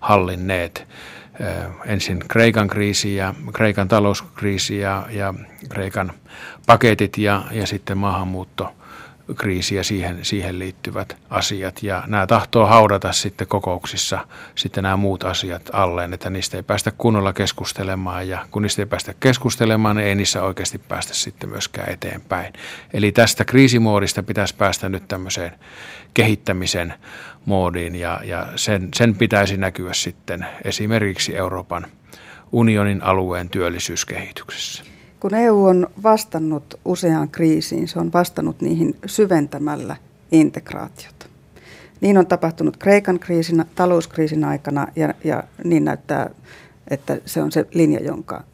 hallinneet 0.00 0.86
ensin 1.86 2.18
Kreikan 2.28 2.68
kriisi 2.68 3.16
ja 3.16 3.34
Kreikan 3.52 3.88
talouskriisi 3.88 4.78
ja, 4.78 5.06
ja 5.10 5.34
Kreikan 5.68 6.12
paketit 6.66 7.18
ja, 7.18 7.44
ja 7.50 7.66
sitten 7.66 7.98
maahanmuutto 7.98 8.72
kriisi 9.36 9.74
ja 9.74 9.84
siihen, 9.84 10.18
siihen 10.24 10.58
liittyvät 10.58 11.16
asiat. 11.30 11.82
Ja 11.82 12.02
nämä 12.06 12.26
tahtoo 12.26 12.66
haudata 12.66 13.12
sitten 13.12 13.46
kokouksissa 13.46 14.26
sitten 14.54 14.82
nämä 14.82 14.96
muut 14.96 15.24
asiat 15.24 15.70
alleen, 15.72 16.12
että 16.12 16.30
niistä 16.30 16.56
ei 16.56 16.62
päästä 16.62 16.92
kunnolla 16.98 17.32
keskustelemaan 17.32 18.28
ja 18.28 18.46
kun 18.50 18.62
niistä 18.62 18.82
ei 18.82 18.86
päästä 18.86 19.14
keskustelemaan, 19.20 19.96
niin 19.96 20.08
ei 20.08 20.14
niissä 20.14 20.42
oikeasti 20.42 20.78
päästä 20.78 21.14
sitten 21.14 21.48
myöskään 21.48 21.92
eteenpäin. 21.92 22.52
Eli 22.92 23.12
tästä 23.12 23.44
kriisimoodista 23.44 24.22
pitäisi 24.22 24.54
päästä 24.54 24.88
nyt 24.88 25.08
tämmöiseen 25.08 25.52
kehittämisen 26.14 26.94
moodiin 27.46 27.94
ja, 27.94 28.20
ja 28.24 28.46
sen, 28.56 28.88
sen 28.94 29.14
pitäisi 29.14 29.56
näkyä 29.56 29.92
sitten 29.94 30.46
esimerkiksi 30.64 31.36
Euroopan 31.36 31.86
unionin 32.52 33.02
alueen 33.02 33.48
työllisyyskehityksessä. 33.48 34.84
Kun 35.20 35.34
EU 35.34 35.64
on 35.64 35.86
vastannut 36.02 36.80
useaan 36.84 37.28
kriisiin, 37.28 37.88
se 37.88 37.98
on 37.98 38.12
vastannut 38.12 38.60
niihin 38.60 38.96
syventämällä 39.06 39.96
integraatiota. 40.32 41.26
Niin 42.00 42.18
on 42.18 42.26
tapahtunut 42.26 42.76
Kreikan 42.76 43.18
kriisin, 43.18 43.64
talouskriisin 43.74 44.44
aikana 44.44 44.86
ja, 44.96 45.14
ja 45.24 45.42
niin 45.64 45.84
näyttää, 45.84 46.30
että 46.88 47.18
se 47.26 47.42
on 47.42 47.52
se 47.52 47.66
linja, 47.74 48.00
jonka 48.00 48.44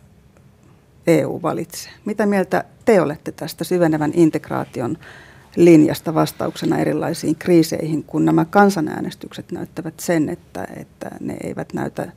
EU 1.07 1.41
valitsee. 1.43 1.93
Mitä 2.05 2.27
mieltä 2.27 2.65
te 2.85 3.01
olette 3.01 3.33
tästä 3.33 3.65
syvenevän 3.65 4.13
integraation 4.15 4.99
linjasta 5.57 6.15
vastauksena 6.15 6.79
erilaisiin 6.79 7.37
kriiseihin, 7.37 8.03
kun 8.03 8.25
nämä 8.25 8.45
kansanäänestykset 8.45 9.53
näyttävät 9.53 10.01
sen, 10.01 10.29
että, 10.29 10.67
että 10.77 11.11
ne 11.21 11.37
eivät 11.45 11.73
näytä 11.73 12.13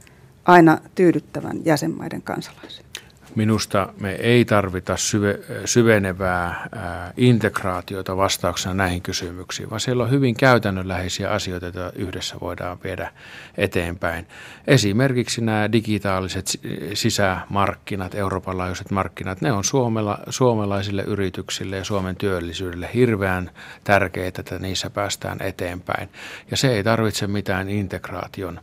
aina 0.46 0.78
tyydyttävän 0.96 1.66
jäsenmaiden 1.66 2.22
kansalaisia? 2.22 2.89
Minusta 3.36 3.94
me 4.00 4.12
ei 4.12 4.46
tarvita 4.46 4.98
syve, 4.98 5.40
syvenevää 5.66 6.68
ää, 6.76 7.14
integraatiota 7.18 8.18
vastauksena 8.18 8.74
näihin 8.74 9.02
kysymyksiin, 9.02 9.70
vaan 9.70 9.80
siellä 9.80 10.04
on 10.04 10.12
hyvin 10.12 10.36
käytännönläheisiä 10.36 11.30
asioita, 11.32 11.66
joita 11.66 11.92
yhdessä 11.96 12.36
voidaan 12.42 12.78
viedä 12.84 13.12
eteenpäin. 13.58 14.28
Esimerkiksi 14.68 15.42
nämä 15.42 15.72
digitaaliset 15.72 16.46
sisämarkkinat, 16.94 18.16
Euroopan 18.16 18.58
laajuiset 18.58 18.92
markkinat, 18.92 19.42
ne 19.42 19.52
on 19.52 19.64
suomela, 19.64 20.20
suomalaisille 20.30 21.04
yrityksille 21.04 21.78
ja 21.78 21.84
Suomen 21.84 22.16
työllisyydelle 22.16 22.90
hirveän 22.94 23.52
tärkeitä, 23.84 24.42
että 24.42 24.60
niissä 24.60 24.90
päästään 24.90 25.38
eteenpäin. 25.42 26.10
Ja 26.52 26.58
se 26.58 26.76
ei 26.76 26.84
tarvitse 26.84 27.28
mitään 27.28 27.70
integraation 27.70 28.60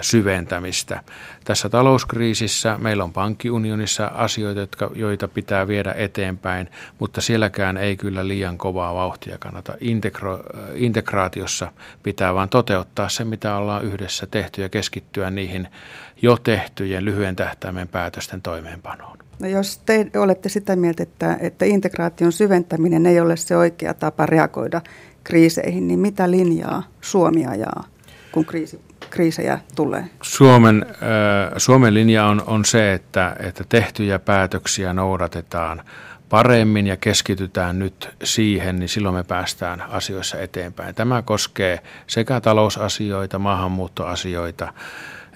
syventämistä. 0.00 1.00
Tässä 1.44 1.68
talouskriisissä 1.68 2.78
meillä 2.78 3.04
on 3.04 3.12
pankkiunionissa 3.12 4.06
asioita, 4.06 4.60
jotka, 4.60 4.90
joita 4.94 5.28
pitää 5.28 5.68
viedä 5.68 5.94
eteenpäin, 5.96 6.68
mutta 6.98 7.20
sielläkään 7.20 7.76
ei 7.76 7.96
kyllä 7.96 8.28
liian 8.28 8.58
kovaa 8.58 8.94
vauhtia 8.94 9.38
kannata. 9.38 9.74
Integro, 9.80 10.40
integraatiossa 10.74 11.72
pitää 12.02 12.34
vain 12.34 12.48
toteuttaa 12.48 13.08
se, 13.08 13.24
mitä 13.24 13.56
ollaan 13.56 13.84
yhdessä 13.84 14.26
tehty 14.26 14.62
ja 14.62 14.68
keskittyä 14.68 15.30
niihin 15.30 15.68
jo 16.22 16.36
tehtyjen 16.36 17.04
lyhyen 17.04 17.36
tähtäimen 17.36 17.88
päätösten 17.88 18.42
toimeenpanoon. 18.42 19.18
No 19.40 19.48
jos 19.48 19.78
te 19.86 20.10
olette 20.16 20.48
sitä 20.48 20.76
mieltä, 20.76 21.02
että, 21.02 21.36
että 21.40 21.64
integraation 21.64 22.32
syventäminen 22.32 23.06
ei 23.06 23.20
ole 23.20 23.36
se 23.36 23.56
oikea 23.56 23.94
tapa 23.94 24.26
reagoida 24.26 24.80
kriiseihin, 25.24 25.88
niin 25.88 26.00
mitä 26.00 26.30
linjaa 26.30 26.82
Suomi 27.00 27.46
ajaa, 27.46 27.84
kun 28.32 28.44
kriisi 28.44 28.80
kriisejä 29.10 29.58
tulee? 29.76 30.04
Suomen, 30.22 30.86
äh, 30.88 31.52
Suomen 31.56 31.94
linja 31.94 32.26
on, 32.26 32.42
on 32.46 32.64
se, 32.64 32.92
että, 32.92 33.36
että 33.38 33.64
tehtyjä 33.68 34.18
päätöksiä 34.18 34.92
noudatetaan 34.92 35.82
paremmin 36.28 36.86
ja 36.86 36.96
keskitytään 36.96 37.78
nyt 37.78 38.08
siihen, 38.24 38.78
niin 38.78 38.88
silloin 38.88 39.14
me 39.14 39.24
päästään 39.24 39.82
asioissa 39.82 40.38
eteenpäin. 40.38 40.94
Tämä 40.94 41.22
koskee 41.22 41.80
sekä 42.06 42.40
talousasioita, 42.40 43.38
maahanmuuttoasioita, 43.38 44.72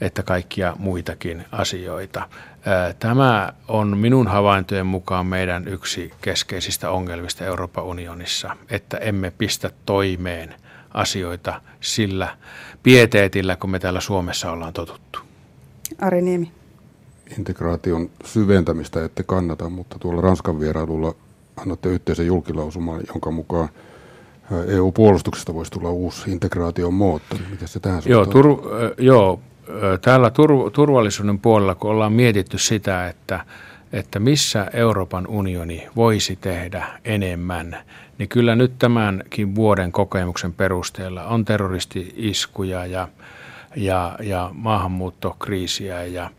että 0.01 0.22
kaikkia 0.22 0.77
muitakin 0.79 1.45
asioita. 1.53 2.29
Tämä 2.99 3.53
on 3.68 3.97
minun 3.97 4.27
havaintojen 4.29 4.87
mukaan 4.87 5.27
meidän 5.27 5.68
yksi 5.68 6.12
keskeisistä 6.20 6.91
ongelmista 6.91 7.45
Euroopan 7.45 7.85
unionissa, 7.85 8.57
että 8.70 8.97
emme 8.97 9.31
pistä 9.39 9.70
toimeen 9.87 10.55
asioita 10.95 11.61
sillä 11.81 12.37
pieteetillä, 12.83 13.57
kun 13.57 13.71
me 13.71 13.79
täällä 13.79 14.01
Suomessa 14.01 14.51
ollaan 14.51 14.73
totuttu. 14.73 15.19
Ari 16.01 16.23
Niemi. 16.23 16.53
Integraation 17.39 18.11
syventämistä 18.25 19.05
ette 19.05 19.23
kannata, 19.23 19.69
mutta 19.69 19.99
tuolla 19.99 20.21
Ranskan 20.21 20.61
vierailulla 20.61 21.15
annatte 21.57 21.89
yhteisen 21.89 22.27
julkilausuman, 22.27 23.01
jonka 23.09 23.31
mukaan 23.31 23.69
EU-puolustuksesta 24.67 25.55
voisi 25.55 25.73
tulla 25.73 25.91
uusi 25.91 26.31
integraation 26.31 26.95
moottori. 26.95 27.43
Miten 27.51 27.69
se 27.69 27.81
tähän 27.81 28.03
joo, 28.07 28.27
tur, 28.27 28.47
joo, 28.99 29.41
täällä 30.01 30.31
tur, 30.31 30.71
turvallisuuden 30.71 31.39
puolella, 31.39 31.75
kun 31.75 31.91
ollaan 31.91 32.13
mietitty 32.13 32.59
sitä, 32.59 33.09
että, 33.09 33.45
että 33.95 34.19
missä 34.19 34.71
Euroopan 34.73 35.27
unioni 35.27 35.89
voisi 35.97 36.37
tehdä 36.37 36.87
enemmän, 37.05 37.77
niin 38.19 38.29
kyllä 38.29 38.55
nyt 38.55 38.73
tämänkin 38.79 39.55
vuoden 39.55 39.93
kokemuksen 39.93 40.53
perusteella 40.53 41.25
on 41.25 41.45
terroristi-iskuja 41.45 42.87
ja, 42.87 43.09
ja, 43.77 44.17
ja 44.23 44.51
maahanmuuttokriisiä 44.53 46.05
ja, 46.05 46.31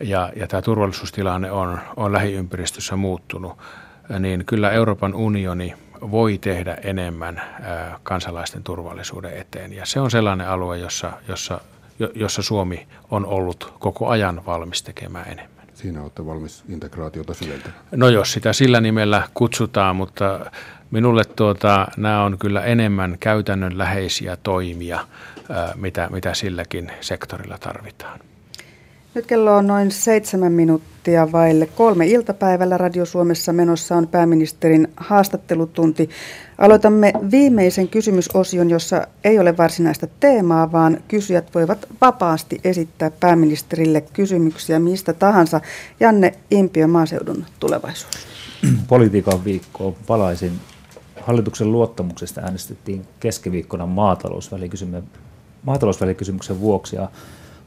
ja, 0.00 0.32
ja 0.36 0.46
tämä 0.46 0.62
turvallisuustilanne 0.62 1.50
on, 1.50 1.78
on 1.96 2.12
lähiympäristössä 2.12 2.96
muuttunut, 2.96 3.58
niin 4.18 4.44
kyllä 4.44 4.70
Euroopan 4.70 5.14
unioni 5.14 5.74
voi 6.10 6.38
tehdä 6.38 6.74
enemmän 6.74 7.42
kansalaisten 8.02 8.62
turvallisuuden 8.62 9.36
eteen. 9.36 9.72
Ja 9.72 9.86
se 9.86 10.00
on 10.00 10.10
sellainen 10.10 10.48
alue, 10.48 10.78
jossa, 10.78 11.12
jossa, 11.28 11.60
jossa 12.14 12.42
Suomi 12.42 12.86
on 13.10 13.26
ollut 13.26 13.74
koko 13.78 14.08
ajan 14.08 14.46
valmis 14.46 14.82
tekemään 14.82 15.28
enemmän. 15.28 15.53
Siinä 15.84 16.02
olette 16.02 16.26
valmis 16.26 16.64
integraatiota 16.68 17.34
syventämään. 17.34 17.80
No 17.96 18.08
jos 18.08 18.32
sitä 18.32 18.52
sillä 18.52 18.80
nimellä 18.80 19.28
kutsutaan, 19.34 19.96
mutta 19.96 20.50
minulle 20.90 21.24
tuota, 21.24 21.86
nämä 21.96 22.24
on 22.24 22.38
kyllä 22.38 22.62
enemmän 22.62 23.16
käytännönläheisiä 23.20 24.36
toimia, 24.36 25.06
mitä, 25.74 26.08
mitä 26.12 26.34
silläkin 26.34 26.92
sektorilla 27.00 27.58
tarvitaan. 27.58 28.20
Nyt 29.14 29.26
kello 29.26 29.56
on 29.56 29.66
noin 29.66 29.90
seitsemän 29.90 30.52
minuuttia 30.52 31.32
vaille 31.32 31.66
kolme 31.66 32.06
iltapäivällä. 32.06 32.78
Radio 32.78 33.04
Suomessa 33.04 33.52
menossa 33.52 33.96
on 33.96 34.08
pääministerin 34.08 34.88
haastattelutunti. 34.96 36.10
Aloitamme 36.58 37.12
viimeisen 37.30 37.88
kysymysosion, 37.88 38.70
jossa 38.70 39.06
ei 39.24 39.38
ole 39.38 39.56
varsinaista 39.56 40.06
teemaa, 40.20 40.72
vaan 40.72 40.98
kysyjät 41.08 41.54
voivat 41.54 41.86
vapaasti 42.00 42.60
esittää 42.64 43.10
pääministerille 43.10 44.00
kysymyksiä 44.00 44.78
mistä 44.78 45.12
tahansa. 45.12 45.60
Janne 46.00 46.34
Impiö, 46.50 46.86
maaseudun 46.86 47.44
tulevaisuus. 47.60 48.14
Politiikan 48.88 49.44
viikkoon 49.44 49.94
palaisin. 50.06 50.52
Hallituksen 51.20 51.72
luottamuksesta 51.72 52.40
äänestettiin 52.40 53.06
keskiviikkona 53.20 53.86
maatalousvälikysymyksen, 53.86 55.10
maatalousvälikysymyksen 55.62 56.60
vuoksi 56.60 56.96
ja 56.96 57.08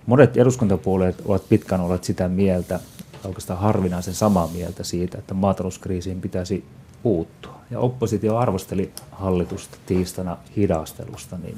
Monet 0.08 0.38
eduskuntapuolueet 0.38 1.22
ovat 1.26 1.50
pitkään 1.50 1.82
olleet 1.82 2.04
sitä 2.04 2.28
mieltä, 2.28 2.80
oikeastaan 3.24 3.60
harvinaisen 3.60 4.14
samaa 4.14 4.48
mieltä 4.48 4.84
siitä, 4.84 5.18
että 5.18 5.34
maatalouskriisiin 5.34 6.22
pitäisi 6.22 6.66
puuttua. 7.04 7.58
Ja 7.72 7.80
oppositio 7.80 8.38
arvosteli 8.38 8.92
hallitusta 9.12 9.78
tiistana 9.86 10.38
hidastelusta, 10.56 11.38
niin 11.38 11.58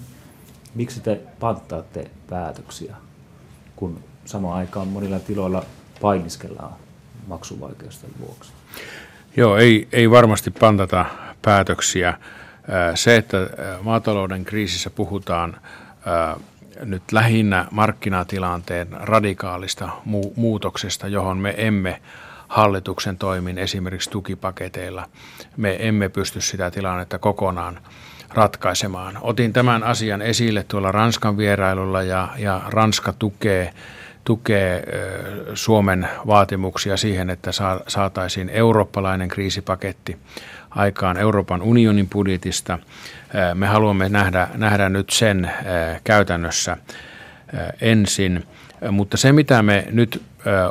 miksi 0.75 1.01
te 1.01 1.21
panttaatte 1.39 2.11
päätöksiä, 2.29 2.95
kun 3.75 3.99
samaan 4.25 4.57
aikaan 4.57 4.87
monilla 4.87 5.19
tiloilla 5.19 5.65
painiskellaan 6.01 6.73
maksuvaikeusten 7.27 8.09
vuoksi? 8.19 8.51
Joo, 9.37 9.57
ei, 9.57 9.87
ei 9.91 10.11
varmasti 10.11 10.51
pantata 10.51 11.05
päätöksiä. 11.41 12.13
Se, 12.95 13.15
että 13.15 13.37
maatalouden 13.81 14.45
kriisissä 14.45 14.89
puhutaan 14.89 15.57
nyt 16.83 17.11
lähinnä 17.11 17.65
markkinatilanteen 17.71 18.87
radikaalista 18.91 19.85
mu- 19.85 20.33
muutoksesta, 20.35 21.07
johon 21.07 21.37
me 21.37 21.53
emme 21.57 22.01
hallituksen 22.47 23.17
toimin 23.17 23.57
esimerkiksi 23.57 24.09
tukipaketeilla, 24.09 25.09
me 25.57 25.87
emme 25.87 26.09
pysty 26.09 26.41
sitä 26.41 26.71
tilannetta 26.71 27.19
kokonaan 27.19 27.79
ratkaisemaan. 28.33 29.17
Otin 29.21 29.53
tämän 29.53 29.83
asian 29.83 30.21
esille 30.21 30.63
tuolla 30.63 30.91
Ranskan 30.91 31.37
vierailulla 31.37 32.01
ja, 32.03 32.27
ja 32.37 32.61
Ranska 32.67 33.13
tukee 33.13 33.73
tukee 34.23 34.83
Suomen 35.53 36.07
vaatimuksia 36.27 36.97
siihen, 36.97 37.29
että 37.29 37.51
saataisiin 37.87 38.49
eurooppalainen 38.49 39.27
kriisipaketti 39.27 40.17
aikaan 40.69 41.17
Euroopan 41.17 41.61
unionin 41.61 42.09
budjetista. 42.09 42.79
Me 43.53 43.67
haluamme 43.67 44.09
nähdä, 44.09 44.47
nähdä 44.55 44.89
nyt 44.89 45.09
sen 45.09 45.51
käytännössä 46.03 46.77
ensin, 47.81 48.47
mutta 48.91 49.17
se 49.17 49.31
mitä 49.31 49.63
me 49.63 49.87
nyt 49.91 50.21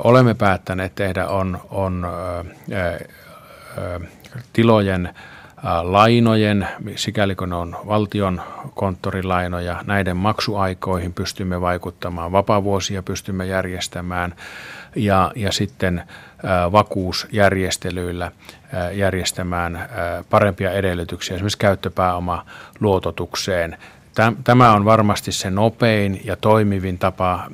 olemme 0.04 0.34
päättäneet 0.34 0.94
tehdä 0.94 1.26
on, 1.26 1.60
on 1.70 2.06
tilojen 4.52 5.14
lainojen, 5.82 6.68
sikäli 6.96 7.34
kun 7.34 7.48
ne 7.48 7.54
on 7.54 7.76
valtion 7.86 8.40
konttorilainoja, 8.74 9.82
näiden 9.86 10.16
maksuaikoihin 10.16 11.12
pystymme 11.12 11.60
vaikuttamaan, 11.60 12.32
vapaavuosia 12.32 13.02
pystymme 13.02 13.46
järjestämään 13.46 14.34
ja, 14.96 15.32
ja 15.36 15.52
sitten 15.52 16.02
vakuusjärjestelyillä 16.72 18.32
järjestämään 18.92 19.88
parempia 20.30 20.72
edellytyksiä 20.72 21.34
esimerkiksi 21.34 21.58
käyttöpääoma 21.58 22.46
luototukseen. 22.80 23.76
Tämä 24.44 24.72
on 24.72 24.84
varmasti 24.84 25.32
se 25.32 25.50
nopein 25.50 26.20
ja 26.24 26.36
toimivin 26.36 26.98
tapa 26.98 27.46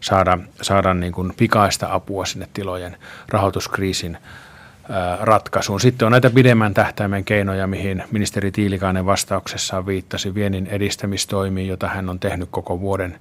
saada, 0.00 0.38
saada 0.62 0.94
niin 0.94 1.12
kuin 1.12 1.32
pikaista 1.36 1.88
apua 1.90 2.24
sinne 2.24 2.48
tilojen 2.52 2.96
rahoituskriisin 3.28 4.18
ratkaisuun. 5.20 5.80
Sitten 5.80 6.06
on 6.06 6.12
näitä 6.12 6.30
pidemmän 6.30 6.74
tähtäimen 6.74 7.24
keinoja, 7.24 7.66
mihin 7.66 8.04
ministeri 8.10 8.52
Tiilikainen 8.52 9.06
vastauksessaan 9.06 9.86
viittasi, 9.86 10.34
viennin 10.34 10.66
edistämistoimiin, 10.66 11.68
jota 11.68 11.88
hän 11.88 12.08
on 12.08 12.20
tehnyt 12.20 12.48
koko 12.50 12.80
vuoden, 12.80 13.20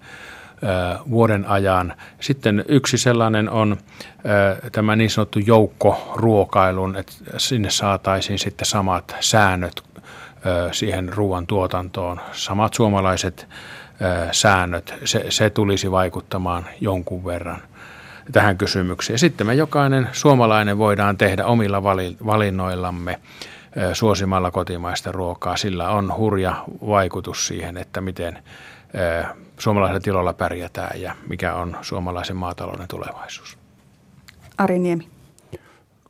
vuoden 1.10 1.46
ajan. 1.46 1.94
Sitten 2.20 2.66
yksi 2.68 2.98
sellainen 2.98 3.50
on 3.50 3.78
tämä 4.72 4.96
niin 4.96 5.10
sanottu 5.10 5.40
joukkoruokailun, 5.40 6.96
että 6.96 7.14
sinne 7.38 7.70
saataisiin 7.70 8.40
sitten 8.40 8.66
samat 8.66 9.16
säännöt 9.20 9.84
siihen 10.72 11.14
ruoan 11.14 11.48
tuotantoon, 11.48 12.22
samat 12.32 12.74
suomalaiset 12.74 13.48
säännöt. 14.32 14.94
Se, 15.06 15.26
se 15.30 15.50
tulisi 15.50 15.92
vaikuttamaan 15.92 16.66
jonkun 16.82 17.26
verran– 17.26 17.62
tähän 18.32 18.58
kysymykseen. 18.58 19.20
Sitten 19.20 19.48
me 19.48 19.54
jokainen 19.54 20.10
suomalainen 20.12 20.78
voidaan 20.78 21.18
tehdä 21.18 21.46
omilla 21.46 21.84
valinnoillamme 22.26 23.20
suosimalla 23.94 24.52
kotimaista 24.52 25.12
ruokaa. 25.12 25.58
Sillä 25.58 25.90
on 25.90 26.18
hurja 26.18 26.64
vaikutus 26.88 27.48
siihen, 27.48 27.78
että 27.78 28.02
miten 28.02 28.44
suomalaisella 29.60 30.00
tilolla 30.00 30.34
pärjätään 30.34 31.02
ja 31.02 31.16
mikä 31.28 31.56
on 31.56 31.78
suomalaisen 31.82 32.38
maatalouden 32.38 32.88
tulevaisuus. 32.88 33.58
Ari 34.58 34.80
Niemi. 34.80 35.08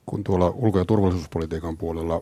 Kun 0.05 0.23
tuolla 0.23 0.49
ulko- 0.49 0.79
ja 0.79 0.85
turvallisuuspolitiikan 0.85 1.77
puolella 1.77 2.21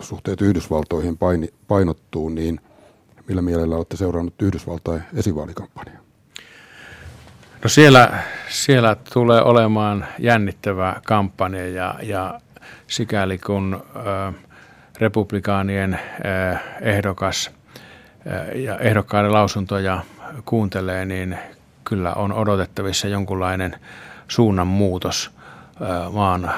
suhteet 0.00 0.40
Yhdysvaltoihin 0.40 1.18
paini, 1.18 1.48
painottuu, 1.68 2.28
niin 2.28 2.60
millä 3.28 3.42
mielellä 3.42 3.76
olette 3.76 3.96
seurannut 3.96 4.42
Yhdysvaltain 4.42 5.02
esivaalikampanjaa? 5.14 6.02
No 7.62 7.68
siellä, 7.68 8.18
siellä 8.48 8.96
tulee 9.12 9.42
olemaan 9.42 10.06
jännittävä 10.18 11.00
kampanja 11.04 11.68
ja, 11.68 11.94
ja 12.02 12.40
sikäli 12.86 13.38
kun 13.38 13.82
ö, 13.96 14.32
republikaanien 15.00 15.94
ö, 15.94 16.56
ehdokas 16.80 17.50
ö, 18.50 18.58
ja 18.58 18.78
ehdokkaiden 18.78 19.32
lausuntoja 19.32 20.02
kuuntelee, 20.44 21.04
niin 21.04 21.38
kyllä 21.84 22.14
on 22.14 22.32
odotettavissa 22.32 23.08
jonkunlainen 23.08 23.76
suunnanmuutos 24.28 25.30
maan 26.12 26.50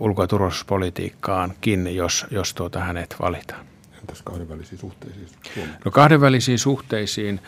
ulko- 0.00 0.22
ja 0.22 0.28
turvallisuuspolitiikkaankin, 0.28 1.96
jos, 1.96 2.26
jos 2.30 2.54
tuota 2.54 2.80
hänet 2.80 3.16
valitaan. 3.20 3.66
Entäs 4.00 4.22
kahdenvälisiin 4.22 4.78
suhteisiin 4.78 5.28
Suomeen? 5.54 5.76
No 5.84 5.90
kahdenvälisiin 5.90 6.58
suhteisiin 6.58 7.40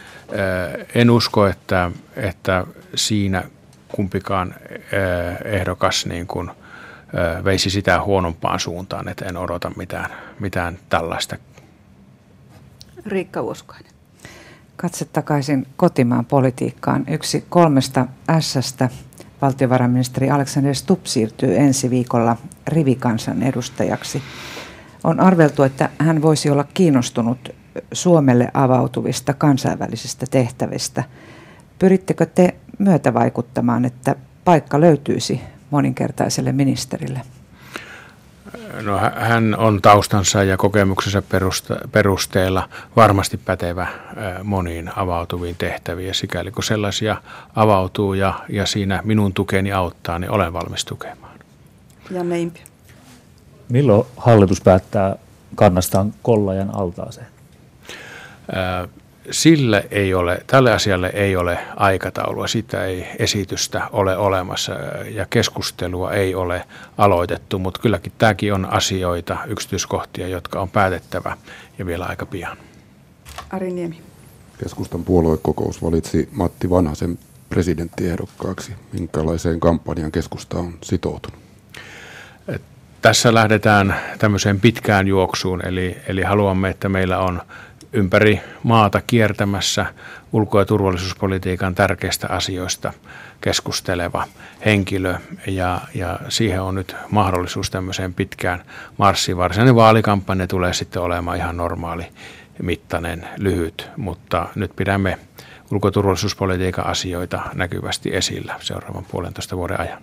en 0.94 1.10
usko, 1.10 1.46
että, 1.46 1.90
että 2.16 2.66
siinä 2.94 3.42
kumpikaan 3.88 4.54
ehdokas 5.44 6.06
niin 6.06 6.26
kuin, 6.26 6.50
veisi 7.44 7.70
sitä 7.70 8.02
huonompaan 8.02 8.60
suuntaan, 8.60 9.08
että 9.08 9.24
en 9.24 9.36
odota 9.36 9.72
mitään, 9.76 10.10
mitään 10.40 10.78
tällaista. 10.88 11.36
Riikka 13.06 13.40
Uoskoinen. 13.40 13.95
Katse 14.76 15.04
takaisin 15.04 15.66
kotimaan 15.76 16.24
politiikkaan. 16.24 17.04
Yksi 17.08 17.44
kolmesta 17.48 18.06
S-stä 18.40 18.88
valtiovarainministeri 19.42 20.30
Alexander 20.30 20.74
Stubb 20.74 21.06
siirtyy 21.06 21.56
ensi 21.56 21.90
viikolla 21.90 22.36
rivikansan 22.66 23.42
edustajaksi. 23.42 24.22
On 25.04 25.20
arveltu, 25.20 25.62
että 25.62 25.90
hän 25.98 26.22
voisi 26.22 26.50
olla 26.50 26.64
kiinnostunut 26.74 27.54
Suomelle 27.92 28.48
avautuvista 28.54 29.34
kansainvälisistä 29.34 30.26
tehtävistä. 30.30 31.04
Pyrittekö 31.78 32.26
te 32.26 32.54
myötävaikuttamaan, 32.78 33.84
että 33.84 34.16
paikka 34.44 34.80
löytyisi 34.80 35.40
moninkertaiselle 35.70 36.52
ministerille? 36.52 37.20
No, 38.82 38.98
hän 39.16 39.56
on 39.58 39.82
taustansa 39.82 40.42
ja 40.42 40.56
kokemuksensa 40.56 41.22
perusteella 41.92 42.68
varmasti 42.96 43.36
pätevä 43.36 43.86
moniin 44.42 44.90
avautuviin 44.96 45.56
tehtäviin. 45.58 46.14
Sikäli 46.14 46.50
kun 46.50 46.64
sellaisia 46.64 47.16
avautuu 47.56 48.14
ja, 48.14 48.34
ja 48.48 48.66
siinä 48.66 49.00
minun 49.04 49.32
tukeni 49.32 49.72
auttaa, 49.72 50.18
niin 50.18 50.30
olen 50.30 50.52
valmis 50.52 50.84
tukemaan. 50.84 51.38
Janne 52.10 52.40
Impi. 52.40 52.60
Milloin 53.68 54.06
hallitus 54.16 54.60
päättää 54.60 55.16
kannastaan 55.54 56.14
Kollajan 56.22 56.74
altaaseen? 56.74 57.26
Sille 59.30 59.86
ei 59.90 60.14
ole, 60.14 60.44
tälle 60.46 60.72
asialle 60.72 61.10
ei 61.14 61.36
ole 61.36 61.58
aikataulua, 61.76 62.46
sitä 62.46 62.84
ei 62.84 63.06
esitystä 63.18 63.88
ole 63.92 64.16
olemassa 64.16 64.72
ja 65.10 65.26
keskustelua 65.30 66.12
ei 66.12 66.34
ole 66.34 66.64
aloitettu, 66.98 67.58
mutta 67.58 67.80
kylläkin 67.80 68.12
tämäkin 68.18 68.54
on 68.54 68.72
asioita, 68.72 69.36
yksityiskohtia, 69.46 70.28
jotka 70.28 70.60
on 70.60 70.70
päätettävä 70.70 71.36
ja 71.78 71.86
vielä 71.86 72.04
aika 72.04 72.26
pian. 72.26 72.56
Ari 73.50 73.70
Niemi. 73.70 74.00
Keskustan 74.58 75.04
puoluekokous 75.04 75.82
valitsi 75.82 76.28
Matti 76.32 76.70
Vanhasen 76.70 77.18
presidenttiehdokkaaksi. 77.48 78.72
Minkälaiseen 78.92 79.60
kampanjan 79.60 80.12
keskusta 80.12 80.58
on 80.58 80.78
sitoutunut? 80.82 81.40
Tässä 83.02 83.34
lähdetään 83.34 83.96
tämmöiseen 84.18 84.60
pitkään 84.60 85.06
juoksuun, 85.06 85.66
eli, 85.66 85.96
eli 86.08 86.22
haluamme, 86.22 86.68
että 86.68 86.88
meillä 86.88 87.18
on 87.18 87.42
ympäri 87.92 88.40
maata 88.62 89.00
kiertämässä 89.06 89.86
ulko- 90.32 90.58
ja 90.58 90.64
turvallisuuspolitiikan 90.64 91.74
tärkeistä 91.74 92.26
asioista 92.30 92.92
keskusteleva 93.40 94.26
henkilö 94.64 95.14
ja, 95.46 95.80
ja 95.94 96.20
siihen 96.28 96.62
on 96.62 96.74
nyt 96.74 96.96
mahdollisuus 97.10 97.70
tämmöiseen 97.70 98.14
pitkään 98.14 98.62
marssiin. 98.98 99.36
Varsinainen 99.36 99.74
vaalikampanja 99.74 100.46
tulee 100.46 100.72
sitten 100.72 101.02
olemaan 101.02 101.38
ihan 101.38 101.56
normaali 101.56 102.06
mittainen, 102.62 103.28
lyhyt, 103.38 103.90
mutta 103.96 104.48
nyt 104.54 104.76
pidämme 104.76 105.18
ulko- 105.72 105.90
asioita 106.82 107.42
näkyvästi 107.54 108.16
esillä 108.16 108.54
seuraavan 108.60 109.04
puolentoista 109.10 109.56
vuoden 109.56 109.80
ajan. 109.80 110.02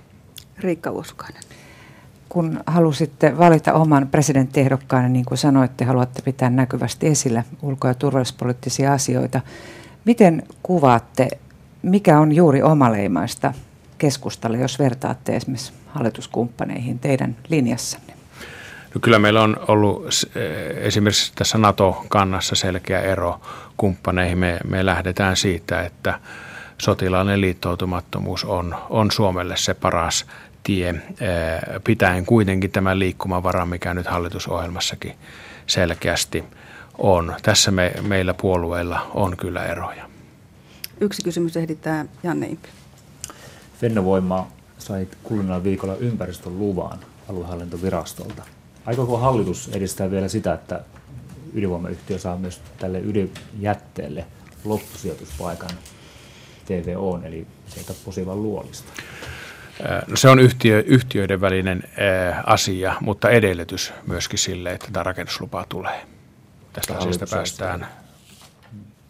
Riikka 0.60 0.92
Uosukainen 0.92 1.44
kun 2.34 2.60
halusitte 2.68 3.38
valita 3.38 3.74
oman 3.74 4.08
presidenttiehdokkaan, 4.08 5.14
niin 5.14 5.26
kuin 5.26 5.38
sanoitte, 5.38 5.86
haluatte 5.86 6.22
pitää 6.22 6.50
näkyvästi 6.50 7.08
esillä 7.08 7.44
ulko- 7.62 7.88
ja 7.88 7.94
turvallisuuspoliittisia 7.94 8.94
asioita. 8.94 9.42
Miten 10.06 10.44
kuvaatte, 10.64 11.28
mikä 11.82 12.20
on 12.20 12.32
juuri 12.32 12.62
omaleimaista 12.62 13.54
keskustalle, 13.98 14.58
jos 14.58 14.80
vertaatte 14.80 15.36
esimerkiksi 15.36 15.74
hallituskumppaneihin 15.88 17.00
teidän 17.00 17.36
linjassanne? 17.50 18.14
No 18.96 19.02
kyllä 19.02 19.20
meillä 19.20 19.42
on 19.42 19.58
ollut 19.68 20.08
esimerkiksi 20.76 21.32
tässä 21.36 21.58
NATO-kannassa 21.58 22.56
selkeä 22.56 23.02
ero 23.02 23.42
kumppaneihin. 23.78 24.38
Me, 24.38 24.60
me 24.68 24.86
lähdetään 24.86 25.38
siitä, 25.38 25.82
että 25.82 26.20
sotilaallinen 26.78 27.42
liittoutumattomuus 27.42 28.46
on, 28.46 28.76
on 28.90 29.12
Suomelle 29.12 29.58
se 29.58 29.74
paras 29.74 30.26
tie, 30.64 30.90
eh, 30.90 31.00
pitäen 31.84 32.26
kuitenkin 32.26 32.72
tämän 32.72 33.00
liikkumavaran, 33.00 33.70
mikä 33.70 33.94
nyt 33.94 34.08
hallitusohjelmassakin 34.08 35.14
selkeästi 35.68 36.44
on. 36.98 37.36
Tässä 37.44 37.72
me, 37.72 37.94
meillä 38.02 38.34
puolueilla 38.34 39.12
on 39.14 39.38
kyllä 39.38 39.66
eroja. 39.66 40.10
Yksi 41.02 41.24
kysymys 41.24 41.58
ehditään 41.58 42.10
Janne 42.24 42.48
Impi. 42.48 42.70
Fennovoima 43.80 44.48
sai 44.78 45.08
kuluneella 45.24 45.64
viikolla 45.64 45.96
ympäristön 45.96 46.60
luvan 46.60 47.00
aluehallintovirastolta. 47.30 48.44
Aikooko 48.86 49.18
hallitus 49.18 49.70
edistää 49.74 50.12
vielä 50.12 50.28
sitä, 50.28 50.54
että 50.54 50.84
ydinvoimayhtiö 51.54 52.18
saa 52.18 52.38
myös 52.38 52.62
tälle 52.80 53.00
ydinjätteelle 53.00 54.26
loppusijoituspaikan 54.64 55.70
TVO, 56.66 57.22
eli 57.24 57.48
sieltä 57.68 57.94
posivan 58.06 58.44
luolista? 58.44 58.94
No 60.08 60.16
se 60.16 60.30
on 60.30 60.40
yhtiö, 60.40 60.84
yhtiöiden 60.88 61.42
välinen 61.42 61.84
asia, 62.46 62.96
mutta 63.02 63.30
edellytys 63.30 63.94
myöskin 64.08 64.40
sille, 64.40 64.72
että 64.72 64.88
tämä 64.94 65.04
rakennuslupa 65.04 65.66
tulee. 65.70 66.02
Tästä 66.74 66.98
asiasta 66.98 67.26
päästään 67.32 67.88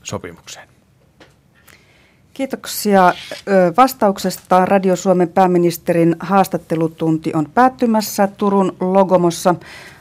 sopimukseen. 0.04 0.68
Kiitoksia 2.34 3.14
vastauksesta. 3.78 4.66
Radio 4.66 4.96
Suomen 4.96 5.30
pääministerin 5.30 6.16
haastattelutunti 6.20 7.32
on 7.34 7.50
päättymässä 7.54 8.28
Turun 8.28 8.76
Logomossa. 8.80 9.56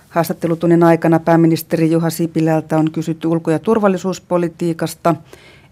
Haastattelutunnin 0.08 0.82
aikana 0.82 1.18
pääministeri 1.18 1.90
Juha 1.90 2.10
Sipilältä 2.10 2.78
on 2.78 2.90
kysytty 2.90 3.28
ulko- 3.28 3.50
ja 3.50 3.58
turvallisuuspolitiikasta– 3.58 5.14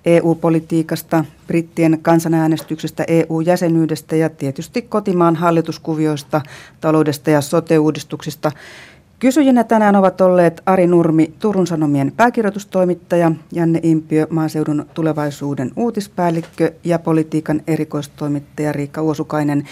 EU-politiikasta, 0.04 1.24
brittien 1.46 1.98
kansanäänestyksestä, 2.02 3.04
EU-jäsenyydestä 3.08 4.16
ja 4.16 4.30
tietysti 4.30 4.82
kotimaan 4.82 5.36
hallituskuvioista, 5.36 6.40
taloudesta 6.80 7.30
ja 7.30 7.40
sote-uudistuksista. 7.40 8.52
Kysyjinä 9.18 9.64
tänään 9.64 9.96
ovat 9.96 10.20
olleet 10.20 10.62
Ari 10.66 10.86
Nurmi, 10.86 11.32
Turun 11.38 11.66
Sanomien 11.66 12.12
pääkirjoitustoimittaja, 12.16 13.32
Janne 13.52 13.80
Impiö, 13.82 14.26
maaseudun 14.30 14.86
tulevaisuuden 14.94 15.70
uutispäällikkö 15.76 16.72
ja 16.84 16.98
politiikan 16.98 17.62
erikoistoimittaja 17.66 18.72
Riikka 18.72 19.02
Uosukainen 19.02 19.64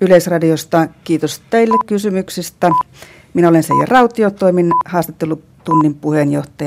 Yleisradiosta. 0.00 0.88
Kiitos 1.04 1.42
teille 1.50 1.76
kysymyksistä. 1.86 2.70
Minä 3.34 3.48
olen 3.48 3.62
Seija 3.62 3.86
Rautio, 3.86 4.30
toimin 4.30 4.70
haastattelutunnin 4.86 5.94
puheenjohtaja. 5.94 6.54